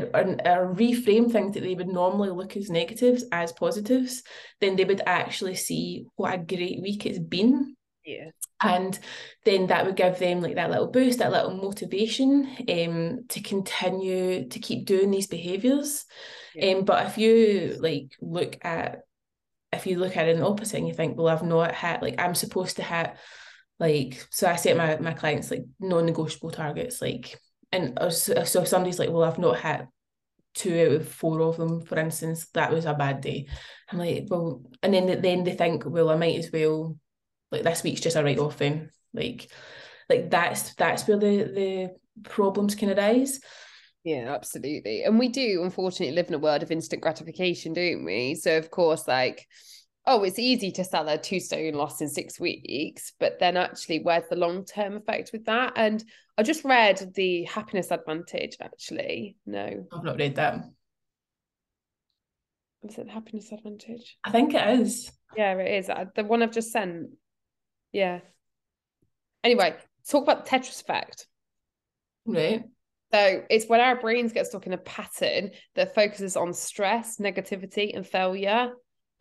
and, 0.02 0.46
and 0.46 0.76
reframe 0.76 1.30
things 1.30 1.54
that 1.54 1.62
they 1.62 1.74
would 1.74 1.88
normally 1.88 2.30
look 2.30 2.56
as 2.56 2.70
negatives 2.70 3.24
as 3.32 3.52
positives, 3.52 4.22
then 4.60 4.76
they 4.76 4.84
would 4.84 5.02
actually 5.06 5.54
see 5.54 6.06
what 6.16 6.34
a 6.34 6.38
great 6.38 6.80
week 6.82 7.06
it's 7.06 7.18
been. 7.18 7.76
Yeah. 8.04 8.30
And 8.62 8.98
then 9.44 9.68
that 9.68 9.86
would 9.86 9.96
give 9.96 10.18
them 10.18 10.40
like 10.40 10.56
that 10.56 10.70
little 10.70 10.90
boost, 10.90 11.18
that 11.18 11.32
little 11.32 11.54
motivation 11.54 12.48
um, 12.68 13.24
to 13.28 13.40
continue 13.40 14.48
to 14.48 14.58
keep 14.58 14.86
doing 14.86 15.10
these 15.10 15.26
behaviours. 15.26 16.04
Yeah. 16.54 16.74
Um, 16.74 16.84
but 16.84 17.06
if 17.06 17.18
you 17.18 17.76
like 17.80 18.12
look 18.20 18.58
at 18.62 19.02
if 19.72 19.86
you 19.86 19.98
look 19.98 20.16
at 20.16 20.28
it 20.28 20.32
in 20.32 20.40
the 20.40 20.46
opposite 20.46 20.78
and 20.78 20.86
you 20.86 20.94
think, 20.94 21.16
well, 21.16 21.28
I've 21.28 21.42
not 21.42 21.74
hit 21.74 22.00
like 22.00 22.20
I'm 22.20 22.34
supposed 22.34 22.76
to 22.76 22.82
hit 22.82 23.14
like 23.80 24.24
so 24.30 24.48
I 24.48 24.56
set 24.56 24.76
my 24.76 24.96
my 24.98 25.14
clients 25.14 25.50
like 25.50 25.64
non-negotiable 25.80 26.50
targets 26.50 27.02
like 27.02 27.38
and 27.74 28.12
so 28.12 28.32
if 28.36 28.68
somebody's 28.68 28.98
like, 28.98 29.10
well, 29.10 29.24
I've 29.24 29.38
not 29.38 29.60
hit 29.60 29.86
two 30.54 30.86
out 30.86 31.00
of 31.00 31.08
four 31.08 31.42
of 31.42 31.56
them, 31.56 31.80
for 31.82 31.98
instance, 31.98 32.46
that 32.54 32.72
was 32.72 32.84
a 32.84 32.94
bad 32.94 33.20
day. 33.20 33.48
I'm 33.90 33.98
like, 33.98 34.26
well, 34.28 34.62
and 34.82 34.94
then 34.94 35.20
then 35.20 35.44
they 35.44 35.54
think, 35.54 35.84
well, 35.86 36.10
I 36.10 36.16
might 36.16 36.38
as 36.38 36.50
well, 36.52 36.96
like 37.50 37.62
this 37.62 37.82
week's 37.82 38.00
just 38.00 38.16
a 38.16 38.22
write 38.22 38.38
off 38.38 38.58
then. 38.58 38.90
Like, 39.12 39.50
like 40.08 40.30
that's 40.30 40.74
that's 40.74 41.06
where 41.06 41.18
the 41.18 41.44
the 41.44 41.90
problems 42.28 42.74
can 42.74 42.96
arise. 42.96 43.40
Yeah, 44.04 44.34
absolutely. 44.34 45.02
And 45.04 45.18
we 45.18 45.28
do 45.28 45.62
unfortunately 45.62 46.14
live 46.14 46.28
in 46.28 46.34
a 46.34 46.38
world 46.38 46.62
of 46.62 46.70
instant 46.70 47.02
gratification, 47.02 47.72
don't 47.72 48.04
we? 48.04 48.34
So 48.34 48.58
of 48.58 48.70
course, 48.70 49.08
like 49.08 49.46
oh, 50.06 50.22
it's 50.22 50.38
easy 50.38 50.70
to 50.72 50.84
sell 50.84 51.08
a 51.08 51.18
two 51.18 51.40
stone 51.40 51.74
loss 51.74 52.00
in 52.00 52.08
six 52.08 52.38
weeks, 52.38 53.12
but 53.18 53.38
then 53.38 53.56
actually, 53.56 54.00
where's 54.00 54.28
the 54.28 54.36
long 54.36 54.64
term 54.64 54.96
effect 54.96 55.30
with 55.32 55.46
that? 55.46 55.72
And 55.76 56.04
I 56.36 56.42
just 56.42 56.64
read 56.64 57.12
the 57.14 57.44
happiness 57.44 57.90
advantage, 57.90 58.56
actually. 58.60 59.36
No, 59.46 59.86
I've 59.92 60.04
not 60.04 60.18
read 60.18 60.36
that. 60.36 60.64
Is 62.82 62.98
it 62.98 63.08
happiness 63.08 63.50
advantage? 63.50 64.18
I 64.24 64.30
think 64.30 64.52
it 64.54 64.80
is. 64.80 65.10
Yeah, 65.36 65.54
it 65.54 65.78
is. 65.78 65.88
Uh, 65.88 66.04
the 66.14 66.24
one 66.24 66.42
I've 66.42 66.52
just 66.52 66.70
sent. 66.70 67.08
Yeah. 67.92 68.20
Anyway, 69.42 69.74
talk 70.08 70.24
about 70.24 70.44
the 70.44 70.50
Tetris 70.50 70.82
effect. 70.82 71.26
Right. 72.26 72.64
So 73.12 73.42
it's 73.48 73.66
when 73.66 73.80
our 73.80 74.00
brains 74.00 74.32
get 74.32 74.46
stuck 74.46 74.66
in 74.66 74.72
a 74.72 74.78
pattern 74.78 75.50
that 75.76 75.94
focuses 75.94 76.36
on 76.36 76.52
stress, 76.52 77.18
negativity, 77.18 77.94
and 77.94 78.06
failure 78.06 78.72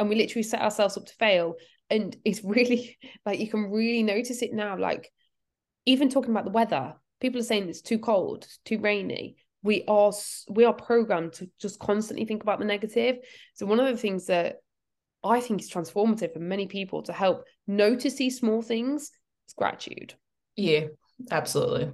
and 0.04 0.10
we 0.10 0.16
literally 0.16 0.44
set 0.44 0.62
ourselves 0.62 0.98
up 0.98 1.06
to 1.06 1.16
fail. 1.16 1.56
And 1.90 2.16
it's 2.24 2.44
really 2.44 2.98
like 3.26 3.40
you 3.40 3.50
can 3.50 3.72
really 3.72 4.04
notice 4.04 4.42
it 4.42 4.54
now 4.54 4.78
like 4.78 5.12
even 5.86 6.10
talking 6.10 6.32
about 6.32 6.46
the 6.46 6.52
weather 6.52 6.94
people 7.20 7.40
are 7.40 7.44
saying 7.44 7.68
it's 7.70 7.82
too 7.82 8.00
cold 8.00 8.46
too 8.66 8.80
rainy. 8.80 9.38
We 9.64 9.86
are 9.88 10.12
we 10.50 10.66
are 10.66 10.74
programmed 10.74 11.34
to 11.34 11.50
just 11.60 11.80
constantly 11.80 12.26
think 12.26 12.44
about 12.44 12.60
the 12.60 12.66
negative. 12.66 13.18
So 13.54 13.66
one 13.66 13.80
of 13.80 13.88
the 13.88 13.98
things 13.98 14.28
that 14.28 14.58
i 15.26 15.40
think 15.40 15.62
is 15.62 15.72
transformative 15.72 16.34
for 16.34 16.40
many 16.40 16.68
people 16.68 17.02
to 17.02 17.14
help 17.14 17.46
notice 17.66 18.16
these 18.16 18.38
small 18.38 18.62
things 18.62 19.04
is 19.48 19.54
gratitude. 19.56 20.14
Yeah 20.58 20.88
absolutely 21.32 21.92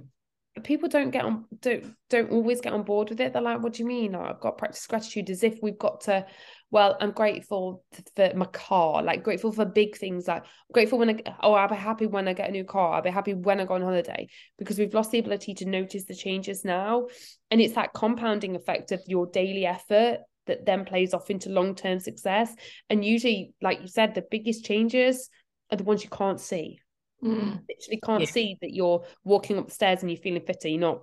people 0.64 0.88
don't 0.88 1.10
get 1.10 1.24
on 1.24 1.44
don't 1.60 1.94
don't 2.08 2.30
always 2.30 2.60
get 2.60 2.72
on 2.72 2.82
board 2.82 3.10
with 3.10 3.20
it. 3.20 3.32
They're 3.32 3.42
like 3.42 3.62
what 3.62 3.74
do 3.74 3.82
you 3.82 3.88
mean? 3.88 4.14
Oh, 4.14 4.22
i've 4.22 4.40
got 4.40 4.58
practice 4.58 4.86
gratitude 4.86 5.30
as 5.30 5.42
if 5.42 5.58
we've 5.62 5.78
got 5.78 6.02
to 6.02 6.26
well 6.70 6.96
i'm 7.00 7.10
grateful 7.10 7.84
for 8.14 8.32
my 8.34 8.46
car 8.46 9.02
like 9.02 9.24
grateful 9.24 9.50
for 9.50 9.64
big 9.64 9.96
things 9.96 10.28
like 10.28 10.42
I'm 10.42 10.72
grateful 10.72 10.98
when 10.98 11.10
i 11.10 11.22
oh 11.42 11.52
i'll 11.54 11.68
be 11.68 11.74
happy 11.74 12.06
when 12.06 12.28
i 12.28 12.32
get 12.32 12.48
a 12.48 12.52
new 12.52 12.64
car. 12.64 12.94
I'll 12.94 13.02
be 13.02 13.10
happy 13.10 13.34
when 13.34 13.60
i 13.60 13.64
go 13.64 13.74
on 13.74 13.82
holiday. 13.82 14.28
Because 14.58 14.78
we've 14.78 14.94
lost 14.94 15.10
the 15.10 15.18
ability 15.18 15.54
to 15.54 15.64
notice 15.66 16.04
the 16.04 16.14
changes 16.14 16.64
now. 16.64 17.06
And 17.50 17.60
it's 17.60 17.74
that 17.74 17.92
compounding 17.92 18.56
effect 18.56 18.92
of 18.92 19.00
your 19.06 19.26
daily 19.26 19.66
effort 19.66 20.18
that 20.46 20.66
then 20.66 20.84
plays 20.84 21.14
off 21.14 21.30
into 21.30 21.50
long-term 21.50 22.00
success. 22.00 22.54
And 22.88 23.04
usually 23.04 23.54
like 23.60 23.80
you 23.80 23.88
said 23.88 24.14
the 24.14 24.24
biggest 24.30 24.64
changes 24.64 25.28
are 25.70 25.76
the 25.76 25.84
ones 25.84 26.02
you 26.02 26.10
can't 26.10 26.40
see 26.40 26.80
mm. 27.22 27.60
literally 27.68 28.00
can't 28.04 28.22
yeah. 28.22 28.30
see 28.30 28.56
that 28.60 28.72
you're 28.72 29.04
walking 29.24 29.58
up 29.58 29.68
the 29.68 29.74
stairs 29.74 30.02
and 30.02 30.10
you're 30.10 30.20
feeling 30.20 30.42
fitter 30.42 30.68
you're 30.68 30.80
not 30.80 31.00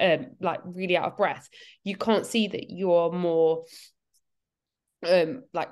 um 0.00 0.26
like 0.40 0.60
really 0.64 0.96
out 0.96 1.06
of 1.06 1.16
breath 1.16 1.48
you 1.84 1.96
can't 1.96 2.26
see 2.26 2.48
that 2.48 2.70
you're 2.70 3.12
more 3.12 3.64
um 5.08 5.42
like 5.52 5.70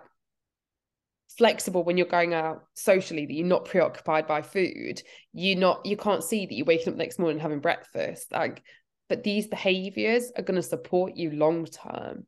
flexible 1.39 1.83
when 1.83 1.97
you're 1.97 2.07
going 2.07 2.35
out 2.35 2.65
socially 2.75 3.27
that 3.27 3.33
you're 3.33 3.47
not 3.47 3.65
preoccupied 3.65 4.27
by 4.27 4.43
food 4.43 5.03
you're 5.33 5.59
not 5.59 5.85
you 5.87 5.97
can't 5.97 6.23
see 6.23 6.47
that 6.47 6.55
you're 6.55 6.67
waking 6.67 6.93
up 6.93 6.99
next 6.99 7.19
morning 7.19 7.39
having 7.39 7.61
breakfast 7.61 8.31
like 8.33 8.63
but 9.09 9.25
these 9.25 9.47
behaviors 9.47 10.31
are 10.37 10.43
going 10.43 10.61
to 10.61 10.63
support 10.63 11.17
you 11.17 11.31
long 11.31 11.65
term 11.65 12.27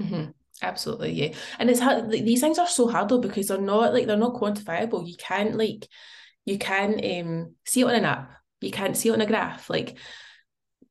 mm-hmm. 0.00 0.30
absolutely 0.62 1.12
yeah 1.12 1.34
and 1.58 1.68
it's 1.68 1.80
hard 1.80 2.08
like, 2.10 2.24
these 2.24 2.40
things 2.40 2.58
are 2.58 2.68
so 2.68 2.86
hard 2.86 3.08
though 3.08 3.18
because 3.18 3.48
they're 3.48 3.58
not 3.58 3.92
like 3.92 4.06
they're 4.06 4.16
not 4.16 4.34
quantifiable 4.34 5.06
you 5.06 5.16
can't 5.16 5.56
like 5.56 5.88
you 6.44 6.58
can 6.58 6.92
um 7.04 7.54
see 7.64 7.80
it 7.80 7.86
on 7.86 7.94
an 7.94 8.04
app 8.04 8.30
you 8.60 8.70
can't 8.70 8.96
see 8.96 9.08
it 9.08 9.12
on 9.12 9.20
a 9.20 9.26
graph 9.26 9.68
like 9.70 9.96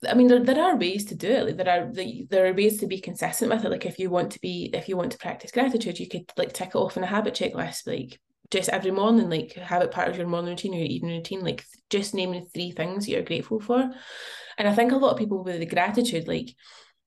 I 0.08 0.16
mean, 0.16 0.28
there, 0.28 0.44
there 0.44 0.64
are 0.64 0.76
ways 0.76 1.06
to 1.06 1.16
do 1.16 1.30
it. 1.30 1.46
Like 1.46 1.58
there 1.58 1.70
are 1.70 1.92
there 2.30 2.48
are 2.48 2.54
ways 2.54 2.80
to 2.80 2.88
be 2.88 3.00
consistent 3.00 3.52
with 3.52 3.64
it. 3.64 3.70
Like 3.70 3.86
if 3.86 4.00
you 4.00 4.10
want 4.10 4.32
to 4.32 4.40
be 4.42 4.70
if 4.74 4.90
you 4.90 4.98
want 4.98 5.12
to 5.12 5.18
practice 5.18 5.52
gratitude, 5.52 6.00
you 6.00 6.08
could 6.08 6.32
like 6.38 6.54
tick 6.54 6.70
it 6.70 6.76
off 6.76 6.98
in 6.98 7.04
a 7.04 7.08
habit 7.08 7.34
checklist. 7.34 7.88
Like 7.88 8.20
just 8.52 8.70
every 8.70 8.92
morning, 8.92 9.30
like 9.30 9.54
have 9.54 9.82
it 9.82 9.92
part 9.92 10.10
of 10.10 10.18
your 10.18 10.28
morning 10.28 10.52
routine 10.52 10.74
or 10.74 10.78
your 10.78 10.88
evening 10.88 11.18
routine. 11.18 11.44
Like 11.44 11.64
just 11.90 12.14
naming 12.14 12.48
three 12.54 12.72
things 12.72 13.08
you're 13.08 13.22
grateful 13.24 13.60
for. 13.60 13.90
And 14.58 14.68
I 14.68 14.76
think 14.76 14.92
a 14.92 14.98
lot 14.98 15.12
of 15.12 15.18
people 15.18 15.44
with 15.44 15.60
the 15.60 15.66
gratitude, 15.66 16.28
like 16.28 16.54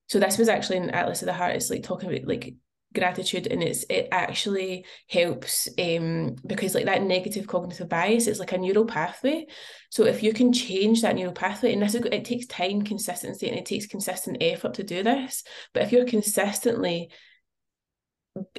so 0.07 0.19
this 0.19 0.37
was 0.37 0.49
actually 0.49 0.77
in 0.77 0.89
Atlas 0.89 1.21
of 1.21 1.27
the 1.27 1.33
Heart. 1.33 1.55
It's 1.55 1.69
like 1.69 1.83
talking 1.83 2.09
about 2.09 2.27
like 2.27 2.55
gratitude 2.93 3.47
and 3.47 3.61
it's 3.61 3.83
it 3.89 4.07
actually 4.11 4.85
helps 5.09 5.67
um 5.77 6.35
because 6.45 6.73
like 6.73 6.85
that 6.85 7.03
negative 7.03 7.45
cognitive 7.45 7.89
bias 7.89 8.27
it's 8.27 8.39
like 8.39 8.53
a 8.53 8.57
neural 8.57 8.85
pathway 8.85 9.45
so 9.89 10.05
if 10.05 10.23
you 10.23 10.33
can 10.33 10.53
change 10.53 11.01
that 11.01 11.15
neural 11.15 11.33
pathway 11.33 11.73
and 11.73 11.81
this 11.81 11.95
is 11.95 12.01
it 12.11 12.25
takes 12.25 12.45
time 12.45 12.81
consistency 12.81 13.47
and 13.47 13.57
it 13.57 13.65
takes 13.65 13.85
consistent 13.85 14.37
effort 14.41 14.73
to 14.73 14.83
do 14.83 15.03
this 15.03 15.43
but 15.73 15.83
if 15.83 15.91
you're 15.91 16.05
consistently 16.05 17.09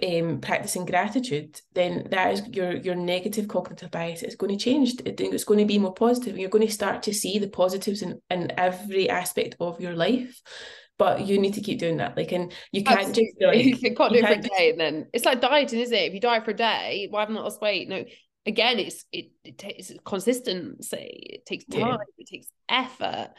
um, 0.02 0.40
practicing 0.40 0.84
gratitude, 0.84 1.60
then 1.74 2.08
that 2.10 2.32
is 2.32 2.48
your 2.48 2.76
your 2.76 2.94
negative 2.94 3.48
cognitive 3.48 3.90
bias 3.90 4.22
is 4.22 4.34
going 4.34 4.56
to 4.56 4.64
change. 4.64 4.94
It's 5.04 5.44
going 5.44 5.60
to 5.60 5.66
be 5.66 5.78
more 5.78 5.94
positive. 5.94 6.36
You're 6.36 6.50
going 6.50 6.66
to 6.66 6.72
start 6.72 7.04
to 7.04 7.14
see 7.14 7.38
the 7.38 7.48
positives 7.48 8.02
in, 8.02 8.20
in 8.30 8.52
every 8.58 9.08
aspect 9.08 9.56
of 9.60 9.80
your 9.80 9.94
life 9.94 10.40
but 10.98 11.26
you 11.26 11.38
need 11.38 11.54
to 11.54 11.60
keep 11.60 11.78
doing 11.78 11.98
that. 11.98 12.16
Like, 12.16 12.32
and 12.32 12.52
you 12.72 12.82
can't 12.82 13.00
Absolutely. 13.00 13.72
just 13.72 13.82
like, 13.82 13.82
you 13.82 13.94
can't 13.94 14.12
do 14.12 14.18
it 14.18 14.26
for 14.26 14.32
a 14.32 14.58
day 14.58 14.70
and 14.70 14.80
then 14.80 15.06
it's 15.12 15.24
like 15.24 15.40
dieting, 15.40 15.80
is 15.80 15.92
it? 15.92 16.02
If 16.02 16.14
you 16.14 16.20
diet 16.20 16.44
for 16.44 16.50
a 16.50 16.54
day, 16.54 17.06
why 17.10 17.20
haven't 17.20 17.36
I 17.36 17.40
lost 17.40 17.60
weight? 17.60 17.88
No, 17.88 18.04
again, 18.46 18.78
it's 18.78 19.04
it, 19.12 19.30
it 19.44 19.58
takes 19.58 19.92
consistency. 20.04 21.30
It 21.30 21.46
takes 21.46 21.64
time. 21.66 21.80
Yeah. 21.80 21.96
It 22.18 22.26
takes 22.26 22.48
effort. 22.68 23.30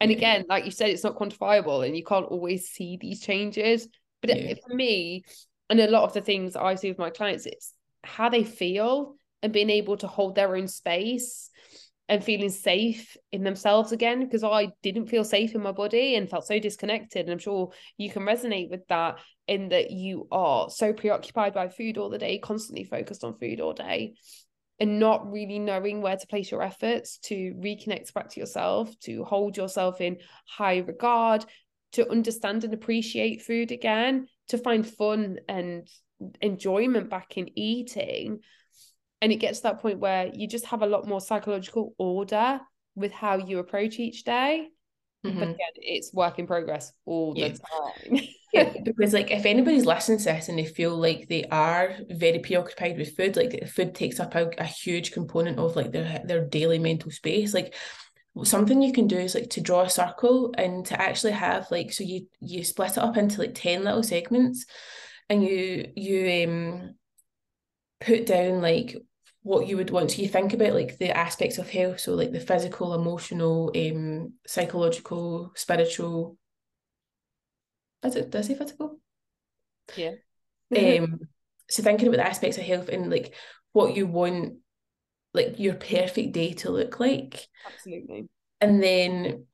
And 0.00 0.10
yeah. 0.10 0.16
again, 0.18 0.44
like 0.48 0.66
you 0.66 0.70
said, 0.70 0.90
it's 0.90 1.04
not 1.04 1.16
quantifiable, 1.16 1.86
and 1.86 1.96
you 1.96 2.04
can't 2.04 2.26
always 2.26 2.68
see 2.68 2.98
these 3.00 3.22
changes. 3.22 3.88
But 4.20 4.30
yeah. 4.30 4.50
it, 4.50 4.60
for 4.66 4.74
me, 4.74 5.24
and 5.70 5.80
a 5.80 5.88
lot 5.88 6.04
of 6.04 6.12
the 6.12 6.20
things 6.20 6.54
I 6.54 6.74
see 6.74 6.90
with 6.90 6.98
my 6.98 7.10
clients, 7.10 7.46
it's 7.46 7.72
how 8.04 8.28
they 8.28 8.44
feel 8.44 9.14
and 9.42 9.52
being 9.52 9.70
able 9.70 9.96
to 9.98 10.06
hold 10.06 10.34
their 10.34 10.54
own 10.56 10.68
space 10.68 11.50
and 12.08 12.22
feeling 12.22 12.50
safe 12.50 13.16
in 13.32 13.42
themselves 13.42 13.92
again 13.92 14.20
because 14.24 14.44
I 14.44 14.68
didn't 14.82 15.06
feel 15.06 15.24
safe 15.24 15.54
in 15.54 15.62
my 15.62 15.72
body 15.72 16.14
and 16.14 16.30
felt 16.30 16.46
so 16.46 16.58
disconnected. 16.58 17.22
And 17.22 17.32
I'm 17.32 17.38
sure 17.38 17.72
you 17.96 18.10
can 18.10 18.22
resonate 18.22 18.70
with 18.70 18.86
that 18.88 19.18
in 19.48 19.70
that 19.70 19.90
you 19.90 20.28
are 20.30 20.70
so 20.70 20.92
preoccupied 20.92 21.54
by 21.54 21.68
food 21.68 21.98
all 21.98 22.08
the 22.08 22.18
day, 22.18 22.38
constantly 22.38 22.84
focused 22.84 23.24
on 23.24 23.38
food 23.38 23.60
all 23.60 23.72
day, 23.72 24.14
and 24.78 25.00
not 25.00 25.30
really 25.30 25.58
knowing 25.58 26.00
where 26.00 26.16
to 26.16 26.26
place 26.26 26.50
your 26.50 26.62
efforts 26.62 27.18
to 27.18 27.54
reconnect 27.58 28.12
back 28.12 28.28
to 28.30 28.40
yourself, 28.40 28.96
to 29.00 29.24
hold 29.24 29.56
yourself 29.56 30.00
in 30.00 30.18
high 30.46 30.78
regard, 30.78 31.44
to 31.92 32.08
understand 32.10 32.62
and 32.62 32.74
appreciate 32.74 33.42
food 33.42 33.72
again, 33.72 34.28
to 34.48 34.58
find 34.58 34.86
fun 34.86 35.38
and 35.48 35.88
enjoyment 36.40 37.10
back 37.10 37.36
in 37.36 37.48
eating 37.58 38.40
and 39.22 39.32
it 39.32 39.36
gets 39.36 39.58
to 39.58 39.64
that 39.64 39.80
point 39.80 39.98
where 39.98 40.30
you 40.34 40.46
just 40.46 40.66
have 40.66 40.82
a 40.82 40.86
lot 40.86 41.06
more 41.06 41.20
psychological 41.20 41.94
order 41.98 42.60
with 42.94 43.12
how 43.12 43.36
you 43.36 43.58
approach 43.58 43.98
each 43.98 44.24
day 44.24 44.68
mm-hmm. 45.24 45.38
but 45.38 45.48
again 45.48 45.72
it's 45.76 46.12
work 46.12 46.38
in 46.38 46.46
progress 46.46 46.92
all 47.04 47.34
yeah. 47.36 47.48
the 47.48 47.58
time 47.58 48.20
yeah 48.52 48.72
because 48.84 49.12
like 49.12 49.30
if 49.30 49.44
anybody's 49.44 49.86
listening 49.86 50.18
to 50.18 50.24
this 50.24 50.48
and 50.48 50.58
they 50.58 50.64
feel 50.64 50.96
like 50.96 51.28
they 51.28 51.44
are 51.44 51.94
very 52.10 52.38
preoccupied 52.38 52.96
with 52.96 53.16
food 53.16 53.36
like 53.36 53.66
food 53.68 53.94
takes 53.94 54.20
up 54.20 54.34
a, 54.34 54.50
a 54.58 54.64
huge 54.64 55.12
component 55.12 55.58
of 55.58 55.76
like 55.76 55.92
their 55.92 56.22
their 56.24 56.44
daily 56.46 56.78
mental 56.78 57.10
space 57.10 57.54
like 57.54 57.74
something 58.44 58.82
you 58.82 58.92
can 58.92 59.06
do 59.06 59.16
is 59.16 59.34
like 59.34 59.48
to 59.48 59.62
draw 59.62 59.82
a 59.82 59.88
circle 59.88 60.54
and 60.58 60.84
to 60.84 61.00
actually 61.00 61.32
have 61.32 61.70
like 61.70 61.92
so 61.92 62.04
you 62.04 62.26
you 62.40 62.62
split 62.62 62.92
it 62.92 62.98
up 62.98 63.16
into 63.16 63.40
like 63.40 63.54
10 63.54 63.84
little 63.84 64.02
segments 64.02 64.66
and 65.30 65.42
you 65.42 65.90
you 65.96 66.44
um 66.46 66.94
put 68.00 68.26
down 68.26 68.60
like 68.60 68.96
what 69.42 69.66
you 69.66 69.76
would 69.76 69.90
want 69.90 70.10
so 70.10 70.20
you 70.20 70.28
think 70.28 70.52
about 70.52 70.72
like 70.72 70.98
the 70.98 71.16
aspects 71.16 71.58
of 71.58 71.70
health 71.70 72.00
so 72.00 72.14
like 72.14 72.32
the 72.32 72.40
physical 72.40 72.94
emotional 72.94 73.70
um 73.76 74.32
psychological 74.46 75.52
spiritual. 75.54 76.36
Is 78.04 78.16
it 78.16 78.30
does 78.30 78.50
it 78.50 78.58
physical? 78.58 78.98
Yeah. 79.96 80.12
Um 80.76 81.20
so 81.68 81.82
thinking 81.82 82.08
about 82.08 82.18
the 82.18 82.26
aspects 82.26 82.58
of 82.58 82.64
health 82.64 82.88
and 82.88 83.10
like 83.10 83.34
what 83.72 83.96
you 83.96 84.06
want 84.06 84.54
like 85.34 85.58
your 85.58 85.74
perfect 85.74 86.32
day 86.32 86.54
to 86.54 86.70
look 86.70 86.98
like. 86.98 87.46
Absolutely. 87.66 88.28
And 88.60 88.82
then 88.82 89.44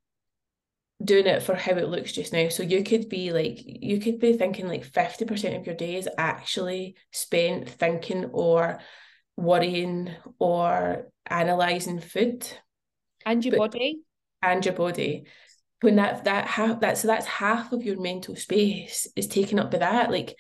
doing 1.05 1.26
it 1.26 1.42
for 1.42 1.55
how 1.55 1.72
it 1.72 1.88
looks 1.88 2.12
just 2.12 2.32
now. 2.32 2.48
So 2.48 2.62
you 2.62 2.84
could 2.84 3.09
be 3.09 3.32
like, 3.32 3.59
you 3.64 4.00
could 4.00 4.18
be 4.18 4.34
thinking 4.34 4.68
like 4.68 4.86
50% 4.86 5.59
of 5.59 5.66
your 5.66 5.74
day 5.74 5.96
is 5.96 6.09
actually 6.18 6.96
spent 7.11 7.68
thinking 7.68 8.26
or 8.32 8.80
worrying 9.36 10.11
or 10.38 11.09
analysing 11.28 12.00
food. 12.00 12.46
And 13.24 13.44
your 13.44 13.53
but, 13.53 13.72
body. 13.72 14.00
And 14.42 14.64
your 14.64 14.74
body. 14.74 15.24
When 15.80 15.96
that 15.96 16.24
that 16.24 16.46
half 16.46 16.80
that 16.80 16.96
so 16.96 17.09
that's 17.09 17.26
half 17.26 17.72
of 17.72 17.82
your 17.82 18.00
mental 18.00 18.36
space 18.36 19.09
is 19.16 19.26
taken 19.26 19.59
up 19.59 19.72
by 19.72 19.78
that. 19.78 20.11
Like 20.12 20.36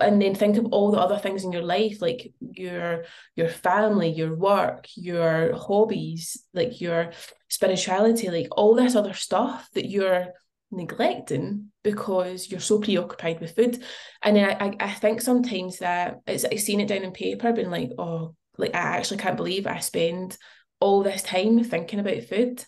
and 0.00 0.22
then 0.22 0.34
think 0.34 0.56
of 0.56 0.66
all 0.66 0.92
the 0.92 0.98
other 0.98 1.18
things 1.18 1.42
in 1.42 1.50
your 1.50 1.64
life 1.64 2.00
like 2.00 2.32
your 2.40 3.04
your 3.34 3.48
family 3.48 4.08
your 4.08 4.36
work 4.36 4.86
your 4.94 5.52
hobbies 5.56 6.44
like 6.54 6.80
your 6.80 7.10
spirituality 7.48 8.30
like 8.30 8.46
all 8.52 8.76
this 8.76 8.94
other 8.94 9.12
stuff 9.12 9.68
that 9.74 9.90
you're 9.90 10.28
neglecting 10.70 11.70
because 11.82 12.50
you're 12.50 12.60
so 12.60 12.78
preoccupied 12.78 13.40
with 13.40 13.56
food. 13.56 13.82
And 14.22 14.36
then 14.36 14.56
I, 14.60 14.76
I 14.78 14.90
think 14.90 15.20
sometimes 15.20 15.78
that 15.78 16.20
it's 16.26 16.44
I've 16.44 16.60
seen 16.60 16.80
it 16.80 16.88
down 16.88 17.02
in 17.02 17.12
paper 17.12 17.52
being 17.52 17.70
like 17.70 17.90
oh 17.98 18.34
like 18.58 18.74
I 18.74 18.96
actually 18.96 19.18
can't 19.18 19.36
believe 19.36 19.66
I 19.66 19.80
spend 19.80 20.36
all 20.80 21.02
this 21.02 21.22
time 21.22 21.62
thinking 21.64 21.98
about 22.00 22.22
food. 22.24 22.64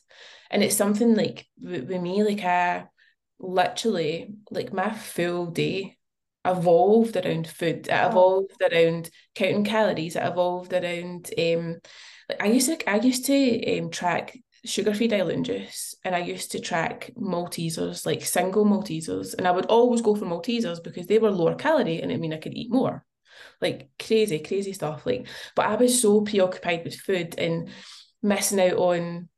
And 0.51 0.62
it's 0.62 0.76
something 0.76 1.14
like 1.14 1.47
with, 1.61 1.89
with 1.89 2.03
me 2.03 2.22
like 2.24 2.43
I 2.45 2.87
literally 3.39 4.35
like 4.51 4.72
my 4.72 4.93
full 4.93 5.47
day 5.47 5.99
evolved 6.45 7.16
around 7.16 7.47
food. 7.47 7.86
It 7.86 7.90
evolved 7.90 8.61
around 8.61 9.11
counting 9.34 9.64
calories. 9.64 10.16
It 10.16 10.24
evolved 10.24 10.72
around 10.72 11.30
um 11.38 11.78
like 12.28 12.43
I 12.43 12.47
used 12.47 12.68
to 12.68 12.90
I 12.90 12.97
used 12.97 13.26
to 13.26 13.78
um 13.78 13.90
track 13.90 14.36
sugar-free 14.64 15.09
dilute 15.09 15.43
juice 15.43 15.97
and 16.05 16.14
I 16.14 16.20
used 16.20 16.53
to 16.53 16.61
track 16.61 17.11
Maltesers, 17.16 18.07
like 18.07 18.24
single 18.24 18.64
Maltesers. 18.64 19.34
And 19.34 19.49
I 19.49 19.51
would 19.51 19.66
always 19.66 20.03
go 20.03 20.14
for 20.14 20.24
Maltesers 20.24 20.82
because 20.82 21.07
they 21.07 21.18
were 21.18 21.30
lower 21.30 21.55
calorie 21.55 22.01
and 22.01 22.12
it 22.12 22.20
mean 22.20 22.32
I 22.32 22.38
could 22.38 22.55
eat 22.55 22.70
more. 22.70 23.05
Like 23.61 23.90
crazy, 23.99 24.38
crazy 24.38 24.72
stuff. 24.72 25.05
Like, 25.05 25.26
but 25.57 25.66
I 25.66 25.74
was 25.74 26.01
so 26.01 26.20
preoccupied 26.20 26.84
with 26.84 26.95
food 26.95 27.34
and 27.38 27.70
missing 28.22 28.61
out 28.61 28.76
on 28.76 29.28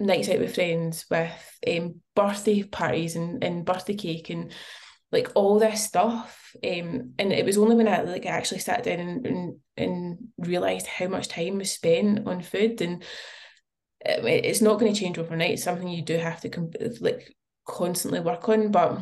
nights 0.00 0.28
out 0.28 0.40
with 0.40 0.54
friends, 0.54 1.04
with 1.08 1.58
um, 1.68 2.00
birthday 2.16 2.62
parties 2.64 3.16
and, 3.16 3.44
and 3.44 3.64
birthday 3.64 3.94
cake 3.94 4.30
and 4.30 4.52
like 5.14 5.30
all 5.34 5.58
this 5.58 5.82
stuff. 5.82 6.54
Um, 6.62 7.14
and 7.18 7.32
it 7.32 7.46
was 7.46 7.56
only 7.56 7.76
when 7.76 7.88
I 7.88 8.02
like 8.02 8.26
actually 8.26 8.60
sat 8.60 8.84
down 8.84 9.00
and, 9.00 9.26
and, 9.26 9.56
and 9.76 10.18
realised 10.38 10.86
how 10.86 11.08
much 11.08 11.28
time 11.28 11.58
was 11.58 11.70
spent 11.70 12.26
on 12.26 12.42
food 12.42 12.82
and 12.82 13.02
it's 14.06 14.60
not 14.60 14.78
going 14.78 14.92
to 14.92 15.00
change 15.00 15.16
overnight. 15.16 15.52
It's 15.52 15.62
something 15.62 15.88
you 15.88 16.02
do 16.02 16.18
have 16.18 16.42
to 16.42 16.96
like 17.00 17.34
constantly 17.66 18.20
work 18.20 18.48
on, 18.50 18.70
but 18.70 19.00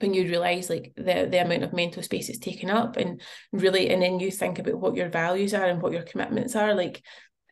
when 0.00 0.14
you 0.14 0.28
realize 0.28 0.70
like 0.70 0.92
the 0.96 1.28
the 1.30 1.42
amount 1.42 1.62
of 1.62 1.72
mental 1.72 2.02
space 2.02 2.28
it's 2.28 2.38
taken 2.38 2.68
up 2.68 2.96
and 2.96 3.20
really 3.52 3.90
and 3.90 4.02
then 4.02 4.18
you 4.18 4.30
think 4.30 4.58
about 4.58 4.78
what 4.78 4.96
your 4.96 5.08
values 5.08 5.54
are 5.54 5.66
and 5.66 5.80
what 5.80 5.92
your 5.92 6.02
commitments 6.02 6.56
are 6.56 6.74
like 6.74 7.00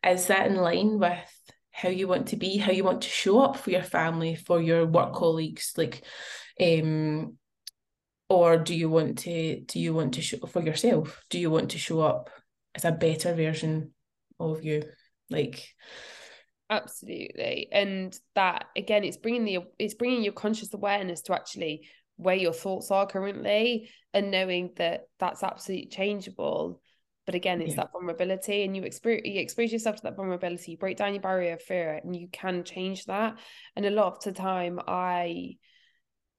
is 0.05 0.27
that 0.27 0.49
in 0.49 0.57
line 0.57 0.99
with 0.99 1.53
how 1.71 1.89
you 1.89 2.09
want 2.09 2.29
to 2.29 2.37
be 2.37 2.57
how 2.57 2.73
you 2.73 2.83
want 2.83 3.03
to 3.03 3.09
show 3.09 3.41
up 3.41 3.57
for 3.57 3.71
your 3.71 3.83
family 3.83 4.35
for 4.35 4.61
your 4.61 4.85
work 4.85 5.15
colleagues 5.15 5.73
like 5.77 6.05
um 6.61 7.37
or 8.33 8.57
do 8.57 8.75
you 8.75 8.89
want 8.89 9.19
to 9.19 9.61
do 9.61 9.79
you 9.79 9.93
want 9.93 10.15
to 10.15 10.23
show 10.23 10.39
for 10.47 10.63
yourself 10.63 11.23
do 11.29 11.39
you 11.39 11.51
want 11.51 11.71
to 11.71 11.79
show 11.79 12.01
up 12.01 12.31
as 12.75 12.85
a 12.85 12.93
better 12.93 13.35
version 13.35 13.93
of 14.41 14.65
you? 14.65 14.83
Like 15.31 15.69
absolutely. 16.71 17.69
And 17.71 18.19
that 18.35 18.67
again 18.77 19.05
it's 19.05 19.19
bringing 19.19 19.45
the 19.45 19.59
it's 19.79 19.95
bringing 19.95 20.23
your 20.23 20.33
conscious 20.33 20.73
awareness 20.73 21.21
to 21.23 21.35
actually 21.35 21.89
where 22.17 22.37
your 22.37 22.53
thoughts 22.53 22.91
are 22.91 23.07
currently 23.07 23.91
and 24.15 24.31
knowing 24.31 24.71
that 24.77 25.03
that's 25.19 25.43
absolutely 25.43 25.89
changeable. 25.89 26.81
But 27.27 27.35
again 27.35 27.61
it's 27.61 27.71
yeah. 27.71 27.77
that 27.77 27.93
vulnerability 27.93 28.65
and 28.65 28.75
you 28.75 28.83
experience 28.83 29.29
you 29.29 29.41
expose 29.41 29.73
yourself 29.73 29.97
to 29.97 30.03
that 30.05 30.17
vulnerability 30.17 30.73
you 30.73 30.79
break 30.79 30.97
down 30.97 31.13
your 31.13 31.23
barrier 31.23 31.55
of 31.55 31.63
fear 31.63 32.01
and 32.03 32.17
you 32.17 32.29
can 32.33 32.65
change 32.65 33.05
that. 33.05 33.39
And 33.77 33.85
a 33.85 33.91
lot 33.91 34.17
of 34.17 34.25
the 34.25 34.33
time 34.33 34.81
i 34.89 35.57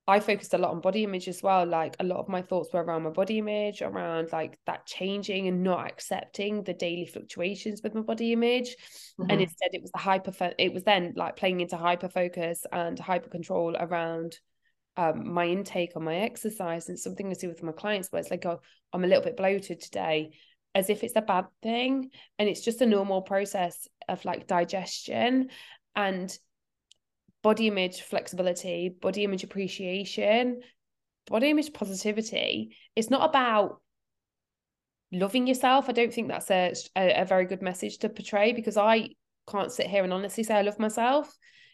I 0.06 0.20
focused 0.20 0.54
a 0.54 0.58
lot 0.58 0.72
on 0.72 0.82
body 0.82 1.06
image 1.06 1.30
as 1.30 1.42
well. 1.42 1.66
Like 1.66 1.96
a 2.00 2.04
lot 2.04 2.20
of 2.20 2.28
my 2.28 2.42
thoughts 2.42 2.74
were 2.74 2.84
around 2.84 3.04
my 3.04 3.10
body 3.10 3.38
image, 3.38 3.82
around 3.82 4.30
like 4.34 4.60
that 4.66 4.86
changing 4.86 5.48
and 5.48 5.64
not 5.64 5.88
accepting 5.88 6.64
the 6.64 6.74
daily 6.74 7.06
fluctuations 7.06 7.82
with 7.82 7.96
my 7.96 8.02
body 8.02 8.34
image. 8.34 8.76
Mm-hmm. 9.20 9.32
And 9.32 9.42
instead 9.42 9.70
it 9.72 9.82
was 9.82 9.92
the 9.92 10.00
hyper 10.00 10.34
it 10.60 10.74
was 10.74 10.84
then 10.84 11.14
like 11.16 11.38
playing 11.38 11.62
into 11.62 11.78
hyper 11.78 12.10
focus 12.10 12.66
and 12.72 13.00
hyper 13.00 13.30
control 13.30 13.78
around 13.80 14.38
um, 14.98 15.34
my 15.34 15.48
intake 15.48 15.96
on 15.96 16.04
my 16.04 16.18
exercise 16.18 16.90
and 16.90 17.00
something 17.00 17.30
to 17.30 17.40
do 17.40 17.48
with 17.48 17.64
my 17.64 17.72
clients 17.72 18.12
where 18.12 18.20
it's 18.20 18.30
like, 18.30 18.46
oh, 18.46 18.60
I'm 18.92 19.06
a 19.06 19.08
little 19.08 19.24
bit 19.24 19.38
bloated 19.38 19.80
today, 19.82 20.32
as 20.76 20.90
if 20.90 21.04
it's 21.04 21.16
a 21.16 21.22
bad 21.22 21.46
thing. 21.62 22.10
And 22.38 22.50
it's 22.50 22.62
just 22.62 22.82
a 22.82 22.86
normal 22.86 23.22
process 23.22 23.88
of 24.10 24.24
like 24.26 24.48
digestion 24.48 25.50
and 25.96 26.38
body 27.44 27.68
image 27.68 28.02
flexibility, 28.02 28.90
body 28.90 29.24
image 29.24 29.44
appreciation, 29.44 30.62
body 31.28 31.50
image 31.50 31.74
positivity. 31.74 32.76
It's 32.96 33.10
not 33.10 33.30
about 33.30 33.82
loving 35.12 35.46
yourself. 35.46 35.90
I 35.90 35.92
don't 35.92 36.14
think 36.14 36.30
that's 36.30 36.50
a, 36.50 36.74
a, 36.96 37.26
very 37.26 37.46
good 37.46 37.62
message 37.62 38.00
to 38.00 38.10
portray 38.10 38.54
because 38.54 38.78
I 38.78 39.10
can't 39.48 39.72
sit 39.72 39.88
here 39.88 40.04
and 40.04 40.14
honestly 40.14 40.44
say 40.44 40.56
I 40.56 40.62
love 40.62 40.80
myself 40.80 41.32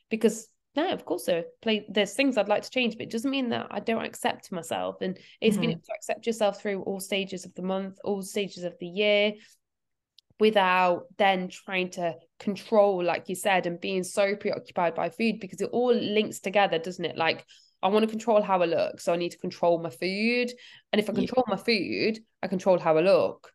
because 0.09 0.47
no, 0.75 0.89
of 0.91 1.05
course 1.05 1.25
there 1.25 1.45
play 1.61 1.85
there's 1.89 2.13
things 2.13 2.37
I'd 2.37 2.49
like 2.49 2.63
to 2.63 2.69
change, 2.69 2.95
but 2.95 3.03
it 3.03 3.11
doesn't 3.11 3.31
mean 3.31 3.49
that 3.49 3.67
I 3.71 3.79
don't 3.79 4.05
accept 4.05 4.51
myself. 4.51 4.97
And 5.01 5.17
it's 5.41 5.55
mm-hmm. 5.55 5.61
being 5.61 5.71
able 5.71 5.81
to 5.81 5.93
accept 5.95 6.27
yourself 6.27 6.61
through 6.61 6.81
all 6.83 6.99
stages 6.99 7.45
of 7.45 7.53
the 7.55 7.61
month, 7.61 7.97
all 8.03 8.21
stages 8.21 8.63
of 8.63 8.75
the 8.79 8.87
year, 8.87 9.33
without 10.39 11.05
then 11.17 11.49
trying 11.49 11.89
to 11.91 12.15
control, 12.39 13.03
like 13.03 13.27
you 13.27 13.35
said, 13.35 13.65
and 13.65 13.79
being 13.79 14.03
so 14.03 14.35
preoccupied 14.35 14.95
by 14.95 15.09
food 15.09 15.39
because 15.39 15.61
it 15.61 15.69
all 15.71 15.93
links 15.93 16.39
together, 16.39 16.79
doesn't 16.79 17.05
it? 17.05 17.17
Like 17.17 17.45
I 17.81 17.89
want 17.89 18.03
to 18.03 18.09
control 18.09 18.41
how 18.41 18.61
I 18.61 18.65
look, 18.65 18.99
so 18.99 19.13
I 19.13 19.17
need 19.17 19.31
to 19.31 19.37
control 19.37 19.79
my 19.79 19.89
food. 19.89 20.51
And 20.91 20.99
if 20.99 21.09
I 21.09 21.13
control 21.13 21.43
yeah. 21.47 21.55
my 21.55 21.61
food, 21.61 22.19
I 22.41 22.47
control 22.47 22.79
how 22.79 22.97
I 22.97 23.01
look. 23.01 23.51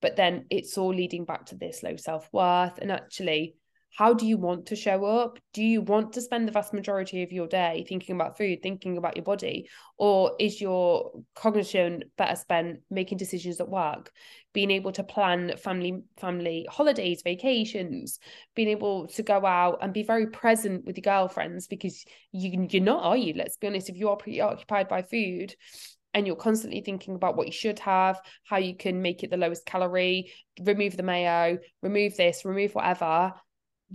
But 0.00 0.16
then 0.16 0.46
it's 0.50 0.76
all 0.78 0.92
leading 0.92 1.24
back 1.24 1.46
to 1.46 1.56
this 1.56 1.82
low 1.82 1.96
self 1.96 2.28
worth. 2.32 2.78
And 2.78 2.90
actually, 2.90 3.56
how 3.94 4.14
do 4.14 4.26
you 4.26 4.38
want 4.38 4.66
to 4.66 4.76
show 4.76 5.04
up? 5.04 5.38
Do 5.52 5.62
you 5.62 5.82
want 5.82 6.14
to 6.14 6.22
spend 6.22 6.48
the 6.48 6.52
vast 6.52 6.72
majority 6.72 7.22
of 7.22 7.30
your 7.30 7.46
day 7.46 7.84
thinking 7.86 8.14
about 8.14 8.38
food, 8.38 8.62
thinking 8.62 8.96
about 8.96 9.16
your 9.16 9.24
body? 9.24 9.68
Or 9.98 10.34
is 10.40 10.60
your 10.60 11.12
cognition 11.34 12.04
better 12.16 12.36
spent 12.36 12.80
making 12.90 13.18
decisions 13.18 13.60
at 13.60 13.68
work, 13.68 14.10
being 14.54 14.70
able 14.70 14.92
to 14.92 15.04
plan 15.04 15.56
family 15.58 16.02
family 16.18 16.66
holidays, 16.70 17.20
vacations, 17.22 18.18
being 18.54 18.68
able 18.68 19.08
to 19.08 19.22
go 19.22 19.44
out 19.44 19.78
and 19.82 19.92
be 19.92 20.02
very 20.02 20.28
present 20.28 20.86
with 20.86 20.96
your 20.96 21.02
girlfriends 21.02 21.66
because 21.66 22.04
you 22.32 22.66
you're 22.70 22.82
not, 22.82 23.04
are 23.04 23.16
you? 23.16 23.34
Let's 23.36 23.58
be 23.58 23.66
honest, 23.66 23.90
if 23.90 23.96
you 23.96 24.08
are 24.08 24.16
preoccupied 24.16 24.88
by 24.88 25.02
food, 25.02 25.54
and 26.14 26.26
you're 26.26 26.36
constantly 26.36 26.80
thinking 26.80 27.14
about 27.14 27.36
what 27.36 27.46
you 27.46 27.52
should 27.52 27.78
have, 27.78 28.20
how 28.44 28.58
you 28.58 28.76
can 28.76 29.00
make 29.00 29.22
it 29.22 29.30
the 29.30 29.36
lowest 29.36 29.64
calorie, 29.64 30.32
remove 30.60 30.96
the 30.96 31.02
mayo, 31.02 31.58
remove 31.82 32.16
this, 32.16 32.44
remove 32.44 32.74
whatever, 32.74 33.32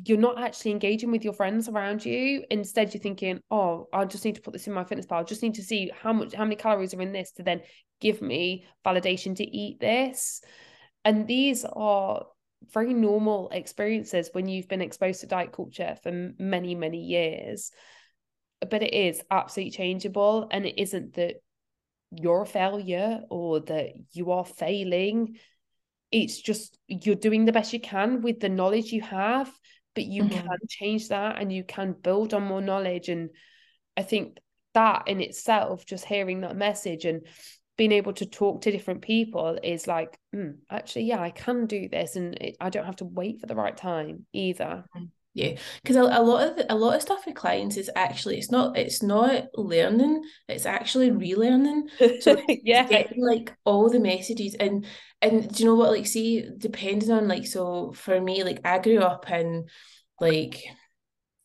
you're 0.06 0.18
not 0.18 0.40
actually 0.40 0.72
engaging 0.72 1.12
with 1.12 1.24
your 1.24 1.34
friends 1.34 1.68
around 1.68 2.06
you. 2.06 2.44
Instead, 2.52 2.94
you're 2.94 3.02
thinking, 3.02 3.40
oh, 3.50 3.88
I 3.92 4.06
just 4.06 4.24
need 4.26 4.36
to 4.36 4.42
put 4.42 4.54
this 4.54 4.68
in 4.68 4.74
MyFitnessPal. 4.74 5.20
I 5.20 5.24
just 5.24 5.42
need 5.42 5.56
to 5.56 5.64
see 5.64 5.92
how 6.02 6.14
much 6.14 6.34
how 6.34 6.44
many 6.44 6.56
calories 6.56 6.94
are 6.94 7.02
in 7.02 7.14
this 7.14 7.32
to 7.34 7.44
then 7.44 7.62
give 8.00 8.22
me 8.22 8.66
validation 8.86 9.36
to 9.38 9.44
eat 9.44 9.80
this. 9.80 10.42
And 11.04 11.28
these 11.28 11.66
are 11.66 12.26
very 12.72 12.94
normal 12.94 13.50
experiences 13.50 14.30
when 14.34 14.48
you've 14.48 14.68
been 14.68 14.82
exposed 14.82 15.22
to 15.22 15.28
diet 15.28 15.52
culture 15.52 15.96
for 16.04 16.34
many, 16.38 16.76
many 16.76 17.00
years. 17.00 17.72
But 18.70 18.84
it 18.84 18.94
is 18.94 19.22
absolutely 19.32 19.72
changeable. 19.72 20.48
And 20.52 20.66
it 20.66 20.80
isn't 20.80 21.16
that 21.16 21.36
you're 22.12 22.44
a 22.44 22.48
failure 22.48 23.22
or 23.30 23.62
that 23.62 23.94
you 24.12 24.32
are 24.32 24.46
failing. 24.46 25.38
It's 26.12 26.40
just 26.40 26.78
you're 26.88 27.16
doing 27.16 27.46
the 27.46 27.52
best 27.52 27.74
you 27.74 27.80
can 27.80 28.22
with 28.22 28.40
the 28.40 28.50
knowledge 28.50 28.92
you 28.92 29.02
have 29.02 29.52
but 29.98 30.06
you 30.06 30.22
mm-hmm. 30.22 30.46
can 30.48 30.58
change 30.70 31.08
that 31.08 31.42
and 31.42 31.52
you 31.52 31.64
can 31.64 31.92
build 31.92 32.32
on 32.32 32.44
more 32.44 32.62
knowledge 32.62 33.10
and 33.10 33.32
i 33.98 34.04
think 34.04 34.38
that 34.76 35.08
in 35.08 35.22
itself 35.22 35.88
just 35.88 36.06
hearing 36.06 36.42
that 36.42 36.56
message 36.56 37.04
and 37.04 37.26
being 37.78 37.92
able 37.92 38.14
to 38.14 38.28
talk 38.28 38.62
to 38.62 38.72
different 38.72 39.02
people 39.02 39.58
is 39.64 39.88
like 39.88 40.16
mm, 40.36 40.54
actually 40.70 41.06
yeah 41.06 41.20
i 41.20 41.32
can 41.32 41.66
do 41.66 41.90
this 41.90 42.16
and 42.16 42.36
it, 42.36 42.56
i 42.62 42.70
don't 42.70 42.86
have 42.86 42.98
to 42.98 43.06
wait 43.06 43.40
for 43.40 43.48
the 43.48 43.56
right 43.56 43.76
time 43.76 44.24
either 44.34 44.84
mm-hmm. 44.96 45.06
Yeah 45.38 45.56
because 45.84 45.96
a, 45.96 46.02
a 46.02 46.22
lot 46.22 46.48
of 46.48 46.66
a 46.70 46.76
lot 46.76 46.96
of 46.96 47.02
stuff 47.02 47.26
with 47.26 47.36
clients 47.36 47.78
is 47.78 47.92
actually 47.96 48.38
it's 48.38 48.50
not 48.50 48.76
it's 48.76 49.04
not 49.04 49.46
learning 49.54 50.24
it's 50.50 50.66
actually 50.66 51.12
relearning. 51.12 51.84
So 52.22 52.42
yeah. 52.48 52.88
getting 52.88 53.24
like 53.24 53.56
all 53.64 53.90
the 53.90 54.00
messages 54.00 54.56
and 54.56 54.86
and 55.22 55.48
do 55.54 55.64
you 55.64 55.70
know 55.70 55.76
what 55.76 55.92
like 55.92 56.08
see 56.08 56.50
depending 56.58 57.12
on 57.12 57.28
like 57.28 57.46
so 57.46 57.92
for 57.94 58.20
me 58.20 58.44
like 58.44 58.62
i 58.66 58.80
grew 58.80 59.00
up 59.00 59.30
in 59.30 59.66
like 60.20 60.64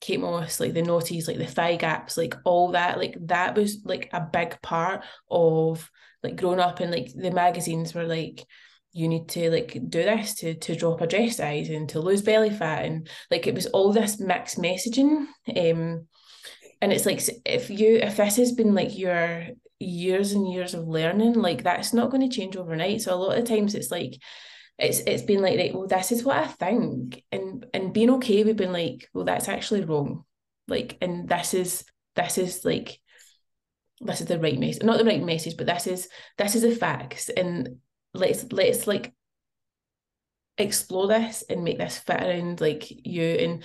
Kate 0.01 0.19
Moss, 0.19 0.59
like 0.59 0.73
the 0.73 0.83
noughties, 0.83 1.29
like 1.29 1.39
the 1.39 1.47
thigh 1.47 1.77
gaps, 1.77 2.17
like 2.17 2.35
all 2.45 2.73
that, 2.73 2.99
like 2.99 3.17
that 3.29 3.55
was 3.55 3.83
like 3.85 4.11
a 4.13 4.21
big 4.21 4.61
part 4.61 5.05
of 5.31 5.89
like 6.25 6.35
growing 6.35 6.59
up 6.59 6.81
and 6.81 6.91
like 6.91 7.13
the 7.15 7.31
magazines 7.31 7.95
were 7.95 8.05
like 8.05 8.45
you 8.93 9.09
need 9.09 9.29
to 9.29 9.51
like 9.51 9.73
do 9.89 10.03
this 10.03 10.35
to 10.35 10.55
to 10.55 10.77
drop 10.77 11.01
a 11.01 11.07
dress 11.07 11.39
size 11.39 11.69
and 11.71 11.89
to 11.89 12.01
lose 12.01 12.23
belly 12.23 12.51
fat 12.51 12.85
and 12.85 13.09
like 13.31 13.47
it 13.47 13.55
was 13.55 13.67
all 13.67 13.93
this 13.93 14.21
mixed 14.21 14.59
messaging 14.59 15.27
um 15.57 16.07
and 16.83 16.93
it's 16.93 17.07
like 17.07 17.23
if 17.47 17.71
you 17.71 17.97
if 17.97 18.17
this 18.17 18.37
has 18.37 18.53
been 18.53 18.75
like 18.75 18.99
your 18.99 19.47
years 19.83 20.33
and 20.33 20.51
years 20.51 20.75
of 20.75 20.89
learning 20.89 21.35
like 21.35 21.63
that's 21.63 21.93
not 21.93 22.11
going 22.11 22.29
to 22.29 22.35
change 22.35 22.57
overnight. 22.57 23.03
So 23.03 23.15
a 23.15 23.17
lot 23.17 23.39
of 23.39 23.45
times 23.45 23.75
it's 23.75 23.91
like 23.91 24.15
it's 24.79 25.01
it's 25.01 25.23
been 25.23 25.43
like 25.43 25.59
right 25.59 25.75
well 25.75 25.87
this 25.87 26.13
is 26.13 26.25
what 26.25 26.37
I 26.39 26.47
think 26.47 27.23
and 27.31 27.67
and 27.75 27.93
being 27.93 28.11
okay 28.11 28.43
with 28.45 28.57
being 28.57 28.73
like 28.73 29.09
well 29.13 29.25
that's 29.25 29.49
actually 29.49 29.85
wrong. 29.85 30.25
Like 30.69 30.99
and 31.01 31.29
this 31.29 31.55
is 31.55 31.85
this 32.17 32.39
is 32.39 32.65
like 32.65 32.99
this 34.01 34.21
is 34.21 34.27
the 34.27 34.39
right 34.39 34.59
message 34.59 34.83
not 34.83 34.99
the 34.99 35.05
right 35.05 35.23
message 35.23 35.57
but 35.57 35.67
this 35.67 35.87
is 35.87 36.09
this 36.39 36.55
is 36.55 36.63
the 36.63 36.75
facts. 36.75 37.29
And 37.29 37.77
let's 38.15 38.45
let's 38.53 38.87
like 38.87 39.13
explore 40.59 41.09
this 41.09 41.43
and 41.49 41.65
make 41.65 41.79
this 41.79 41.99
fit 41.99 42.23
around 42.23 42.61
like 42.61 42.85
you. 42.89 43.25
And 43.25 43.63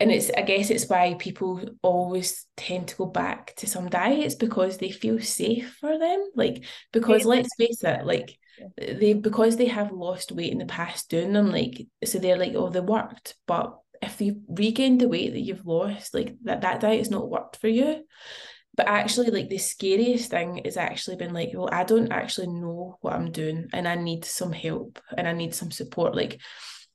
and 0.00 0.10
it's 0.10 0.30
I 0.36 0.42
guess 0.42 0.70
it's 0.70 0.88
why 0.88 1.14
people 1.18 1.60
always 1.82 2.46
tend 2.56 2.88
to 2.88 2.96
go 2.96 3.06
back 3.06 3.54
to 3.56 3.66
some 3.66 3.88
diets 3.88 4.34
because 4.34 4.78
they 4.78 4.90
feel 4.90 5.20
safe 5.20 5.76
for 5.80 5.98
them. 5.98 6.30
Like 6.34 6.64
because 6.92 7.24
let's 7.24 7.54
face 7.56 7.82
it 7.84 8.04
like 8.04 8.38
they 8.76 9.14
because 9.14 9.56
they 9.56 9.66
have 9.66 9.92
lost 9.92 10.32
weight 10.32 10.52
in 10.52 10.58
the 10.58 10.66
past 10.66 11.10
doing 11.10 11.32
them 11.32 11.50
like 11.50 11.86
so 12.04 12.18
they're 12.18 12.38
like 12.38 12.54
oh 12.54 12.70
they 12.70 12.80
worked. 12.80 13.36
But 13.46 13.76
if 14.02 14.20
you 14.20 14.42
regained 14.48 15.00
the 15.00 15.08
weight 15.08 15.32
that 15.32 15.40
you've 15.40 15.66
lost 15.66 16.14
like 16.14 16.36
that 16.42 16.60
that 16.60 16.80
diet 16.80 16.98
has 16.98 17.10
not 17.10 17.30
worked 17.30 17.56
for 17.56 17.68
you 17.68 18.04
but 18.76 18.88
actually 18.88 19.30
like 19.30 19.48
the 19.48 19.58
scariest 19.58 20.30
thing 20.30 20.58
is 20.58 20.76
actually 20.76 21.16
been 21.16 21.32
like 21.32 21.50
well 21.54 21.68
I 21.70 21.84
don't 21.84 22.12
actually 22.12 22.48
know 22.48 22.98
what 23.00 23.14
I'm 23.14 23.30
doing 23.30 23.68
and 23.72 23.86
I 23.86 23.94
need 23.94 24.24
some 24.24 24.52
help 24.52 25.00
and 25.16 25.28
I 25.28 25.32
need 25.32 25.54
some 25.54 25.70
support. 25.70 26.14
Like 26.14 26.40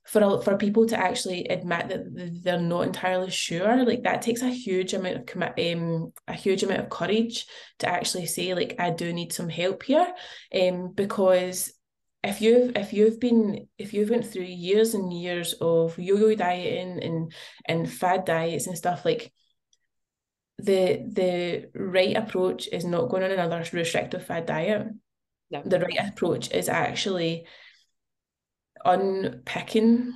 for 0.06 0.40
for 0.42 0.56
people 0.56 0.86
to 0.86 0.98
actually 0.98 1.46
admit 1.46 1.88
that 1.88 2.40
they're 2.42 2.60
not 2.60 2.86
entirely 2.86 3.30
sure 3.30 3.84
like 3.84 4.02
that 4.02 4.22
takes 4.22 4.42
a 4.42 4.50
huge 4.50 4.92
amount 4.92 5.16
of 5.16 5.26
commit 5.26 5.52
um 5.72 6.12
a 6.26 6.34
huge 6.34 6.64
amount 6.64 6.80
of 6.80 6.90
courage 6.90 7.46
to 7.78 7.88
actually 7.88 8.26
say 8.26 8.52
like 8.54 8.74
I 8.78 8.90
do 8.90 9.12
need 9.12 9.32
some 9.32 9.48
help 9.48 9.84
here. 9.84 10.12
Um 10.54 10.92
because 10.94 11.72
if 12.22 12.42
you've 12.42 12.76
if 12.76 12.92
you've 12.92 13.20
been 13.20 13.68
if 13.78 13.94
you've 13.94 14.10
went 14.10 14.26
through 14.26 14.42
years 14.42 14.94
and 14.94 15.12
years 15.12 15.54
of 15.60 15.98
yo-yo 15.98 16.34
dieting 16.34 17.02
and 17.02 17.32
and 17.66 17.90
fad 17.90 18.24
diets 18.24 18.66
and 18.66 18.76
stuff 18.76 19.04
like 19.04 19.32
the 20.62 21.02
the 21.12 21.70
right 21.74 22.16
approach 22.16 22.68
is 22.68 22.84
not 22.84 23.08
going 23.08 23.22
on 23.22 23.30
another 23.30 23.64
restrictive 23.72 24.24
fad 24.24 24.46
diet 24.46 24.88
No. 25.50 25.62
the 25.64 25.80
right 25.80 26.08
approach 26.08 26.50
is 26.52 26.68
actually 26.68 27.46
unpicking 28.84 30.12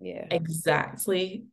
Yeah. 0.00 0.26
exactly 0.30 1.44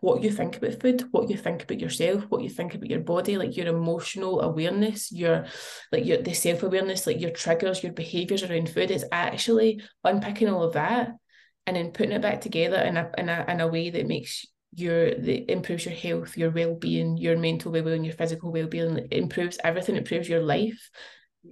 what 0.00 0.22
you 0.22 0.30
think 0.30 0.56
about 0.56 0.80
food, 0.80 1.04
what 1.10 1.28
you 1.30 1.36
think 1.36 1.62
about 1.62 1.80
yourself, 1.80 2.24
what 2.28 2.42
you 2.42 2.50
think 2.50 2.74
about 2.74 2.90
your 2.90 3.00
body, 3.00 3.36
like 3.36 3.56
your 3.56 3.66
emotional 3.68 4.42
awareness, 4.42 5.10
your 5.10 5.46
like 5.90 6.04
your 6.04 6.18
the 6.22 6.34
self-awareness, 6.34 7.06
like 7.06 7.20
your 7.20 7.30
triggers, 7.30 7.82
your 7.82 7.92
behaviors 7.92 8.42
around 8.42 8.68
food. 8.68 8.90
It's 8.90 9.04
actually 9.10 9.82
unpicking 10.04 10.48
all 10.48 10.62
of 10.62 10.74
that 10.74 11.12
and 11.66 11.76
then 11.76 11.90
putting 11.92 12.12
it 12.12 12.22
back 12.22 12.40
together 12.42 12.76
in 12.76 12.96
a 12.96 13.10
in 13.16 13.28
a 13.28 13.44
in 13.48 13.60
a 13.60 13.66
way 13.68 13.90
that 13.90 14.06
makes 14.06 14.46
your 14.74 15.14
that 15.14 15.50
improves 15.50 15.84
your 15.84 15.94
health, 15.94 16.36
your 16.36 16.50
well-being, 16.50 17.16
your 17.16 17.36
mental 17.36 17.72
well-being, 17.72 18.04
your 18.04 18.14
physical 18.14 18.52
well-being, 18.52 18.98
it 18.98 19.12
improves 19.12 19.58
everything, 19.64 19.96
it 19.96 20.00
improves 20.00 20.28
your 20.28 20.42
life. 20.42 20.90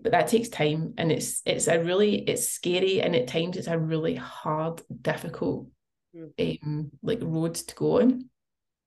But 0.03 0.13
that 0.13 0.29
takes 0.29 0.49
time 0.49 0.95
and 0.99 1.11
it's 1.11 1.43
it's 1.47 1.69
a 1.69 1.83
really 1.83 2.17
it's 2.17 2.49
scary 2.49 3.01
and 3.01 3.17
at 3.17 3.29
times 3.29 3.57
it's 3.57 3.69
a 3.69 3.79
really 3.79 4.17
hard, 4.17 4.83
difficult 5.03 5.69
um 6.39 6.91
like 7.03 7.21
roads 7.23 7.63
to 7.65 7.75
go 7.75 8.01
on. 8.01 8.29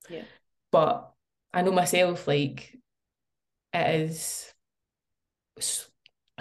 Yeah. 0.10 0.24
But 0.72 1.12
I 1.54 1.62
know 1.62 1.72
myself, 1.72 2.28
like 2.28 2.76
it 3.74 4.02
is 4.02 4.54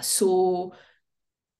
so 0.01 0.73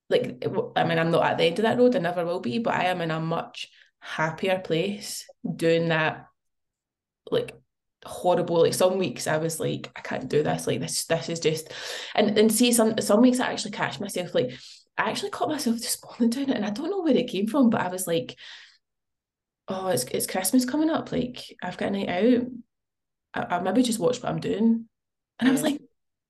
like 0.10 0.44
I 0.76 0.84
mean, 0.84 1.00
I'm 1.00 1.12
not 1.12 1.26
at 1.26 1.38
the 1.38 1.46
end 1.46 1.60
of 1.60 1.64
that 1.64 1.78
road, 1.78 1.96
I 1.96 2.00
never 2.00 2.26
will 2.26 2.40
be, 2.40 2.60
but 2.60 2.74
I 2.74 2.86
am 2.86 3.02
in 3.02 3.12
a 3.12 3.20
much 3.20 3.70
happier 4.00 4.60
place 4.60 5.29
doing 5.56 5.90
that 5.90 6.28
like 7.32 7.54
horrible 8.06 8.62
like 8.62 8.74
some 8.74 8.98
weeks 8.98 9.28
I 9.28 9.38
was 9.38 9.60
like 9.60 9.92
I 9.96 10.00
can't 10.02 10.30
do 10.30 10.42
this 10.42 10.68
like 10.68 10.80
this 10.80 11.06
this 11.06 11.30
is 11.30 11.40
just 11.40 11.72
and 12.16 12.38
and 12.38 12.52
see 12.52 12.72
some 12.72 13.00
some 13.00 13.22
weeks 13.22 13.40
I 13.40 13.52
actually 13.52 13.72
catch 13.72 14.00
myself 14.00 14.34
like 14.34 14.52
I 14.98 15.10
actually 15.10 15.32
caught 15.32 15.50
myself 15.50 15.78
morning 16.20 16.30
doing 16.30 16.50
it 16.50 16.56
and 16.56 16.66
I 16.66 16.70
don't 16.70 16.90
know 16.90 17.02
where 17.02 17.16
it 17.16 17.30
came 17.30 17.48
from 17.48 17.70
but 17.70 17.82
I 17.82 17.90
was 17.90 18.08
like 18.08 18.36
oh, 19.70 19.88
it's 19.90 20.04
it's 20.06 20.28
Christmas 20.28 20.66
coming 20.66 20.90
up. 20.90 21.12
Like 21.12 21.56
I've 21.62 21.78
got 21.78 21.90
a 21.90 21.92
night 21.92 22.10
out. 22.10 22.48
I, 23.36 23.56
I 23.58 23.60
maybe 23.62 23.84
just 23.84 24.00
watch 24.00 24.22
what 24.22 24.32
I'm 24.32 24.40
doing. 24.40 24.86
And 25.40 25.48
I 25.48 25.52
was 25.52 25.62
like, 25.62 25.80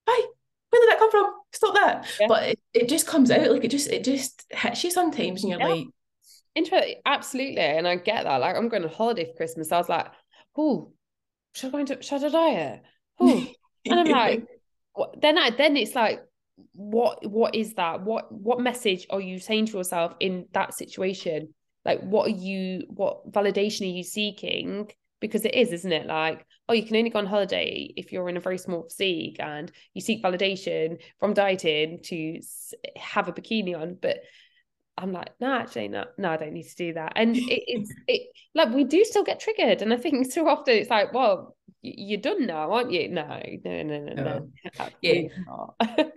why? 0.06 0.26
Where 0.70 0.82
did 0.82 0.90
that 0.92 1.00
come 1.00 1.12
from? 1.12 1.34
Stop 1.54 1.74
that. 1.76 2.08
Yeah. 2.20 2.28
But 2.28 2.44
it, 2.44 2.60
it 2.74 2.90
just 2.90 3.08
comes 3.08 3.32
out. 3.32 3.50
Like 3.50 3.64
it 3.64 3.72
just 3.72 3.90
it 3.90 4.04
just 4.04 4.46
hits 4.52 4.84
you 4.84 4.92
sometimes 4.92 5.44
and 5.44 5.52
you're 5.52 5.60
Yeah. 5.60 5.68
like, 5.68 5.88
Interesting. 6.60 6.96
Absolutely. 7.06 7.62
And 7.62 7.88
I 7.88 7.96
get 7.96 8.26
that. 8.26 8.42
Like, 8.42 8.56
I'm 8.58 8.68
going 8.68 8.84
on 8.84 8.90
holiday 8.90 9.26
for 9.26 9.38
Christmas. 9.38 9.72
I 9.72 9.78
was 9.78 9.88
like, 9.88 10.08
oh, 10.58 10.92
should 11.56 11.70
I 11.70 11.72
go 11.72 11.78
into, 11.78 12.02
should 12.02 12.24
I 12.24 12.30
diet? 12.30 12.82
Oh, 13.22 13.46
and 13.86 14.00
I'm 14.00 14.08
like, 14.08 14.46
what? 14.94 15.22
then 15.22 15.38
I, 15.38 15.50
then 15.50 15.76
it's 15.76 15.96
like, 15.96 16.22
what, 16.74 17.26
what 17.26 17.56
is 17.56 17.74
that? 17.76 18.02
What, 18.02 18.32
what 18.32 18.62
message 18.62 19.08
are 19.10 19.20
you 19.22 19.40
saying 19.40 19.68
to 19.68 19.78
yourself 19.78 20.14
in 20.20 20.46
that 20.54 20.74
situation? 20.74 21.54
Like, 21.84 22.02
what 22.02 22.28
are 22.28 22.36
you, 22.36 22.86
what 22.90 23.32
validation 23.32 23.82
are 23.82 23.96
you 23.96 24.04
seeking? 24.04 24.90
Because 25.22 25.44
it 25.44 25.54
is, 25.54 25.72
isn't 25.72 25.92
it? 25.92 26.08
Like, 26.08 26.46
oh, 26.68 26.74
you 26.74 26.84
can 26.84 26.98
only 26.98 27.10
go 27.10 27.20
on 27.20 27.26
holiday 27.26 27.92
if 27.96 28.12
you're 28.12 28.30
in 28.30 28.38
a 28.38 28.42
very 28.42 28.58
small 28.58 28.84
physique 28.84 29.38
and 29.40 29.72
you 29.94 30.02
seek 30.02 30.24
validation 30.24 31.02
from 31.20 31.34
dieting 31.34 32.00
to 32.04 32.40
have 32.98 33.28
a 33.28 33.34
bikini 33.34 33.78
on. 33.78 33.98
But 34.02 34.20
I'm 35.02 35.12
like, 35.12 35.32
no, 35.40 35.54
actually, 35.54 35.88
no, 35.88 36.06
no, 36.18 36.30
I 36.32 36.38
don't 36.38 36.54
need 36.54 36.68
to 36.68 36.76
do 36.76 36.94
that. 36.94 37.14
And 37.16 37.36
it, 37.38 37.64
it's 37.68 37.94
it 38.08 38.30
like 38.56 38.74
we 38.74 38.84
do 38.84 39.04
still 39.04 39.24
get 39.24 39.40
triggered, 39.40 39.82
and 39.82 39.94
I 39.94 39.98
think 39.98 40.32
so 40.32 40.48
often 40.48 40.76
it's 40.76 40.90
like, 40.90 41.14
well, 41.14 41.56
you're 41.82 42.20
done 42.20 42.46
now, 42.46 42.72
aren't 42.72 42.92
you? 42.92 43.10
No, 43.10 43.42
no, 43.66 43.84
no, 43.84 44.00
no, 44.00 44.14
no. 44.14 44.24
No. 44.24 44.50
absolutely 44.80 45.32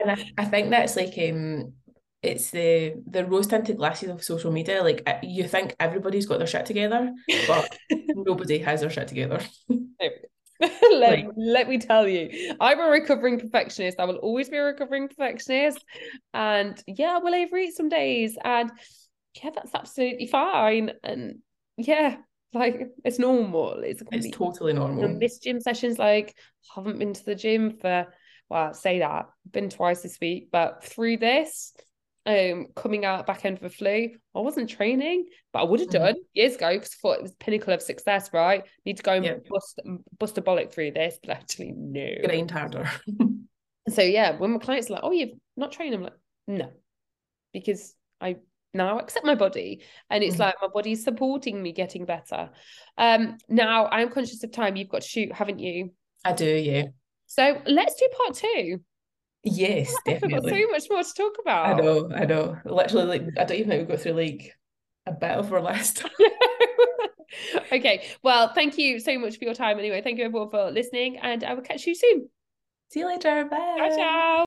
and 0.01 0.11
I, 0.11 0.33
I 0.39 0.45
think 0.45 0.71
that's 0.71 0.97
like 0.97 1.15
um 1.19 1.73
it's 2.23 2.51
the 2.51 2.95
the 3.09 3.25
rose 3.25 3.49
tinted 3.49 3.79
glasses 3.79 4.09
of 4.09 4.23
social 4.23 4.53
media. 4.53 4.83
Like 4.83 5.07
you 5.23 5.47
think 5.49 5.75
everybody's 5.81 6.27
got 6.27 6.39
their 6.39 6.47
shit 6.47 6.67
together, 6.67 7.13
but 7.47 7.77
nobody 8.15 8.59
has 8.59 8.81
their 8.81 8.91
shit 8.91 9.09
together. 9.09 9.41
let, 10.93 11.01
Like- 11.01 11.27
let 11.37 11.69
me 11.69 11.79
tell 11.79 12.07
you, 12.09 12.55
I'm 12.61 12.81
a 12.81 12.85
recovering 12.91 13.39
perfectionist. 13.39 13.99
I 13.99 14.05
will 14.05 14.17
always 14.17 14.49
be 14.49 14.57
a 14.57 14.63
recovering 14.65 15.09
perfectionist. 15.09 15.85
And 16.33 16.83
yeah, 16.87 17.17
I 17.17 17.19
will 17.19 17.35
overeat 17.35 17.75
some 17.75 17.89
days. 17.89 18.37
And 18.45 18.71
yeah, 19.43 19.51
that's 19.55 19.75
absolutely 19.75 20.27
fine. 20.27 20.93
And 21.03 21.39
yeah, 21.77 22.17
like 22.53 22.89
it's 23.05 23.19
normal. 23.19 23.81
It's, 23.83 24.03
It's 24.13 24.31
totally 24.37 24.73
normal. 24.73 25.09
miss 25.09 25.39
gym 25.39 25.61
sessions. 25.61 25.99
Like, 25.99 26.35
haven't 26.75 26.99
been 26.99 27.15
to 27.15 27.25
the 27.25 27.35
gym 27.35 27.79
for, 27.81 28.07
well, 28.49 28.75
say 28.75 29.01
that, 29.01 29.27
been 29.51 29.71
twice 29.71 30.03
this 30.03 30.19
week, 30.21 30.49
but 30.53 30.85
through 30.85 31.17
this, 31.17 31.73
um, 32.27 32.69
coming 32.77 33.05
out 33.05 33.27
back 33.27 33.45
end 33.45 33.57
of 33.57 33.63
the 33.63 33.71
flu, 33.71 34.11
I 34.35 34.39
wasn't 34.41 34.71
training, 34.71 35.27
but 35.53 35.61
I 35.61 35.65
would 35.65 35.81
have 35.81 35.89
Mhm. 35.89 35.93
done 35.93 36.15
years 36.33 36.55
ago 36.55 36.73
because 36.75 36.95
I 36.95 36.99
thought 37.01 37.17
it 37.19 37.23
was 37.23 37.33
the 37.33 37.37
pinnacle 37.39 37.73
of 37.73 37.83
success, 37.83 38.33
right? 38.33 38.65
Need 38.85 38.99
to 38.99 39.03
go 39.03 39.13
and 39.13 39.25
Yep. 39.25 39.47
bust 39.49 39.81
bust 40.19 40.39
a 40.39 40.43
bollock 40.43 40.73
through 40.73 40.93
this, 40.93 41.19
but 41.23 41.31
actually 41.31 41.73
no. 41.77 42.09
Grind 42.23 42.51
harder. 42.51 42.91
So 43.89 44.01
yeah, 44.01 44.39
when 44.39 44.53
my 44.53 44.59
clients 44.59 44.89
are 44.91 44.95
like, 44.95 45.03
"Oh, 45.03 45.11
you've 45.11 45.37
not 45.57 45.73
trained," 45.73 45.93
I'm 45.97 46.03
like, 46.05 46.13
"No," 46.47 46.71
because 47.53 47.97
I 48.21 48.37
now 48.73 49.01
accept 49.01 49.27
my 49.27 49.35
body, 49.35 49.83
and 50.09 50.23
it's 50.23 50.37
Mhm. 50.37 50.41
like 50.41 50.55
my 50.63 50.69
body's 50.69 51.03
supporting 51.03 51.61
me 51.61 51.73
getting 51.73 52.05
better. 52.05 52.51
Um, 52.97 53.39
now 53.49 53.87
I'm 53.87 54.09
conscious 54.11 54.45
of 54.45 54.53
time. 54.53 54.77
You've 54.77 54.89
got 54.89 55.03
to 55.03 55.09
shoot, 55.09 55.33
haven't 55.33 55.59
you? 55.59 55.93
I 56.25 56.33
do, 56.33 56.47
yeah. 56.47 56.85
So 57.27 57.61
let's 57.67 57.97
do 57.97 58.09
part 58.17 58.35
two. 58.37 58.81
Yes, 59.45 59.95
definitely. 60.07 60.51
so 60.51 60.71
much 60.71 60.85
more 60.91 61.03
to 61.03 61.15
talk 61.15 61.37
about. 61.41 61.79
I 61.79 61.83
know, 61.83 62.11
I 62.15 62.25
know. 62.25 62.59
Literally, 62.65 63.07
like 63.07 63.23
I 63.39 63.45
don't 63.45 63.59
even 63.59 63.71
know 63.71 63.79
we 63.79 63.85
got 63.85 64.01
through 64.01 64.13
like 64.13 64.57
a 65.07 65.13
bit 65.13 65.33
of 65.33 65.53
our 65.53 65.61
last. 65.61 65.97
Time. 65.99 66.11
okay. 67.73 68.07
Well, 68.23 68.53
thank 68.55 68.79
you 68.79 69.01
so 69.01 69.19
much 69.19 69.39
for 69.39 69.45
your 69.45 69.55
time 69.55 69.79
anyway. 69.79 70.01
Thank 70.03 70.19
you 70.19 70.25
everyone 70.25 70.51
for 70.51 70.71
listening, 70.71 71.19
and 71.19 71.43
I 71.43 71.55
will 71.55 71.63
catch 71.63 71.87
you 71.87 71.95
soon. 71.95 72.29
See 72.91 73.01
you 73.01 73.07
later. 73.07 73.45
Bye. 73.51 73.77
Ciao, 73.79 73.97
ciao. 73.97 74.33